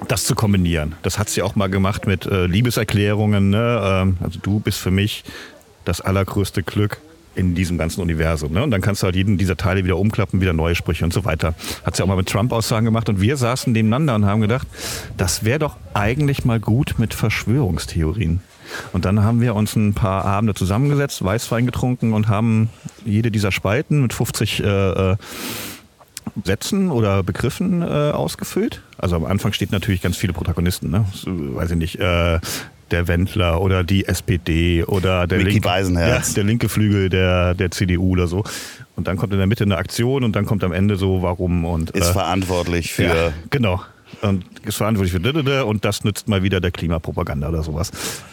das 0.08 0.26
zu 0.26 0.36
kombinieren. 0.36 0.96
Das 1.02 1.18
hat 1.18 1.30
sie 1.30 1.42
auch 1.42 1.56
mal 1.56 1.68
gemacht 1.70 2.06
mit 2.06 2.28
äh, 2.28 2.46
Liebeserklärungen. 2.46 3.50
Ne? 3.50 3.82
Ähm, 3.84 4.18
also 4.22 4.40
du 4.42 4.60
bist 4.60 4.78
für 4.80 4.92
mich 4.92 5.24
das 5.88 6.02
allergrößte 6.02 6.64
Glück 6.64 7.00
in 7.38 7.54
diesem 7.54 7.78
ganzen 7.78 8.02
Universum. 8.02 8.52
Ne? 8.52 8.64
Und 8.64 8.72
dann 8.72 8.82
kannst 8.82 9.04
du 9.04 9.06
halt 9.06 9.16
jeden 9.16 9.38
dieser 9.38 9.56
Teile 9.56 9.84
wieder 9.84 9.98
umklappen, 9.98 10.42
wieder 10.42 10.54
neue 10.54 10.74
Sprüche 10.74 11.06
und 11.06 11.14
so 11.14 11.24
weiter. 11.24 11.54
Hat 11.84 11.96
sie 11.96 12.04
auch 12.04 12.08
mal 12.08 12.18
mit 12.18 12.28
Trump-Aussagen 12.28 12.86
gemacht 12.86 13.10
und 13.10 13.22
wir 13.22 13.38
saßen 13.38 13.72
nebeneinander 13.72 14.16
und 14.16 14.26
haben 14.26 14.42
gedacht, 14.42 14.68
das 15.18 15.44
wäre 15.44 15.60
doch 15.60 15.78
eigentlich 15.94 16.46
mal 16.46 16.60
gut 16.60 16.96
mit 16.98 17.14
Verschwörungstheorien. 17.14 18.42
Und 18.92 19.06
dann 19.06 19.24
haben 19.24 19.40
wir 19.40 19.56
uns 19.56 19.76
ein 19.76 19.94
paar 19.94 20.26
Abende 20.26 20.56
zusammengesetzt, 20.56 21.24
Weißwein 21.24 21.66
getrunken 21.66 22.14
und 22.14 22.28
haben 22.28 22.70
jede 23.06 23.32
dieser 23.32 23.52
Spalten 23.52 24.02
mit 24.02 24.14
50 24.14 24.64
äh, 24.64 25.12
äh, 25.12 25.16
Sätzen 26.44 26.92
oder 26.92 27.24
Begriffen 27.24 27.82
äh, 27.82 27.86
ausgefüllt. 27.86 28.82
Also 28.98 29.16
am 29.16 29.26
Anfang 29.26 29.54
steht 29.54 29.72
natürlich 29.72 30.02
ganz 30.02 30.18
viele 30.18 30.34
Protagonisten, 30.34 30.90
ne? 30.90 31.06
Weiß 31.26 31.72
ich 31.72 31.78
nicht, 31.78 32.00
äh, 32.00 32.40
der 32.92 33.08
Wendler 33.08 33.62
oder 33.62 33.84
die 33.84 34.06
SPD 34.06 34.84
oder 34.84 35.28
der, 35.28 35.40
linke, 35.40 35.68
ja, 35.68 36.20
der 36.20 36.44
linke 36.44 36.70
Flügel 36.70 37.10
der, 37.10 37.54
der 37.54 37.72
CDU 37.72 38.12
oder 38.12 38.28
so. 38.28 38.44
Und 38.96 39.08
dann 39.08 39.18
kommt 39.18 39.34
in 39.34 39.40
der 39.40 39.48
Mitte 39.48 39.64
eine 39.64 39.78
Aktion 39.78 40.24
und 40.24 40.36
dann 40.36 40.46
kommt 40.46 40.64
am 40.64 40.72
Ende 40.72 40.96
so, 40.96 41.22
warum 41.22 41.66
und 41.66 41.92
Ist 41.92 42.10
äh, 42.10 42.14
verantwortlich 42.14 42.94
für. 42.94 43.04
ja, 43.04 43.34
genau. 43.50 43.82
Und 44.22 44.46
ist 44.66 44.78
verantwortlich 44.78 45.12
für 45.12 45.20
didede 45.20 45.66
und 45.66 45.86
das 45.86 46.04
nützt 46.04 46.28
mal 46.28 46.42
wieder 46.42 46.62
der 46.62 46.72
Klimapropaganda 46.72 47.50
oder 47.50 47.62
sowas. 47.62 47.92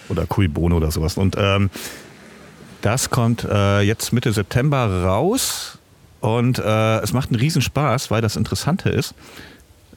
Oder 0.09 0.25
Cui 0.27 0.49
Bono 0.49 0.77
oder 0.77 0.90
sowas. 0.90 1.17
Und 1.17 1.37
ähm, 1.38 1.69
das 2.81 3.11
kommt 3.11 3.45
äh, 3.45 3.81
jetzt 3.81 4.12
Mitte 4.12 4.33
September 4.33 5.03
raus 5.05 5.79
und 6.21 6.59
äh, 6.59 6.99
es 7.01 7.12
macht 7.12 7.31
einen 7.31 7.40
Riesenspaß, 7.40 8.11
weil 8.11 8.23
das 8.23 8.37
Interessante 8.37 8.88
ist, 8.88 9.14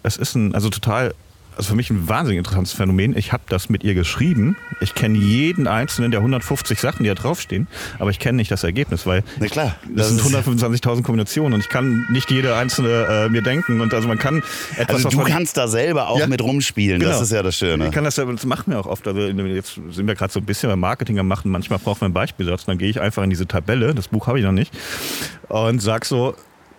es 0.03 0.17
ist 0.17 0.35
ein, 0.35 0.53
also 0.55 0.69
total, 0.69 1.13
also 1.57 1.69
für 1.69 1.75
mich 1.75 1.89
ein 1.89 2.07
wahnsinnig 2.07 2.37
interessantes 2.37 2.73
Phänomen. 2.73 3.17
Ich 3.17 3.33
habe 3.33 3.43
das 3.49 3.67
mit 3.69 3.83
ihr 3.83 3.93
geschrieben. 3.95 4.55
Ich 4.79 4.93
kenne 4.95 5.17
jeden 5.17 5.67
einzelnen 5.67 6.11
der 6.11 6.19
150 6.21 6.79
Sachen, 6.79 7.03
die 7.03 7.09
da 7.09 7.15
draufstehen, 7.15 7.67
aber 7.99 8.11
ich 8.11 8.19
kenne 8.19 8.35
nicht 8.37 8.51
das 8.51 8.63
Ergebnis, 8.63 9.05
weil 9.05 9.23
Na 9.39 9.47
klar, 9.47 9.75
das, 9.89 10.15
das 10.15 10.23
sind 10.25 10.33
ist- 10.47 10.47
125.000 10.47 11.03
Kombinationen 11.03 11.53
und 11.53 11.59
ich 11.61 11.69
kann 11.69 12.05
nicht 12.11 12.29
jede 12.31 12.55
einzelne 12.55 13.25
äh, 13.25 13.29
mir 13.29 13.41
denken 13.41 13.81
und 13.81 13.93
also 13.93 14.07
man 14.07 14.19
kann 14.19 14.43
etwas, 14.77 14.97
Also 14.97 15.09
du 15.09 15.17
man 15.17 15.25
kannst 15.25 15.57
da 15.57 15.67
selber 15.67 16.09
auch 16.09 16.19
Ja. 16.19 16.27
mit 16.27 16.41
rumspielen, 16.41 16.99
das 17.01 17.09
Genau. 17.11 17.23
ist 17.23 17.31
ja 17.31 17.43
das 17.43 17.55
Schöne. 17.57 17.85
ich 17.87 17.91
kann 17.91 18.03
das 18.03 18.15
ja, 18.17 18.25
das 18.25 18.45
machen 18.45 18.71
wir 18.71 18.79
auch 18.79 18.85
oft. 18.85 19.07
Also 19.07 19.19
jetzt 19.19 19.79
sind 19.91 20.07
wir 20.07 20.15
gerade 20.15 20.31
so 20.31 20.39
ein 20.39 20.45
bisschen 20.45 20.69
beim 20.69 20.79
Marketing 20.79 21.17
am 21.19 21.27
machen. 21.27 21.49
Manchmal 21.51 21.79
braucht 21.79 22.01
man 22.01 22.07
einen 22.07 22.13
Beispielsatz. 22.13 22.65
Dann 22.65 22.77
gehe 22.77 22.89
ich 22.89 23.01
einfach 23.01 23.23
in 23.23 23.29
diese 23.29 23.47
Tabelle, 23.47 23.95
das 23.95 24.07
Buch 24.09 24.27
habe 24.27 24.39
ich 24.39 24.45
noch 24.45 24.51
nicht, 24.51 24.71
und 25.49 25.81
sag 25.81 26.05
so, 26.05 26.35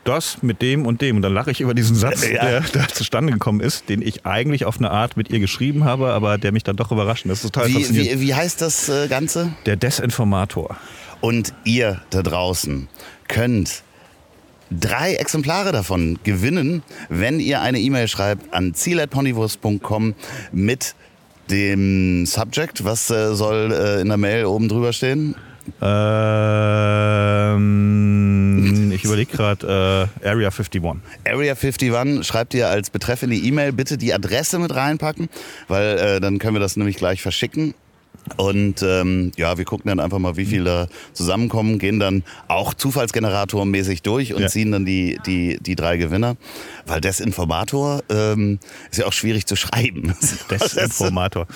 das 0.09 0.43
mit 0.43 0.63
dem 0.63 0.87
und 0.87 1.03
dem. 1.03 1.17
Und 1.17 1.23
dann 1.23 1.35
lache 1.35 1.51
ich 1.51 1.61
über 1.61 1.75
diesen 1.75 1.95
Satz, 1.95 2.27
Ja. 2.29 2.45
der 2.45 2.61
da 2.73 2.89
zustande 2.89 3.33
gekommen 3.33 3.61
ist, 3.61 3.89
den 3.89 4.03
ich 4.03 4.25
eigentlich 4.27 4.65
auf 4.65 4.79
eine 4.79 4.91
Art 4.91 5.17
mit 5.17 5.31
ihr 5.31 5.39
geschrieben 5.41 5.85
habe, 5.85 6.13
aber 6.13 6.39
der 6.39 6.53
mich 6.53 6.65
dann 6.65 6.77
doch 6.77 6.91
überrascht. 6.91 7.25
Das 7.27 7.45
ist 7.45 7.53
total 7.53 7.69
Wie, 7.69 7.95
wie, 7.95 8.21
wie 8.21 8.35
heißt 8.35 8.61
das 8.61 8.89
äh, 8.89 9.09
Ganze? 9.09 9.53
Der 9.67 9.77
Desinformator. 9.77 10.77
Und 11.21 11.53
ihr 11.65 12.01
da 12.11 12.23
draußen 12.23 12.89
könnt 13.27 13.83
drei 14.71 15.15
Exemplare 15.15 15.73
davon 15.73 16.19
gewinnen, 16.25 16.83
wenn 17.09 17.41
ihr 17.41 17.61
eine 17.61 17.81
E-Mail 17.81 18.09
schreibt 18.09 18.53
an 18.55 18.75
ziel.ponywurst.com 18.75 20.15
mit 20.53 20.95
dem 21.51 22.27
Subject. 22.27 22.85
Was 22.85 23.11
äh, 23.11 23.35
soll 23.35 23.73
äh, 23.73 24.01
in 24.01 24.09
der 24.09 24.17
Mail 24.17 24.45
oben 24.45 24.69
drüber 24.69 24.93
stehen? 24.93 25.35
Ähm, 25.81 27.59
ich 28.93 29.05
überlege 29.05 29.31
gerade 29.31 30.09
äh, 30.23 30.29
Area 30.29 30.49
51. 30.49 30.83
Area 31.27 31.55
51 31.55 32.25
schreibt 32.25 32.55
ihr 32.55 32.69
als 32.69 32.91
Betreff 32.91 33.23
in 33.23 33.31
die 33.31 33.47
E-Mail 33.47 33.73
bitte 33.73 33.97
die 33.99 34.13
Adresse 34.13 34.59
mit 34.59 34.75
reinpacken, 34.75 35.29
weil 35.69 35.99
äh, 35.99 36.21
dann 36.21 36.39
können 36.39 36.55
wir 36.55 36.61
das 36.61 36.77
nämlich 36.77 36.97
gleich 36.97 37.23
verschicken. 37.23 37.75
Und 38.37 38.83
ähm, 38.83 39.33
ja, 39.37 39.57
wir 39.59 39.65
gucken 39.65 39.89
dann 39.89 40.01
einfach 40.01 40.19
mal, 40.19 40.37
wie 40.37 40.45
viele 40.45 40.65
da 40.65 40.87
zusammenkommen, 41.13 41.79
gehen 41.79 41.99
dann 41.99 42.23
auch 42.49 42.75
Zufallsgenerator-mäßig 42.75 44.03
durch 44.03 44.35
und 44.35 44.43
Ja. 44.43 44.49
ziehen 44.49 44.73
dann 44.73 44.85
die, 44.85 45.19
die, 45.27 45.59
die 45.61 45.75
drei 45.77 45.97
Gewinner. 45.97 46.37
Weil 46.87 47.01
Desinformator 47.01 48.03
ähm, 48.11 48.59
ist 48.91 48.99
ja 48.99 49.07
auch 49.07 49.13
schwierig 49.13 49.47
zu 49.47 49.57
schreiben. 49.57 50.15
Desinformator. 50.51 51.47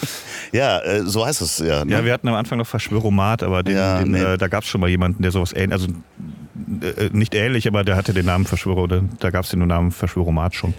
Ja, 0.52 0.80
äh, 0.80 1.02
so 1.04 1.24
heißt 1.26 1.40
es 1.42 1.58
ja. 1.58 1.84
Ne? 1.84 1.92
Ja, 1.92 2.04
wir 2.04 2.12
hatten 2.12 2.28
am 2.28 2.34
Anfang 2.34 2.58
noch 2.58 2.66
Verschwöromat, 2.66 3.42
aber 3.42 3.62
den, 3.62 3.76
Ja, 3.76 3.98
den, 3.98 4.10
nee. 4.12 4.20
äh, 4.22 4.38
da 4.38 4.48
gab 4.48 4.64
es 4.64 4.68
schon 4.68 4.80
mal 4.80 4.90
jemanden, 4.90 5.22
der 5.22 5.32
sowas 5.32 5.52
ähnlich, 5.52 5.72
also 5.72 5.88
äh, 6.54 7.08
nicht 7.12 7.34
ähnlich, 7.34 7.66
aber 7.66 7.84
der 7.84 7.96
hatte 7.96 8.12
den 8.12 8.26
Namen 8.26 8.44
Verschwörer, 8.44 8.82
oder 8.82 9.02
da 9.20 9.30
gab 9.30 9.44
es 9.44 9.50
den 9.50 9.66
Namen 9.66 9.90
Verschwöromat 9.90 10.54
schon. 10.54 10.74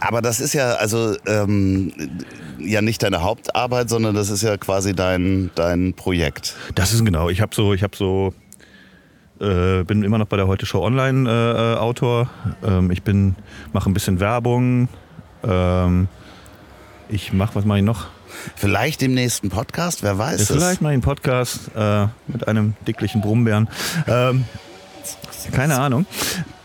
Aber 0.00 0.22
das 0.22 0.40
ist 0.40 0.54
ja 0.54 0.72
also 0.74 1.16
ähm, 1.26 1.92
ja 2.58 2.82
nicht 2.82 3.02
deine 3.02 3.22
Hauptarbeit, 3.22 3.88
sondern 3.88 4.14
das 4.14 4.30
ist 4.30 4.42
ja 4.42 4.56
quasi 4.56 4.94
dein, 4.94 5.50
dein 5.54 5.94
Projekt. 5.94 6.56
Das 6.74 6.92
ist 6.92 7.04
genau. 7.04 7.28
Ich 7.28 7.40
habe 7.40 7.54
so, 7.54 7.74
ich 7.74 7.82
habe 7.82 7.96
so, 7.96 8.34
äh, 9.40 9.84
bin 9.84 10.02
immer 10.02 10.18
noch 10.18 10.26
bei 10.26 10.36
der 10.36 10.46
Heute 10.46 10.66
Show 10.66 10.82
Online 10.82 11.28
äh, 11.28 11.74
äh, 11.74 11.76
Autor. 11.76 12.28
Ähm, 12.64 12.90
ich 12.90 13.02
bin, 13.02 13.36
mache 13.72 13.88
ein 13.90 13.94
bisschen 13.94 14.20
Werbung. 14.20 14.88
Ähm, 15.44 16.08
ich 17.08 17.32
mache, 17.32 17.54
was 17.54 17.64
mache 17.64 17.78
ich 17.78 17.84
noch? 17.84 18.06
Vielleicht 18.56 19.02
im 19.02 19.14
nächsten 19.14 19.48
Podcast, 19.48 20.02
wer 20.02 20.18
weiß 20.18 20.40
es. 20.40 20.46
Vielleicht 20.48 20.82
mache 20.82 20.92
ich 20.92 20.96
einen 20.96 21.02
Podcast 21.02 21.70
äh, 21.76 22.06
mit 22.26 22.48
einem 22.48 22.74
dicklichen 22.86 23.20
Brummbären. 23.20 23.68
Ähm, 24.08 24.44
keine 25.52 25.78
Ahnung. 25.78 26.06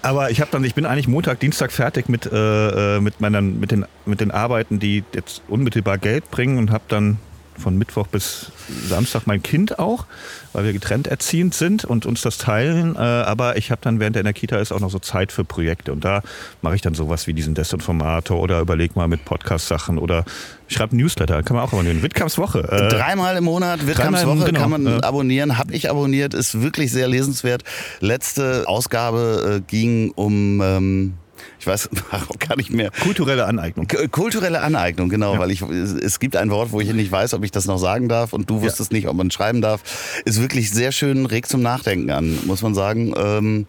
Aber 0.02 0.32
ich 0.32 0.40
habe 0.40 0.50
dann, 0.52 0.64
ich 0.64 0.76
bin 0.76 0.86
eigentlich 0.86 1.08
Montag, 1.08 1.40
Dienstag 1.40 1.72
fertig 1.72 2.08
mit, 2.08 2.26
äh, 2.26 2.98
äh, 2.98 3.02
mit, 3.02 3.20
meinen, 3.20 3.60
mit, 3.60 3.72
den, 3.72 3.86
mit 4.06 4.22
den 4.22 4.32
Arbeiten, 4.32 4.80
die 4.80 5.04
jetzt 5.14 5.42
unmittelbar 5.48 5.98
Geld 5.98 6.32
bringen 6.32 6.58
und 6.58 6.72
habe 6.72 6.84
dann 6.88 7.18
von 7.60 7.78
Mittwoch 7.78 8.08
bis 8.08 8.52
Samstag 8.88 9.28
mein 9.28 9.44
Kind 9.44 9.80
auch, 9.80 10.06
weil 10.54 10.64
wir 10.66 10.74
getrennt 10.74 11.08
erziehend 11.08 11.54
sind 11.54 11.86
und 11.86 12.06
uns 12.06 12.22
das 12.22 12.38
teilen. 12.38 12.96
Äh, 12.96 13.00
aber 13.00 13.58
ich 13.58 13.72
habe 13.72 13.82
dann 13.84 14.00
während 14.00 14.16
der 14.16 14.22
in 14.22 14.26
der 14.26 14.34
Kita 14.34 14.58
ist 14.58 14.72
auch 14.72 14.80
noch 14.80 14.90
so 14.90 15.00
Zeit 15.00 15.32
für 15.32 15.44
Projekte 15.44 15.92
und 15.92 16.04
da 16.06 16.22
mache 16.62 16.76
ich 16.76 16.82
dann 16.82 16.94
sowas 16.94 17.28
wie 17.28 17.34
diesen 17.34 17.54
Desinformator 17.56 18.40
oder 18.40 18.60
überleg 18.62 18.96
mal 18.96 19.08
mit 19.08 19.26
Podcast-Sachen 19.26 19.98
oder 19.98 20.26
schreibe 20.68 20.96
Newsletter, 20.96 21.44
kann 21.44 21.56
man 21.56 21.66
auch 21.66 21.74
abonnieren. 21.74 22.02
Wittkamps 22.02 22.38
Woche. 22.38 22.60
Äh, 22.72 22.90
Dreimal 22.90 23.38
im 23.38 23.44
Monat, 23.44 23.80
Dreimal 23.80 23.82
im- 23.82 23.88
Wittkamps 23.88 24.26
Woche, 24.26 24.46
genau, 24.46 24.60
kann 24.62 24.70
man 24.70 24.86
ja. 24.86 25.00
abonnieren. 25.04 25.58
Hab 25.58 25.72
ich 25.72 25.90
abonniert, 25.90 26.34
ist 26.34 26.62
wirklich 26.62 26.92
sehr 26.92 27.08
lesenswert. 27.08 27.64
Letzte 28.00 28.64
Ausgabe 28.68 29.58
äh, 29.58 29.62
ging 29.68 30.12
um, 30.12 30.62
ähm, 30.64 31.14
ich 31.60 31.68
weiß 31.68 31.90
auch 32.12 32.40
gar 32.40 32.56
nicht 32.58 32.72
mehr, 32.72 32.92
kulturelle 33.04 33.46
Aneignung. 33.46 33.88
K- 33.88 34.08
Kulturelle 34.08 34.62
Aneignung, 34.62 35.10
genau, 35.10 35.34
Ja. 35.34 35.40
weil 35.40 35.52
ich 35.52 35.62
es 35.62 36.20
gibt 36.20 36.36
ein 36.36 36.50
Wort, 36.50 36.72
wo 36.72 36.80
ich 36.82 36.92
nicht 36.94 37.12
weiß, 37.12 37.34
ob 37.34 37.44
ich 37.44 37.52
das 37.52 37.66
noch 37.66 37.78
sagen 37.78 38.08
darf 38.10 38.34
und 38.34 38.50
du 38.50 38.62
wusstest 38.62 38.92
nicht, 38.92 39.08
ob 39.08 39.16
man 39.16 39.32
schreiben 39.32 39.62
darf. 39.62 39.82
Ist 40.26 40.42
wirklich 40.42 40.72
sehr 40.72 40.92
schön, 40.92 41.26
regt 41.26 41.50
zum 41.50 41.62
Nachdenken 41.62 42.10
an, 42.12 42.38
muss 42.46 42.62
man 42.62 42.74
sagen. 42.76 43.14
Ähm, 43.18 43.66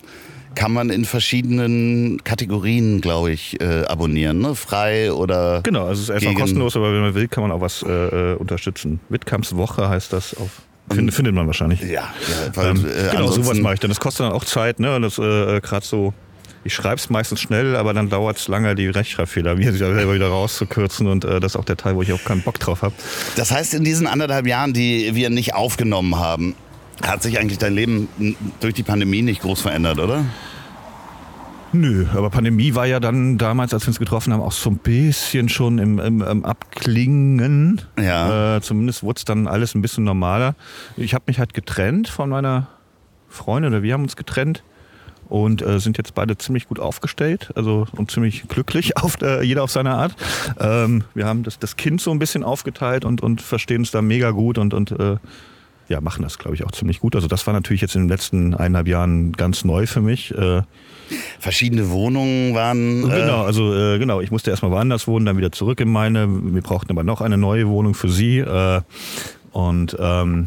kann 0.57 0.73
man 0.73 0.91
in 0.91 1.05
verschiedenen 1.05 2.25
Kategorien, 2.25 3.01
glaube 3.01 3.31
ich, 3.31 3.61
äh, 3.61 3.85
abonnieren, 3.85 4.41
ne? 4.41 4.57
Frei 4.57 5.13
oder 5.13 5.61
Genau, 5.63 5.87
also 5.87 5.93
es 6.03 6.09
ist 6.09 6.09
erstmal 6.11 6.35
Gegen- 6.35 6.41
kostenlos, 6.45 6.77
aber 6.77 6.93
wenn 6.93 7.01
man 7.03 7.15
will, 7.15 7.29
kann 7.29 7.43
man 7.43 7.53
auch 7.53 7.61
was 7.61 7.83
äh, 7.85 8.33
äh, 8.33 8.35
unterstützen. 8.37 8.99
Wittkamps 9.11 9.55
Woche 9.57 9.89
heißt 9.89 10.13
das 10.13 10.35
auf. 10.37 10.63
Find, 10.93 11.15
findet 11.15 11.35
man 11.37 11.47
wahrscheinlich. 11.47 11.81
ja, 11.83 11.87
ja 11.89 12.13
weil, 12.55 12.71
Ähm, 12.71 12.85
äh, 12.85 13.11
genau, 13.13 13.31
sowas 13.31 13.59
mache 13.61 13.75
ich 13.75 13.81
dann. 13.81 13.91
Das 13.91 14.01
kostet 14.01 14.27
dann 14.27 14.33
auch 14.33 14.45
Zeit, 14.45 14.81
ne? 14.81 14.97
Und 14.97 15.03
das 15.03 15.19
äh, 15.19 15.61
gerade 15.61 15.87
so. 15.87 16.13
Ich 16.63 16.75
schreibe 16.75 16.97
es 16.97 17.09
meistens 17.09 17.41
schnell, 17.41 17.75
aber 17.77 17.95
dann 17.95 18.11
dauert 18.11 18.37
es 18.37 18.49
lange, 18.49 18.75
die 18.75 18.89
Rechtschreibfehler 18.89 19.55
mir 19.55 19.73
selber 19.73 20.15
wieder 20.15 20.29
rauszukürzen 20.29 21.07
und 21.07 21.25
äh, 21.25 21.41
das 21.41 21.53
ist 21.53 21.57
auch 21.57 21.65
der 21.65 21.77
Teil, 21.77 21.97
wo 21.97 22.03
ich 22.03 22.13
auch 22.13 22.23
keinen 22.23 22.43
Bock 22.43 22.59
drauf 22.59 22.83
habe. 22.83 22.95
Das 23.37 23.51
heißt, 23.51 23.73
in 23.75 23.85
diesen 23.85 24.07
anderthalb 24.07 24.47
Jahren, 24.47 24.75
die 24.75 25.15
wir 25.15 25.31
nicht 25.31 25.55
aufgenommen 25.55 26.17
haben, 26.17 26.55
hat 27.03 27.23
sich 27.23 27.39
eigentlich 27.39 27.59
dein 27.59 27.75
Leben 27.75 28.09
durch 28.61 28.75
die 28.75 28.83
Pandemie 28.83 29.23
nicht 29.23 29.41
groß 29.41 29.63
verändert, 29.63 29.99
oder? 29.99 30.25
Nö, 31.73 32.07
aber 32.15 32.31
Pandemie 32.31 32.75
war 32.75 32.87
ja 32.87 32.99
dann 32.99 33.39
damals, 33.39 33.73
als 33.73 33.85
wir 33.85 33.89
uns 33.89 33.99
getroffen 33.99 34.33
haben, 34.33 34.43
auch 34.43 34.53
so 34.53 34.71
ein 34.71 34.79
bisschen 34.79 35.49
schon 35.49 35.79
im, 35.79 35.99
im, 36.01 36.21
im 36.21 36.45
Abklingen. 36.45 37.81
Ja. 37.99 38.57
Äh, 38.57 38.61
zumindest 38.61 39.03
wurde 39.03 39.19
es 39.19 39.25
dann 39.25 39.47
alles 39.47 39.75
ein 39.75 39.81
bisschen 39.81 40.03
normaler. 40.05 40.57
Ich 40.97 41.15
habe 41.15 41.25
mich 41.29 41.39
halt 41.39 41.55
getrennt 41.55 42.09
von 42.09 42.29
meiner 42.29 42.69
Freundin, 43.29 43.73
oder 43.73 43.83
wir 43.85 43.95
haben 43.95 44.03
uns 44.03 44.17
getrennt 44.17 44.65
und 45.31 45.63
äh, 45.63 45.79
sind 45.81 45.97
jetzt 45.97 46.15
beide 46.15 46.37
ziemlich 46.37 46.69
gut 46.69 46.79
aufgestellt, 46.79 47.51
also 47.55 47.87
und 47.93 48.11
ziemlich 48.11 48.49
glücklich, 48.49 48.97
auf, 49.03 49.21
äh, 49.23 49.43
jeder 49.43 49.63
auf 49.63 49.71
seine 49.71 49.95
Art. 49.95 50.15
Ähm, 50.59 51.05
wir 51.15 51.27
haben 51.27 51.43
das, 51.43 51.59
das 51.59 51.77
Kind 51.77 52.01
so 52.01 52.11
ein 52.11 52.19
bisschen 52.19 52.45
aufgeteilt 52.45 53.05
und, 53.05 53.23
und 53.23 53.41
verstehen 53.41 53.79
uns 53.79 53.91
da 53.91 54.03
mega 54.03 54.31
gut 54.33 54.59
und, 54.59 54.75
und 54.75 54.93
äh, 54.93 55.17
ja, 55.89 56.01
machen 56.01 56.23
das, 56.23 56.39
glaube 56.39 56.55
ich, 56.55 56.65
auch 56.65 56.71
ziemlich 56.71 57.01
gut. 57.01 57.17
Also 57.17 57.27
das 57.27 57.47
war 57.49 57.55
natürlich 57.55 57.81
jetzt 57.81 57.97
in 57.97 58.03
den 58.03 58.09
letzten 58.09 58.55
eineinhalb 58.55 58.87
Jahren 58.87 59.33
ganz 59.33 59.65
neu 59.65 59.87
für 59.87 60.01
mich. 60.01 60.33
Äh, 60.33 60.63
Verschiedene 61.41 61.91
Wohnungen 61.91 62.55
waren. 62.55 63.11
äh, 63.11 63.21
Genau, 63.21 63.43
also 63.43 63.75
äh, 63.75 63.99
genau, 63.99 64.21
ich 64.21 64.31
musste 64.31 64.51
erstmal 64.51 64.71
woanders 64.71 65.09
wohnen, 65.09 65.27
dann 65.27 65.37
wieder 65.37 65.51
zurück 65.51 65.81
in 65.81 65.91
meine. 65.91 66.29
Wir 66.29 66.63
brauchten 66.63 66.93
aber 66.93 67.03
noch 67.03 67.21
eine 67.21 67.37
neue 67.37 67.67
Wohnung 67.69 67.95
für 67.95 68.09
sie. 68.09 68.39
Äh, 68.39 68.83
und 69.51 69.97
ähm, 69.99 70.47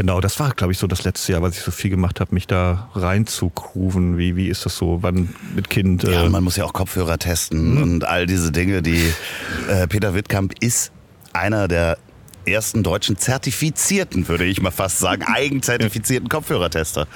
genau, 0.00 0.22
das 0.22 0.40
war, 0.40 0.50
glaube 0.52 0.72
ich, 0.72 0.78
so 0.78 0.86
das 0.86 1.04
letzte 1.04 1.32
Jahr, 1.32 1.42
was 1.42 1.58
ich 1.58 1.62
so 1.62 1.70
viel 1.70 1.90
gemacht 1.90 2.20
habe, 2.20 2.32
mich 2.34 2.46
da 2.46 2.88
reinzugrooven. 2.94 4.16
Wie, 4.16 4.34
wie 4.34 4.48
ist 4.48 4.64
das 4.64 4.74
so, 4.74 5.02
wann 5.02 5.34
mit 5.54 5.68
Kind? 5.68 6.04
Ja, 6.04 6.24
äh, 6.24 6.28
man 6.30 6.42
muss 6.42 6.56
ja 6.56 6.64
auch 6.64 6.72
Kopfhörer 6.72 7.18
testen 7.18 7.74
Mhm. 7.74 7.82
und 7.82 8.04
all 8.04 8.24
diese 8.24 8.50
Dinge, 8.50 8.80
die 8.80 9.12
äh, 9.68 9.86
Peter 9.88 10.14
Wittkamp 10.14 10.54
ist 10.60 10.90
einer 11.34 11.68
der 11.68 11.98
ersten 12.46 12.82
deutschen 12.82 13.18
zertifizierten, 13.18 14.26
würde 14.26 14.46
ich 14.46 14.62
mal 14.62 14.70
fast 14.70 15.00
sagen, 15.00 15.22
eigenzertifizierten 15.26 16.30
Kopfhörertester. 16.30 17.06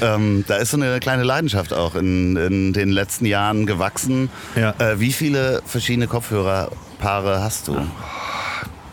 Ähm, 0.00 0.44
da 0.46 0.56
ist 0.58 0.70
so 0.70 0.76
eine 0.76 1.00
kleine 1.00 1.24
Leidenschaft 1.24 1.72
auch 1.72 1.96
in, 1.96 2.36
in 2.36 2.72
den 2.72 2.90
letzten 2.90 3.26
Jahren 3.26 3.66
gewachsen. 3.66 4.30
Ja. 4.54 4.74
Äh, 4.78 5.00
wie 5.00 5.12
viele 5.12 5.60
verschiedene 5.66 6.06
Kopfhörerpaare 6.06 7.42
hast 7.42 7.66
du? 7.66 7.76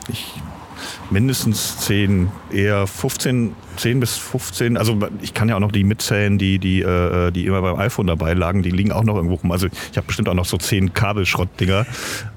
ich, 0.08 0.34
mindestens 1.12 1.78
10, 1.80 2.30
eher 2.52 2.88
15, 2.88 3.54
10 3.78 4.00
bis 4.00 4.18
15. 4.18 4.78
Also 4.78 4.98
ich 5.22 5.34
kann 5.34 5.50
ja 5.50 5.56
auch 5.56 5.60
noch 5.60 5.72
die 5.72 5.84
mitzählen, 5.84 6.38
die, 6.38 6.60
die, 6.60 6.82
äh, 6.82 7.32
die 7.32 7.46
immer 7.46 7.62
beim 7.62 7.78
iPhone 7.78 8.08
dabei 8.08 8.34
lagen. 8.34 8.64
Die 8.64 8.72
liegen 8.72 8.92
auch 8.92 9.04
noch 9.04 9.16
irgendwo 9.16 9.36
rum. 9.36 9.52
Also 9.52 9.68
ich 9.68 9.98
habe 9.98 10.08
bestimmt 10.08 10.30
auch 10.30 10.34
noch 10.34 10.46
so 10.46 10.58
10 10.58 10.94
Kabelschrottdinger. 10.94 11.86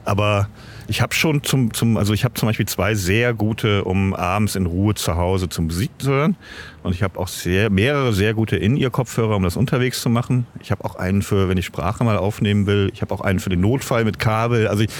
Aber 0.04 0.48
ich 0.88 1.02
habe 1.02 1.14
schon 1.14 1.44
zum, 1.44 1.74
zum, 1.74 1.98
also 1.98 2.14
ich 2.14 2.24
habe 2.24 2.34
zum 2.34 2.48
Beispiel 2.48 2.66
zwei 2.66 2.94
sehr 2.94 3.34
gute, 3.34 3.84
um 3.84 4.14
abends 4.14 4.56
in 4.56 4.64
Ruhe 4.64 4.94
zu 4.94 5.16
Hause 5.16 5.50
zum 5.50 5.66
Musik 5.66 5.90
zu 5.98 6.10
hören. 6.10 6.36
Und 6.82 6.94
ich 6.94 7.02
habe 7.02 7.18
auch 7.18 7.28
sehr, 7.28 7.68
mehrere 7.68 8.14
sehr 8.14 8.32
gute 8.32 8.56
In-Ear-Kopfhörer, 8.56 9.36
um 9.36 9.42
das 9.42 9.56
unterwegs 9.56 10.00
zu 10.00 10.08
machen. 10.08 10.46
Ich 10.62 10.70
habe 10.70 10.84
auch 10.86 10.94
einen 10.94 11.20
für, 11.20 11.50
wenn 11.50 11.58
ich 11.58 11.66
Sprache 11.66 12.04
mal 12.04 12.16
aufnehmen 12.16 12.66
will. 12.66 12.90
Ich 12.94 13.02
habe 13.02 13.12
auch 13.12 13.20
einen 13.20 13.38
für 13.38 13.50
den 13.50 13.60
Notfall 13.60 14.04
mit 14.06 14.18
Kabel. 14.18 14.66
Also 14.66 14.84
ich, 14.84 14.90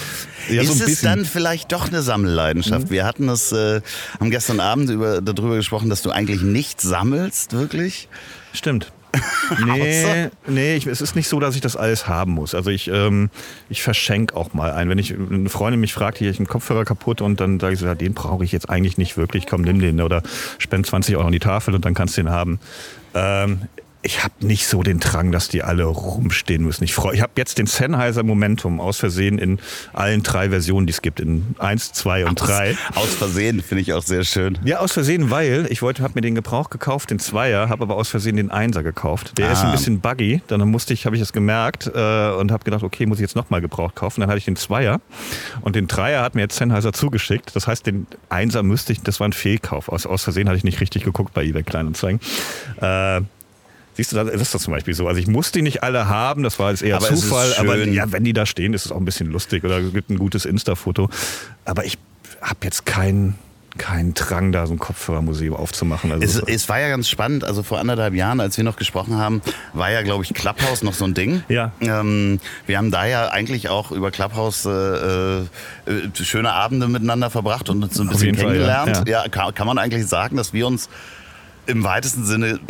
ja, 0.51 0.63
so 0.63 0.73
ist 0.73 0.83
ein 0.83 0.93
es 0.93 1.01
dann 1.01 1.25
vielleicht 1.25 1.73
doch 1.73 1.89
eine 1.89 2.03
Sammelleidenschaft? 2.03 2.91
Wir 2.91 3.07
hatten 3.07 3.27
das, 3.27 3.53
äh, 3.53 3.81
haben 4.21 4.31
gestern 4.31 4.61
Abend 4.61 4.91
über, 4.91 5.23
darüber 5.23 5.57
gesprochen, 5.57 5.89
dass 5.89 6.03
du 6.03 6.11
eigentlich 6.11 6.43
nicht 6.43 6.83
sammelst, 6.83 7.55
wirklich. 7.55 8.09
Stimmt. 8.53 8.93
Nee, 9.65 10.29
nee 10.47 10.77
ich, 10.77 10.87
es 10.87 11.01
ist 11.01 11.17
nicht 11.17 11.29
so, 11.29 11.41
dass 11.41 11.55
ich 11.55 11.61
das 11.61 11.77
alles 11.77 12.07
haben 12.09 12.33
muss. 12.33 12.55
Also 12.55 12.71
ich, 12.71 12.89
ähm, 12.89 13.31
ich 13.69 13.83
verschenke 13.83 14.37
auch 14.37 14.53
mal 14.53 14.73
einen. 14.73 14.91
Wenn 14.91 14.99
ich 14.99 15.15
eine 15.15 15.49
Freundin 15.49 15.81
mich 15.81 15.95
fragt, 15.95 16.19
hier 16.19 16.31
ich 16.31 16.39
einen 16.39 16.47
Kopfhörer 16.47 16.85
kaputt 16.85 17.21
und 17.21 17.41
dann 17.41 17.59
sage 17.61 17.75
ich 17.75 17.81
so, 17.81 17.87
ja, 17.87 17.95
den 17.95 18.15
brauche 18.15 18.45
ich 18.45 18.53
jetzt 18.53 18.69
eigentlich 18.69 18.99
nicht 18.99 19.17
wirklich, 19.17 19.47
komm, 19.47 19.63
nimm 19.63 19.81
den 19.81 20.01
oder 20.01 20.23
spend 20.59 20.87
20 20.87 21.17
Euro 21.17 21.27
an 21.27 21.33
die 21.33 21.39
Tafel 21.39 21.75
und 21.75 21.85
dann 21.85 21.95
kannst 21.95 22.17
du 22.17 22.23
den 22.23 22.31
haben. 22.31 22.59
Ähm, 23.15 23.63
ich 24.03 24.23
habe 24.23 24.35
nicht 24.41 24.67
so 24.69 24.83
den 24.83 25.01
Drang, 25.01 25.33
dass 25.33 25.49
die 25.49 25.63
alle 25.63 25.85
rumstehen 25.85 26.63
müssen. 26.65 26.85
Ich 26.85 26.95
freue, 26.95 27.15
ich 27.17 27.21
habe 27.21 27.33
jetzt 27.37 27.59
den 27.59 27.67
Sennheiser 27.67 28.23
Momentum 28.23 28.81
aus 28.81 28.99
Versehen 28.99 29.39
in 29.39 29.59
allen 29.93 30.23
drei 30.23 30.51
Versionen, 30.51 30.87
die 30.87 30.93
es 30.93 31.03
gibt, 31.03 31.19
in 31.21 31.57
1, 31.59 31.93
2 31.95 32.27
und 32.27 32.37
3. 32.37 32.77
Aus 32.95 33.15
Versehen 33.15 33.61
finde 33.61 33.83
ich 33.83 33.93
auch 33.93 34.03
sehr 34.03 34.23
schön. 34.25 34.57
Ja, 34.65 34.79
aus 34.79 34.93
Versehen, 34.93 35.31
weil 35.31 35.67
ich 35.71 35.83
wollte, 35.83 36.03
habe 36.05 36.13
mir 36.15 36.21
den 36.21 36.37
Gebrauch 36.37 36.71
gekauft, 36.71 37.11
den 37.11 37.19
Zweier, 37.19 37.69
habe 37.69 37.83
aber 37.83 37.97
aus 37.97 38.09
Versehen 38.09 38.37
den 38.37 38.51
Einser 38.53 38.83
gekauft. 38.83 39.37
Der 39.37 39.51
ist 39.53 39.59
Ah. 39.59 39.67
ein 39.67 39.73
bisschen 39.73 40.01
buggy. 40.01 40.43
Dann 40.47 40.61
musste 40.71 40.95
ich, 40.95 41.05
habe 41.05 41.17
ich 41.17 41.21
das 41.21 41.33
gemerkt 41.33 41.87
äh, 41.93 42.31
und 42.31 42.53
habe 42.53 42.65
gedacht, 42.65 42.85
okay, 42.85 43.05
muss 43.05 43.19
ich 43.19 43.23
jetzt 43.23 43.37
nochmal 43.37 43.61
Gebrauch 43.61 43.95
kaufen. 43.97 44.21
Dann 44.21 44.31
hatte 44.31 44.39
ich 44.39 44.45
den 44.45 44.57
Zweier 44.57 45.01
und 45.61 45.75
den 45.75 45.89
Dreier 45.89 46.23
hat 46.23 46.35
mir 46.37 46.43
jetzt 46.43 46.57
Sennheiser 46.57 46.93
zugeschickt. 46.93 47.55
Das 47.57 47.67
heißt, 47.67 47.85
den 47.87 48.07
Einser 48.29 48.63
müsste 48.63 48.93
ich, 48.93 49.03
das 49.03 49.19
war 49.19 49.29
ein 49.29 49.33
Fehlkauf. 49.33 49.89
Aus, 49.89 50.07
aus 50.07 50.23
Versehen 50.23 50.47
hatte 50.49 50.57
ich 50.59 50.65
nicht 50.65 50.81
richtig 50.81 51.03
geguckt 51.05 51.35
bei 51.35 51.43
eBay 51.45 51.65
Kleinanzeigen. 51.65 52.21
Äh, 52.81 53.23
Siehst 53.99 54.13
du, 54.13 54.17
das 54.17 54.29
ist 54.33 54.55
das 54.55 54.63
zum 54.63 54.73
Beispiel 54.73 54.95
so. 54.95 55.09
Also 55.09 55.21
ich 55.21 55.27
muss 55.27 55.51
die 55.51 55.61
nicht 55.61 55.83
alle 55.83 56.07
haben, 56.07 56.45
das 56.45 56.61
war 56.61 56.71
jetzt 56.71 56.85
eher 56.85 56.99
Aber 56.99 57.09
Zufall. 57.09 57.53
Aber 57.59 57.77
ja, 57.79 58.13
wenn 58.13 58.23
die 58.23 58.33
da 58.33 58.47
stehen, 58.47 58.73
ist 58.73 58.87
es 58.87 58.93
auch 58.93 58.97
ein 58.97 59.05
bisschen 59.05 59.27
lustig 59.27 59.65
oder 59.65 59.83
gibt 59.83 60.09
ein 60.09 60.19
gutes 60.19 60.45
Insta-Foto. 60.45 61.11
Aber 61.65 61.85
ich 61.85 61.99
habe 62.41 62.61
jetzt 62.63 62.87
keinen 62.87 63.35
keinen 63.77 64.15
Drang, 64.15 64.53
da 64.53 64.69
so 64.69 64.75
ein 64.75 64.79
Kopfhörermuseum 64.79 65.57
aufzumachen. 65.57 66.13
Also 66.13 66.43
Es, 66.43 66.49
es 66.49 66.69
war 66.69 66.79
ja 66.79 66.89
ganz 66.89 67.09
spannend, 67.09 67.43
also 67.43 67.65
vor 67.65 67.79
anderthalb 67.81 68.15
Jahren, 68.15 68.39
als 68.41 68.57
wir 68.57 68.65
noch 68.65 68.77
gesprochen 68.77 69.17
haben, 69.17 69.43
war 69.73 69.91
ja, 69.91 70.03
glaube 70.03 70.23
ich, 70.25 70.33
Clubhouse 70.33 70.83
noch 70.83 70.95
so 70.95 71.05
ein 71.05 71.15
Ding. 71.15 71.43
Ja. 71.49 71.73
Ähm, 71.81 72.39
wir 72.67 72.79
haben 72.79 72.91
da 72.93 73.05
ja 73.05 73.29
eigentlich 73.31 73.69
auch 73.69 73.91
über 73.91 74.13
Clubhouse 74.13 74.65
äh, 74.65 75.41
äh, 75.41 75.47
schöne 76.15 76.53
Abende 76.53 76.87
miteinander 76.87 77.31
verbracht 77.31 77.69
und 77.69 77.83
uns 77.83 77.95
so 77.95 78.03
ein 78.03 78.09
bisschen 78.09 78.27
jeden 78.27 78.39
Fall, 78.39 78.47
kennengelernt. 78.47 79.09
Ja. 79.09 79.23
Ja, 79.25 79.29
kann, 79.29 79.55
kann 79.55 79.67
man 79.67 79.79
eigentlich 79.79 80.07
sagen, 80.07 80.37
dass 80.37 80.53
wir 80.53 80.67
uns 80.67 80.89
im 81.69 81.85
weitesten 81.85 82.25
Sinne 82.25 82.61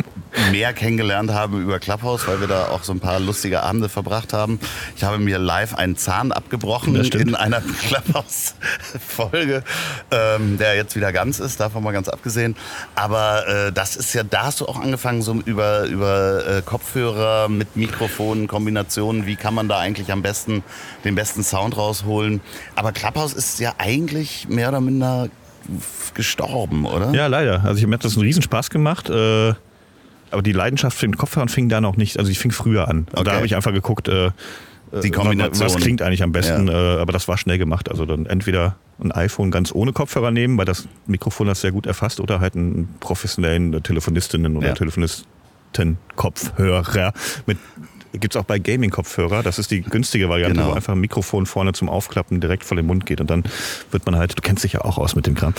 mehr 0.51 0.73
kennengelernt 0.73 1.31
haben 1.31 1.61
über 1.61 1.79
Clubhouse, 1.79 2.27
weil 2.27 2.39
wir 2.39 2.47
da 2.47 2.67
auch 2.67 2.83
so 2.83 2.91
ein 2.91 2.99
paar 2.99 3.19
lustige 3.19 3.63
Abende 3.63 3.89
verbracht 3.89 4.33
haben. 4.33 4.59
Ich 4.95 5.03
habe 5.03 5.17
mir 5.17 5.39
live 5.39 5.75
einen 5.75 5.97
Zahn 5.97 6.31
abgebrochen 6.31 6.95
in 6.95 7.35
einer 7.35 7.61
Clubhouse-Folge, 7.61 9.63
ähm, 10.11 10.57
der 10.57 10.75
jetzt 10.75 10.95
wieder 10.95 11.11
ganz 11.11 11.39
ist, 11.39 11.59
davon 11.59 11.83
mal 11.83 11.93
ganz 11.93 12.09
abgesehen. 12.09 12.55
Aber 12.93 13.47
äh, 13.47 13.71
das 13.71 13.95
ist 13.95 14.13
ja, 14.13 14.23
da 14.23 14.45
hast 14.45 14.61
du 14.61 14.67
auch 14.67 14.79
angefangen, 14.79 15.21
so 15.21 15.33
über, 15.33 15.85
über 15.85 16.47
äh, 16.47 16.61
Kopfhörer 16.61 17.49
mit 17.49 17.75
Mikrofonen, 17.75 18.47
Kombinationen, 18.47 19.25
wie 19.25 19.35
kann 19.35 19.53
man 19.53 19.67
da 19.67 19.79
eigentlich 19.79 20.11
am 20.11 20.21
besten 20.21 20.63
den 21.05 21.15
besten 21.15 21.43
Sound 21.43 21.75
rausholen. 21.75 22.41
Aber 22.75 22.91
Clubhouse 22.91 23.33
ist 23.33 23.59
ja 23.59 23.73
eigentlich 23.77 24.47
mehr 24.47 24.69
oder 24.69 24.81
minder 24.81 25.29
gestorben, 26.13 26.85
oder? 26.85 27.11
Ja, 27.13 27.27
leider. 27.27 27.63
Also 27.63 27.79
ich, 27.79 27.87
mir 27.87 27.93
hat 27.95 28.05
das 28.05 28.13
einen 28.15 28.23
Riesenspaß 28.25 28.69
gemacht. 28.69 29.09
Äh, 29.09 29.53
aber 30.31 30.41
die 30.43 30.51
Leidenschaft 30.51 30.97
für 30.97 31.07
den 31.07 31.17
Kopfhörern 31.17 31.49
fing 31.49 31.69
da 31.69 31.81
noch 31.81 31.97
nicht. 31.97 32.19
Also 32.19 32.29
ich 32.31 32.37
fing 32.39 32.51
früher 32.51 32.87
an. 32.87 32.99
Und 32.99 33.09
Okay. 33.13 33.23
Da 33.23 33.33
habe 33.33 33.45
ich 33.45 33.55
einfach 33.55 33.73
geguckt, 33.73 34.07
äh, 34.07 34.31
Die 35.03 35.11
Kombination. 35.11 35.65
Was 35.67 35.75
klingt 35.77 36.01
eigentlich 36.01 36.23
am 36.23 36.31
besten, 36.31 36.67
äh, 36.67 36.71
aber 36.71 37.11
das 37.13 37.27
war 37.27 37.37
schnell 37.37 37.57
gemacht. 37.57 37.89
Also 37.89 38.05
dann 38.05 38.25
entweder 38.25 38.75
ein 39.01 39.11
iPhone 39.11 39.49
ganz 39.51 39.71
ohne 39.73 39.93
Kopfhörer 39.93 40.31
nehmen, 40.31 40.57
weil 40.57 40.65
das 40.65 40.87
Mikrofon 41.07 41.47
das 41.47 41.61
sehr 41.61 41.71
gut 41.71 41.85
erfasst, 41.85 42.19
oder 42.19 42.39
halt 42.41 42.55
einen 42.55 42.89
professionellen 42.99 43.73
äh, 43.73 43.81
Telefonistinnen 43.81 44.57
oder 44.57 44.67
Ja. 44.67 44.73
Telefonisten-Kopfhörer 44.73 47.13
mit 47.45 47.57
Gibt's 48.13 48.35
auch 48.35 48.43
bei 48.43 48.57
Gaming-Kopfhörer. 48.59 49.43
Das 49.43 49.59
ist 49.59 49.71
die 49.71 49.81
günstige 49.81 50.29
Variante, 50.29 50.55
Genau. 50.55 50.71
wo 50.71 50.73
einfach 50.73 50.93
ein 50.93 50.99
Mikrofon 50.99 51.45
vorne 51.45 51.73
zum 51.73 51.89
Aufklappen 51.89 52.39
direkt 52.41 52.63
vor 52.63 52.75
den 52.75 52.85
Mund 52.87 53.05
geht. 53.05 53.21
Und 53.21 53.29
dann 53.29 53.43
wird 53.91 54.05
man 54.05 54.15
halt, 54.15 54.37
du 54.37 54.41
kennst 54.41 54.63
dich 54.63 54.73
ja 54.73 54.81
auch 54.81 54.97
aus 54.97 55.15
mit 55.15 55.27
dem 55.27 55.35
Kram. 55.35 55.53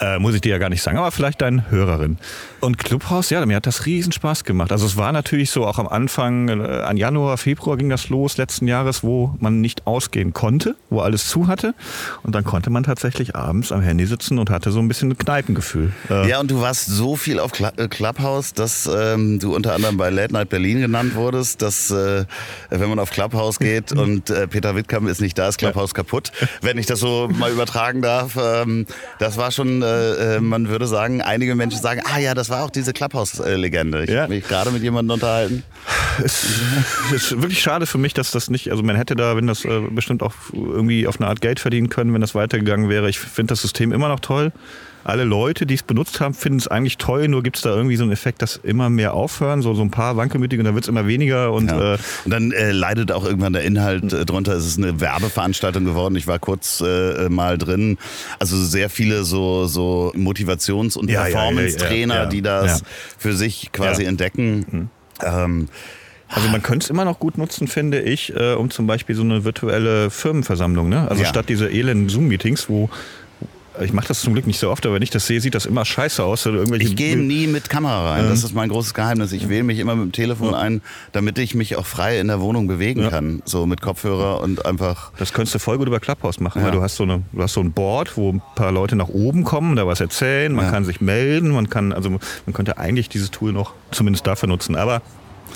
Äh, 0.00 0.18
muss 0.18 0.34
ich 0.34 0.40
dir 0.40 0.50
ja 0.50 0.58
gar 0.58 0.68
nicht 0.68 0.82
sagen, 0.82 0.98
aber 0.98 1.10
vielleicht 1.10 1.40
deine 1.42 1.70
Hörerin. 1.70 2.18
Und 2.60 2.78
Clubhouse, 2.78 3.30
ja, 3.30 3.44
mir 3.46 3.56
hat 3.56 3.66
das 3.66 3.86
riesen 3.86 4.12
Spaß 4.12 4.44
gemacht. 4.44 4.70
Also 4.72 4.86
es 4.86 4.96
war 4.96 5.12
natürlich 5.12 5.50
so 5.50 5.66
auch 5.66 5.78
am 5.78 5.88
Anfang, 5.88 6.48
äh, 6.48 6.82
an 6.82 6.96
Januar, 6.96 7.36
Februar 7.36 7.76
ging 7.76 7.88
das 7.88 8.08
los 8.08 8.36
letzten 8.36 8.68
Jahres, 8.68 9.02
wo 9.02 9.34
man 9.40 9.60
nicht 9.60 9.86
ausgehen 9.86 10.32
konnte, 10.32 10.76
wo 10.90 11.00
alles 11.00 11.26
zu 11.28 11.46
hatte. 11.48 11.74
Und 12.22 12.34
dann 12.34 12.44
konnte 12.44 12.70
man 12.70 12.84
tatsächlich 12.84 13.34
abends 13.34 13.72
am 13.72 13.80
Handy 13.80 14.06
sitzen 14.06 14.38
und 14.38 14.50
hatte 14.50 14.70
so 14.70 14.78
ein 14.78 14.88
bisschen 14.88 15.10
ein 15.10 15.18
Kneipengefühl. 15.18 15.92
Äh, 16.10 16.28
Ja, 16.28 16.40
und 16.40 16.50
du 16.50 16.60
warst 16.60 16.86
so 16.86 17.16
viel 17.16 17.40
auf 17.40 17.52
äh, 17.60 17.88
Clubhouse, 17.88 18.54
dass 18.54 18.88
ähm, 18.92 19.38
du 19.38 19.54
unter 19.54 19.74
anderem 19.74 19.96
bei 19.96 20.10
Late 20.10 20.32
Night 20.32 20.48
Berlin 20.48 20.80
genannt 20.80 21.14
wurdest, 21.14 21.62
dass 21.62 21.87
äh, 21.90 22.24
wenn 22.70 22.88
man 22.88 22.98
auf 22.98 23.10
Clubhouse 23.10 23.58
geht 23.58 23.92
und 23.96 24.30
äh, 24.30 24.46
Peter 24.46 24.74
Wittkamp 24.74 25.08
ist 25.08 25.20
nicht 25.20 25.38
da, 25.38 25.48
ist 25.48 25.58
Clubhouse 25.58 25.94
kaputt. 25.94 26.32
Wenn 26.62 26.78
ich 26.78 26.86
das 26.86 27.00
so 27.00 27.28
mal 27.32 27.50
übertragen 27.50 28.02
darf, 28.02 28.36
ähm, 28.40 28.86
das 29.18 29.36
war 29.36 29.50
schon, 29.50 29.82
äh, 29.82 30.36
äh, 30.36 30.40
man 30.40 30.68
würde 30.68 30.86
sagen, 30.86 31.22
einige 31.22 31.54
Menschen 31.54 31.80
sagen, 31.80 32.00
ah 32.04 32.18
ja, 32.18 32.34
das 32.34 32.50
war 32.50 32.64
auch 32.64 32.70
diese 32.70 32.92
Clubhouse-Legende. 32.92 34.04
Ich 34.04 34.10
Ja. 34.10 34.22
habe 34.22 34.34
mich 34.34 34.46
gerade 34.46 34.70
mit 34.70 34.82
jemandem 34.82 35.14
unterhalten. 35.14 35.62
Es 36.24 36.44
ist 37.12 37.30
wirklich 37.40 37.60
schade 37.60 37.86
für 37.86 37.98
mich, 37.98 38.14
dass 38.14 38.30
das 38.30 38.50
nicht, 38.50 38.70
also 38.70 38.82
man 38.82 38.96
hätte 38.96 39.14
da, 39.16 39.36
wenn 39.36 39.46
das 39.46 39.64
äh, 39.64 39.80
bestimmt 39.90 40.22
auch 40.22 40.32
irgendwie 40.52 41.06
auf 41.06 41.20
eine 41.20 41.28
Art 41.28 41.40
Geld 41.40 41.60
verdienen 41.60 41.88
können, 41.88 42.12
wenn 42.14 42.20
das 42.20 42.34
weitergegangen 42.34 42.88
wäre. 42.88 43.08
Ich 43.08 43.18
finde 43.18 43.52
das 43.52 43.62
System 43.62 43.92
immer 43.92 44.08
noch 44.08 44.20
toll. 44.20 44.52
Alle 45.04 45.24
Leute, 45.24 45.64
die 45.64 45.74
es 45.74 45.82
benutzt 45.82 46.20
haben, 46.20 46.34
finden 46.34 46.58
es 46.58 46.68
eigentlich 46.68 46.98
toll, 46.98 47.28
nur 47.28 47.42
gibt 47.42 47.56
es 47.56 47.62
da 47.62 47.70
irgendwie 47.74 47.96
so 47.96 48.02
einen 48.02 48.12
Effekt, 48.12 48.42
dass 48.42 48.56
immer 48.62 48.90
mehr 48.90 49.14
aufhören, 49.14 49.62
so, 49.62 49.72
so 49.74 49.82
ein 49.82 49.90
paar 49.90 50.16
wankelmütige 50.16 50.60
und 50.60 50.64
dann 50.66 50.74
wird 50.74 50.84
es 50.84 50.88
immer 50.88 51.06
weniger 51.06 51.52
und 51.52 51.68
Ja. 51.70 51.94
äh, 51.94 51.98
Und 52.24 52.30
dann 52.30 52.52
äh, 52.52 52.72
leidet 52.72 53.10
auch 53.12 53.24
irgendwann 53.24 53.52
der 53.54 53.62
Inhalt 53.62 54.12
äh, 54.12 54.26
drunter. 54.26 54.52
Es 54.52 54.66
ist 54.66 54.76
eine 54.78 55.00
Werbeveranstaltung 55.00 55.84
geworden. 55.84 56.14
Ich 56.16 56.26
war 56.26 56.38
kurz 56.38 56.80
äh, 56.80 57.28
mal 57.30 57.56
drin. 57.58 57.96
Also 58.38 58.56
sehr 58.62 58.90
viele 58.90 59.24
so, 59.24 59.66
so 59.66 60.12
Motivations- 60.14 60.96
und 60.98 61.10
Ja, 61.10 61.22
Performance-Trainer, 61.22 62.14
ja, 62.14 62.26
die 62.26 62.42
das. 62.42 62.82
Mhm. 62.82 62.86
für 63.18 63.32
sich 63.34 63.72
quasi 63.72 64.04
entdecken. 64.04 64.90
Ähm, 65.24 65.68
Also 66.30 66.46
man 66.50 66.62
könnte 66.62 66.84
es 66.84 66.90
immer 66.90 67.06
noch 67.06 67.18
gut 67.20 67.38
nutzen, 67.38 67.68
finde 67.68 68.02
ich, 68.02 68.34
äh, 68.36 68.52
um 68.52 68.70
zum 68.70 68.86
Beispiel 68.86 69.14
so 69.16 69.22
eine 69.22 69.44
virtuelle 69.44 70.10
Firmenversammlung. 70.10 70.90
Ne? 70.90 71.08
Also 71.08 71.22
Ja. 71.22 71.28
statt 71.30 71.46
diese 71.48 71.70
elenden 71.70 72.10
Zoom-Meetings, 72.10 72.68
wo 72.68 72.90
ich 73.84 73.92
mache 73.92 74.08
das 74.08 74.20
zum 74.20 74.32
Glück 74.32 74.46
nicht 74.46 74.58
so 74.58 74.70
oft, 74.70 74.84
aber 74.86 74.94
wenn 74.96 75.02
ich 75.02 75.10
das 75.10 75.26
sehe, 75.26 75.40
sieht 75.40 75.54
das 75.54 75.66
immer 75.66 75.84
scheiße 75.84 76.22
aus. 76.24 76.46
Oder 76.46 76.58
irgendwelche 76.58 76.88
ich 76.88 76.96
gehe 76.96 77.16
nie 77.16 77.46
mit 77.46 77.68
Kamera 77.68 78.12
rein. 78.12 78.24
Ähm. 78.24 78.30
Das 78.30 78.44
ist 78.44 78.54
mein 78.54 78.68
großes 78.68 78.94
Geheimnis. 78.94 79.32
Ich 79.32 79.48
wähle 79.48 79.62
mich 79.64 79.78
immer 79.78 79.94
mit 79.96 80.04
dem 80.06 80.12
Telefon 80.12 80.54
ein, 80.54 80.82
damit 81.12 81.38
ich 81.38 81.54
mich 81.54 81.76
auch 81.76 81.86
frei 81.86 82.18
in 82.20 82.28
der 82.28 82.40
Wohnung 82.40 82.66
bewegen 82.68 83.02
Ja. 83.02 83.10
kann. 83.10 83.42
So 83.44 83.66
mit 83.66 83.80
Kopfhörer 83.80 84.40
und 84.40 84.64
einfach. 84.66 85.12
Das 85.18 85.32
könntest 85.32 85.54
du 85.54 85.58
voll 85.58 85.78
gut 85.78 85.86
über 85.88 86.00
Clubhouse 86.00 86.40
machen, 86.40 86.60
Ja. 86.60 86.66
weil 86.66 86.72
du 86.72 86.82
hast 86.82 86.96
so 86.96 87.04
eine, 87.04 87.22
du 87.32 87.42
hast 87.42 87.54
so 87.54 87.60
ein 87.60 87.72
Board, 87.72 88.16
wo 88.16 88.32
ein 88.32 88.42
paar 88.56 88.72
Leute 88.72 88.96
nach 88.96 89.08
oben 89.08 89.44
kommen, 89.44 89.76
da 89.76 89.86
was 89.86 90.00
erzählen, 90.00 90.52
man 90.52 90.66
Ja. 90.66 90.70
kann 90.70 90.84
sich 90.84 91.00
melden, 91.00 91.50
man 91.50 91.68
kann, 91.68 91.92
also 91.92 92.10
man 92.10 92.20
könnte 92.52 92.78
eigentlich 92.78 93.08
dieses 93.08 93.30
Tool 93.30 93.52
noch 93.52 93.72
zumindest 93.90 94.26
dafür 94.26 94.48
nutzen. 94.48 94.76
Aber 94.76 95.02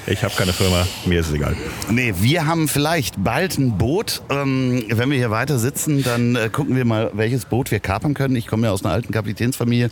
ich 0.07 0.23
habe 0.25 0.35
keine 0.35 0.53
Firma, 0.53 0.87
mir 1.05 1.21
ist 1.21 1.29
es 1.29 1.35
egal. 1.35 1.57
Nee, 1.91 2.15
wir 2.21 2.47
haben 2.47 2.69
vielleicht 2.69 3.23
bald 3.23 3.59
ein 3.59 3.79
Boot. 3.79 4.23
Ähm, 4.31 4.85
wenn 4.89 5.11
wir 5.11 5.17
hier 5.19 5.31
weiter 5.31 5.59
sitzen, 5.59 6.03
dann 6.03 6.37
äh, 6.37 6.49
gucken 6.51 6.77
wir 6.77 6.85
mal, 6.85 7.11
welches 7.15 7.45
Boot 7.45 7.71
wir 7.71 7.81
kapern 7.81 8.15
können. 8.15 8.37
Ich 8.37 8.47
komme 8.47 8.67
ja 8.67 8.73
aus 8.73 8.85
einer 8.85 8.93
alten 8.95 9.13
Kapitänsfamilie. 9.13 9.91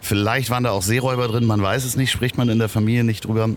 Vielleicht 0.00 0.50
waren 0.50 0.62
da 0.64 0.70
auch 0.70 0.82
Seeräuber 0.82 1.26
drin, 1.28 1.44
man 1.44 1.60
weiß 1.60 1.84
es 1.84 1.96
nicht, 1.96 2.10
spricht 2.12 2.38
man 2.38 2.48
in 2.48 2.58
der 2.58 2.68
Familie 2.68 3.02
nicht 3.04 3.24
drüber. 3.26 3.48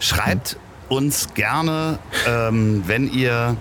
Schreibt 0.00 0.56
uns 0.88 1.34
gerne, 1.34 1.98
ähm, 2.26 2.82
wenn 2.86 3.10
ihr 3.12 3.56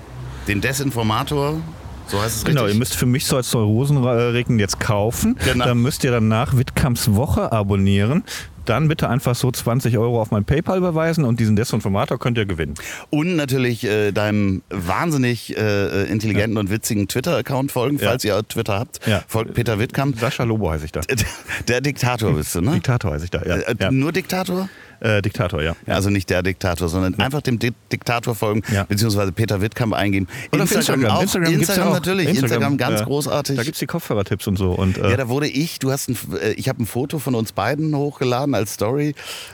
den 0.48 0.62
Desinformator, 0.62 1.60
so 2.08 2.22
heißt 2.22 2.38
es 2.38 2.46
Genau, 2.46 2.62
richtig? 2.64 2.76
ihr 2.76 2.80
müsst 2.80 2.96
für 2.96 3.06
mich 3.06 3.26
so 3.26 3.36
als 3.38 3.54
Neurosenregen 3.54 4.60
jetzt 4.60 4.80
kaufen. 4.80 5.38
Genau. 5.44 5.66
Dann 5.66 5.80
müsst 5.80 6.04
ihr 6.04 6.12
danach 6.12 6.56
Wittkamps 6.58 7.14
Woche 7.16 7.52
abonnieren. 7.52 8.24
Dann 8.68 8.88
bitte 8.88 9.10
einfach 9.10 9.34
so 9.34 9.50
20 9.50 9.98
Euro 9.98 10.22
auf 10.22 10.30
mein 10.32 10.46
PayPal 10.46 10.78
überweisen 10.78 11.24
und 11.24 11.40
diesen 11.40 11.56
Desinformator 11.56 12.20
könnt 12.20 12.38
ihr 12.38 12.46
gewinnen. 12.46 12.74
Und 13.10 13.36
natürlich 13.36 13.84
äh, 13.86 14.12
deinem 14.12 14.62
wahnsinnig 14.70 15.58
äh, 15.58 16.04
intelligenten 16.04 16.58
und 16.58 16.70
witzigen 16.70 17.08
Twitter-Account 17.08 17.72
folgen, 17.72 17.98
Ja. 17.98 18.10
falls 18.10 18.26
ihr 18.26 18.42
Twitter 18.48 18.78
habt. 18.80 19.00
Ja. 19.08 19.24
Folgt 19.28 19.54
Peter 19.54 19.80
Wittkamp. 19.80 20.20
Sascha 20.20 20.44
Lobo 20.44 20.70
heiße 20.70 20.86
ich 20.86 20.92
da. 20.92 21.02
Der 21.68 21.82
Diktator 21.82 22.34
bist 22.34 22.54
du, 22.56 22.62
ne? 22.62 22.72
Diktator 22.72 23.14
heiße 23.14 23.26
ich 23.26 23.32
da, 23.32 23.42
ja. 23.44 23.56
Äh, 23.56 23.76
ja. 23.80 23.92
Nur 23.92 24.12
Diktator? 24.12 24.70
Äh, 25.00 25.22
Diktator, 25.22 25.62
ja. 25.62 25.76
ja. 25.86 25.94
Also 25.96 26.10
nicht 26.10 26.30
der 26.30 26.44
Diktator, 26.44 26.90
sondern 26.90 27.16
einfach 27.20 27.42
dem 27.42 27.60
Di 27.60 27.72
Diktator 27.92 28.36
folgen, 28.36 28.62
Ja. 28.72 28.84
beziehungsweise 28.84 29.32
Peter 29.32 29.62
Wittkamp 29.62 29.94
eingeben. 29.94 30.28
Und 30.52 30.62
auf 30.62 30.72
Instagram. 30.72 31.12
auch. 31.12 31.22
Instagram, 31.22 31.52
gibt's 31.52 31.76
ja 31.76 31.86
auch. 31.86 31.94
natürlich. 31.94 32.28
Instagram, 32.30 32.78
ganz 32.78 33.00
ja. 33.02 33.06
großartig. 33.06 33.56
Da 33.56 33.64
gibt's 33.64 33.80
die 33.80 33.86
Kopfhörertipps 33.86 34.48
und 34.48 34.58
so. 34.58 34.72
Und, 34.72 34.98
äh, 34.98 35.10
ja, 35.12 35.18
da 35.18 35.30
wurde 35.30 35.48
ich, 35.48 35.80
du 35.80 35.92
hast 35.92 36.10
ein, 36.10 36.18
äh, 36.42 36.52
ich 36.54 36.68
habe 36.70 36.82
ein 36.84 36.86
Foto 36.86 37.20
von 37.20 37.36
uns 37.36 37.52
beiden 37.52 37.96
hochgeladen 37.96 38.56
als 38.56 38.74
Story. 38.74 39.14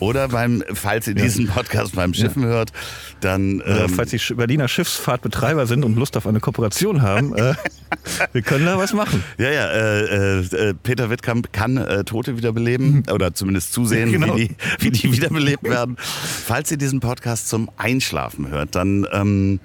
Oder 0.01 0.29
beim, 0.29 0.63
falls 0.75 1.09
ihr 1.09 1.15
diesen 1.15 1.49
Podcast 1.49 1.95
beim 1.97 2.15
Schiffen 2.15 2.45
hört, 2.45 2.73
dann 3.21 3.61
Oder 3.61 3.85
ähm, 3.85 3.89
falls 3.91 4.11
die 4.11 4.35
Berliner 4.35 4.69
Schiffsfahrtbetreiber 4.69 5.67
sind 5.67 5.85
und 5.85 5.97
Lust 5.97 6.17
auf 6.17 6.27
eine 6.27 6.39
Kooperation 6.41 7.03
haben, 7.03 7.35
äh, 7.35 7.55
wir 8.33 8.43
können 8.43 8.65
da 8.67 8.79
was 8.79 8.93
machen. 8.93 9.25
ja, 9.39 9.51
ja, 9.51 9.67
äh, 9.71 10.39
äh, 10.41 10.75
Peter 10.83 11.11
Wittkamp 11.11 11.53
kann 11.53 11.77
äh, 11.79 12.05
Tote 12.05 12.37
wiederbeleben 12.37 13.03
oder 13.13 13.35
zumindest 13.35 13.73
zusehen, 13.73 14.13
Genau. 14.13 14.37
wie, 14.37 14.49
die, 14.49 14.57
wie 14.79 14.91
die 14.91 15.13
wiederbelebt 15.13 15.65
werden. 15.65 15.97
Falls 15.99 16.71
ihr 16.71 16.77
diesen 16.79 17.01
Podcast 17.01 17.49
zum 17.49 17.69
Einschlafen 17.77 18.49
hört, 18.51 18.75
dann 18.77 19.07
ähm, 19.13 19.59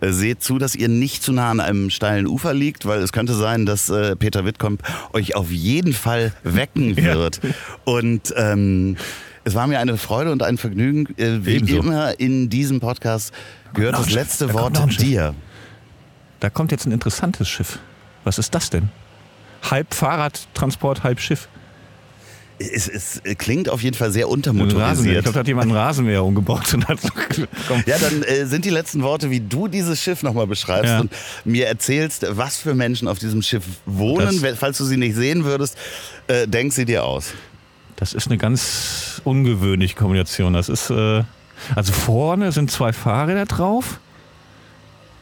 äh, 0.00 0.10
seht 0.10 0.42
zu, 0.42 0.58
dass 0.58 0.74
ihr 0.74 0.88
nicht 0.88 1.22
zu 1.22 1.32
nah 1.32 1.50
an 1.50 1.60
einem 1.60 1.88
steilen 1.90 2.26
Ufer 2.26 2.52
liegt, 2.52 2.84
weil 2.86 3.00
es 3.00 3.12
könnte 3.12 3.32
sein, 3.34 3.64
dass 3.64 3.88
äh, 3.88 4.16
Peter 4.16 4.44
Wittkamp 4.44 4.82
euch 5.14 5.34
auf 5.34 5.50
jeden 5.50 5.94
Fall 5.94 6.32
wecken 6.44 6.94
Ja. 6.94 7.14
wird. 7.14 7.40
Und 7.84 8.34
ähm, 8.36 8.96
es 9.48 9.54
war 9.54 9.66
mir 9.66 9.80
eine 9.80 9.96
Freude 9.96 10.30
und 10.32 10.42
ein 10.42 10.58
Vergnügen. 10.58 11.06
Äh, 11.18 11.44
wie 11.44 11.56
Ebenso. 11.56 11.78
immer 11.78 12.18
in 12.20 12.48
diesem 12.50 12.80
Podcast 12.80 13.32
gehört 13.74 13.94
das 13.94 14.06
ein 14.06 14.12
letzte 14.12 14.46
Da 14.48 14.54
Wort 14.54 14.78
ein 14.78 14.88
dir. 14.90 15.34
Da 16.40 16.50
kommt 16.50 16.70
jetzt 16.70 16.86
ein 16.86 16.92
interessantes 16.92 17.48
Schiff. 17.48 17.78
Was 18.24 18.38
ist 18.38 18.54
das 18.54 18.70
denn? 18.70 18.90
Halb 19.68 19.92
Fahrradtransport, 19.94 21.02
halb 21.02 21.20
Schiff. 21.20 21.48
Es, 22.60 22.88
es 22.88 23.20
klingt 23.38 23.68
auf 23.68 23.82
jeden 23.84 23.96
Fall 23.96 24.10
sehr 24.10 24.26
Ein 24.26 24.32
Rasenmäher. 24.42 24.66
Ich 24.66 24.74
untermotorisiert. 24.74 25.22
glaube, 25.22 25.34
da 25.34 25.40
hat 25.40 25.46
jemand 25.48 25.68
einen 25.70 25.76
Rasenmäher 25.76 26.24
umgebaut 26.24 26.74
und 26.74 26.88
hat. 26.88 26.98
Ja, 27.86 27.96
dann 27.98 28.22
äh, 28.24 28.46
sind 28.46 28.64
die 28.64 28.70
letzten 28.70 29.02
Worte, 29.02 29.30
wie 29.30 29.38
du 29.38 29.68
dieses 29.68 30.02
Schiff 30.02 30.24
nochmal 30.24 30.48
beschreibst 30.48 30.90
Ja. 30.90 31.00
und 31.00 31.12
mir 31.44 31.68
erzählst, 31.68 32.26
was 32.30 32.56
für 32.56 32.74
Menschen 32.74 33.06
auf 33.06 33.20
diesem 33.20 33.42
Schiff 33.42 33.62
wohnen. 33.86 34.42
Das- 34.42 34.58
Falls 34.58 34.76
du 34.78 34.84
sie 34.84 34.96
nicht 34.96 35.14
sehen 35.14 35.44
würdest, 35.44 35.76
äh, 36.26 36.48
denk 36.48 36.72
sie 36.72 36.84
dir 36.84 37.04
aus. 37.04 37.32
Das 37.98 38.12
ist 38.12 38.28
eine 38.28 38.38
ganz 38.38 39.20
ungewöhnliche 39.24 39.96
Kombination. 39.96 40.52
Das 40.52 40.68
ist, 40.68 40.88
äh, 40.88 41.24
also 41.74 41.92
vorne 41.92 42.52
sind 42.52 42.70
zwei 42.70 42.92
Fahrräder 42.92 43.44
drauf. 43.44 43.98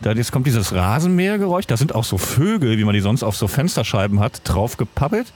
Da 0.03 0.13
jetzt 0.13 0.31
kommt 0.31 0.47
dieses 0.47 0.75
Rasenmähergeräusch. 0.75 1.67
Da 1.67 1.79
sind 1.79 1.95
auch 1.95 2.05
so 2.05 2.19
Vögel, 2.19 2.77
wie 2.77 2.85
man 2.85 2.93
die 2.93 3.01
sonst 3.01 3.23
auf 3.23 3.35
so 3.35 3.49
Fensterscheiben 3.49 4.21
hat, 4.21 4.43
drauf 4.45 4.77
gepappelt. 4.77 5.33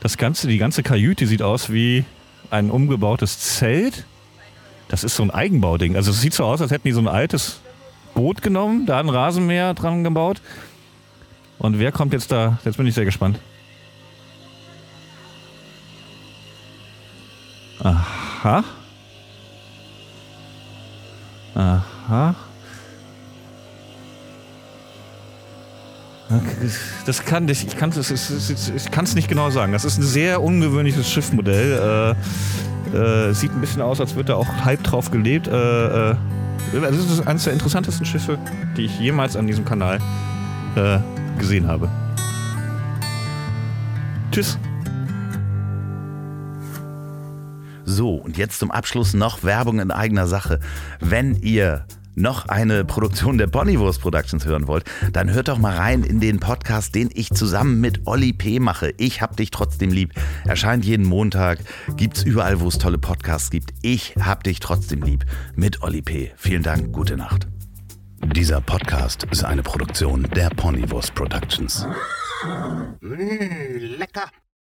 Das 0.00 0.18
ganze, 0.18 0.48
die 0.48 0.58
ganze 0.58 0.82
Kajüte 0.82 1.26
sieht 1.26 1.40
aus 1.40 1.72
wie 1.72 2.04
ein 2.50 2.70
umgebautes 2.70 3.38
Zelt. 3.38 4.04
Das 4.88 5.02
ist 5.02 5.16
so 5.16 5.22
ein 5.22 5.30
Eigenbauding. 5.30 5.96
Also 5.96 6.10
es 6.10 6.20
sieht 6.20 6.34
so 6.34 6.44
aus, 6.44 6.60
als 6.60 6.72
hätten 6.72 6.88
die 6.88 6.92
so 6.92 7.00
ein 7.00 7.08
altes 7.08 7.60
Boot 8.14 8.42
genommen, 8.42 8.84
da 8.84 9.00
ein 9.00 9.08
Rasenmäher 9.08 9.72
dran 9.72 10.04
gebaut. 10.04 10.42
Und 11.58 11.78
wer 11.78 11.90
kommt 11.90 12.12
jetzt 12.12 12.30
da? 12.32 12.58
Jetzt 12.66 12.76
bin 12.76 12.86
ich 12.86 12.94
sehr 12.94 13.06
gespannt. 13.06 13.38
Aha. 17.82 18.64
Aha. 21.54 22.34
Das 27.06 27.24
kann 27.24 27.48
ich, 27.48 27.66
ich 27.66 27.76
kann 27.76 27.90
es, 27.90 29.14
nicht 29.14 29.28
genau 29.28 29.50
sagen. 29.50 29.72
Das 29.72 29.84
ist 29.84 29.98
ein 29.98 30.04
sehr 30.04 30.42
ungewöhnliches 30.42 31.10
Schiffmodell. 31.10 32.14
Äh, 32.94 32.96
äh, 32.96 33.32
sieht 33.34 33.52
ein 33.52 33.60
bisschen 33.60 33.82
aus, 33.82 34.00
als 34.00 34.14
wird 34.14 34.28
da 34.28 34.36
auch 34.36 34.46
halb 34.64 34.82
drauf 34.84 35.10
gelebt. 35.10 35.48
Äh, 35.48 36.10
äh, 36.10 36.16
das 36.72 36.96
ist 36.96 37.26
eines 37.26 37.44
der 37.44 37.52
interessantesten 37.52 38.06
Schiffe, 38.06 38.38
die 38.76 38.84
ich 38.84 39.00
jemals 39.00 39.34
an 39.34 39.46
diesem 39.46 39.64
Kanal 39.64 39.98
äh, 40.76 40.98
gesehen 41.38 41.66
habe. 41.66 41.88
Tschüss. 44.30 44.58
So, 47.90 48.14
und 48.14 48.38
jetzt 48.38 48.60
zum 48.60 48.70
Abschluss 48.70 49.14
noch 49.14 49.42
Werbung 49.42 49.80
in 49.80 49.90
eigener 49.90 50.28
Sache. 50.28 50.60
Wenn 51.00 51.34
ihr 51.42 51.86
noch 52.14 52.46
eine 52.46 52.84
Produktion 52.84 53.36
der 53.36 53.48
Bonnywurst 53.48 54.00
Productions 54.00 54.46
hören 54.46 54.68
wollt, 54.68 54.84
dann 55.12 55.32
hört 55.32 55.48
doch 55.48 55.58
mal 55.58 55.76
rein 55.76 56.04
in 56.04 56.20
den 56.20 56.38
Podcast, 56.38 56.94
den 56.94 57.10
ich 57.12 57.30
zusammen 57.30 57.80
mit 57.80 58.06
Olli 58.06 58.32
P. 58.32 58.60
mache. 58.60 58.94
Ich 58.96 59.22
hab 59.22 59.36
dich 59.36 59.50
trotzdem 59.50 59.90
lieb. 59.90 60.14
Erscheint 60.44 60.84
jeden 60.84 61.04
Montag, 61.04 61.58
gibt's 61.96 62.22
überall, 62.22 62.60
wo 62.60 62.68
es 62.68 62.78
tolle 62.78 62.98
Podcasts 62.98 63.50
gibt. 63.50 63.70
Ich 63.82 64.14
hab 64.20 64.44
dich 64.44 64.60
trotzdem 64.60 65.02
lieb 65.02 65.24
mit 65.56 65.82
Olli 65.82 66.02
P. 66.02 66.30
Vielen 66.36 66.62
Dank, 66.62 66.92
gute 66.92 67.16
Nacht. 67.16 67.48
Dieser 68.24 68.60
Podcast 68.60 69.24
ist 69.32 69.42
eine 69.42 69.64
Produktion 69.64 70.28
der 70.36 70.50
Ponywurst 70.50 71.12
Productions. 71.16 71.88
Mmh, 73.00 73.96
lecker. 73.98 74.30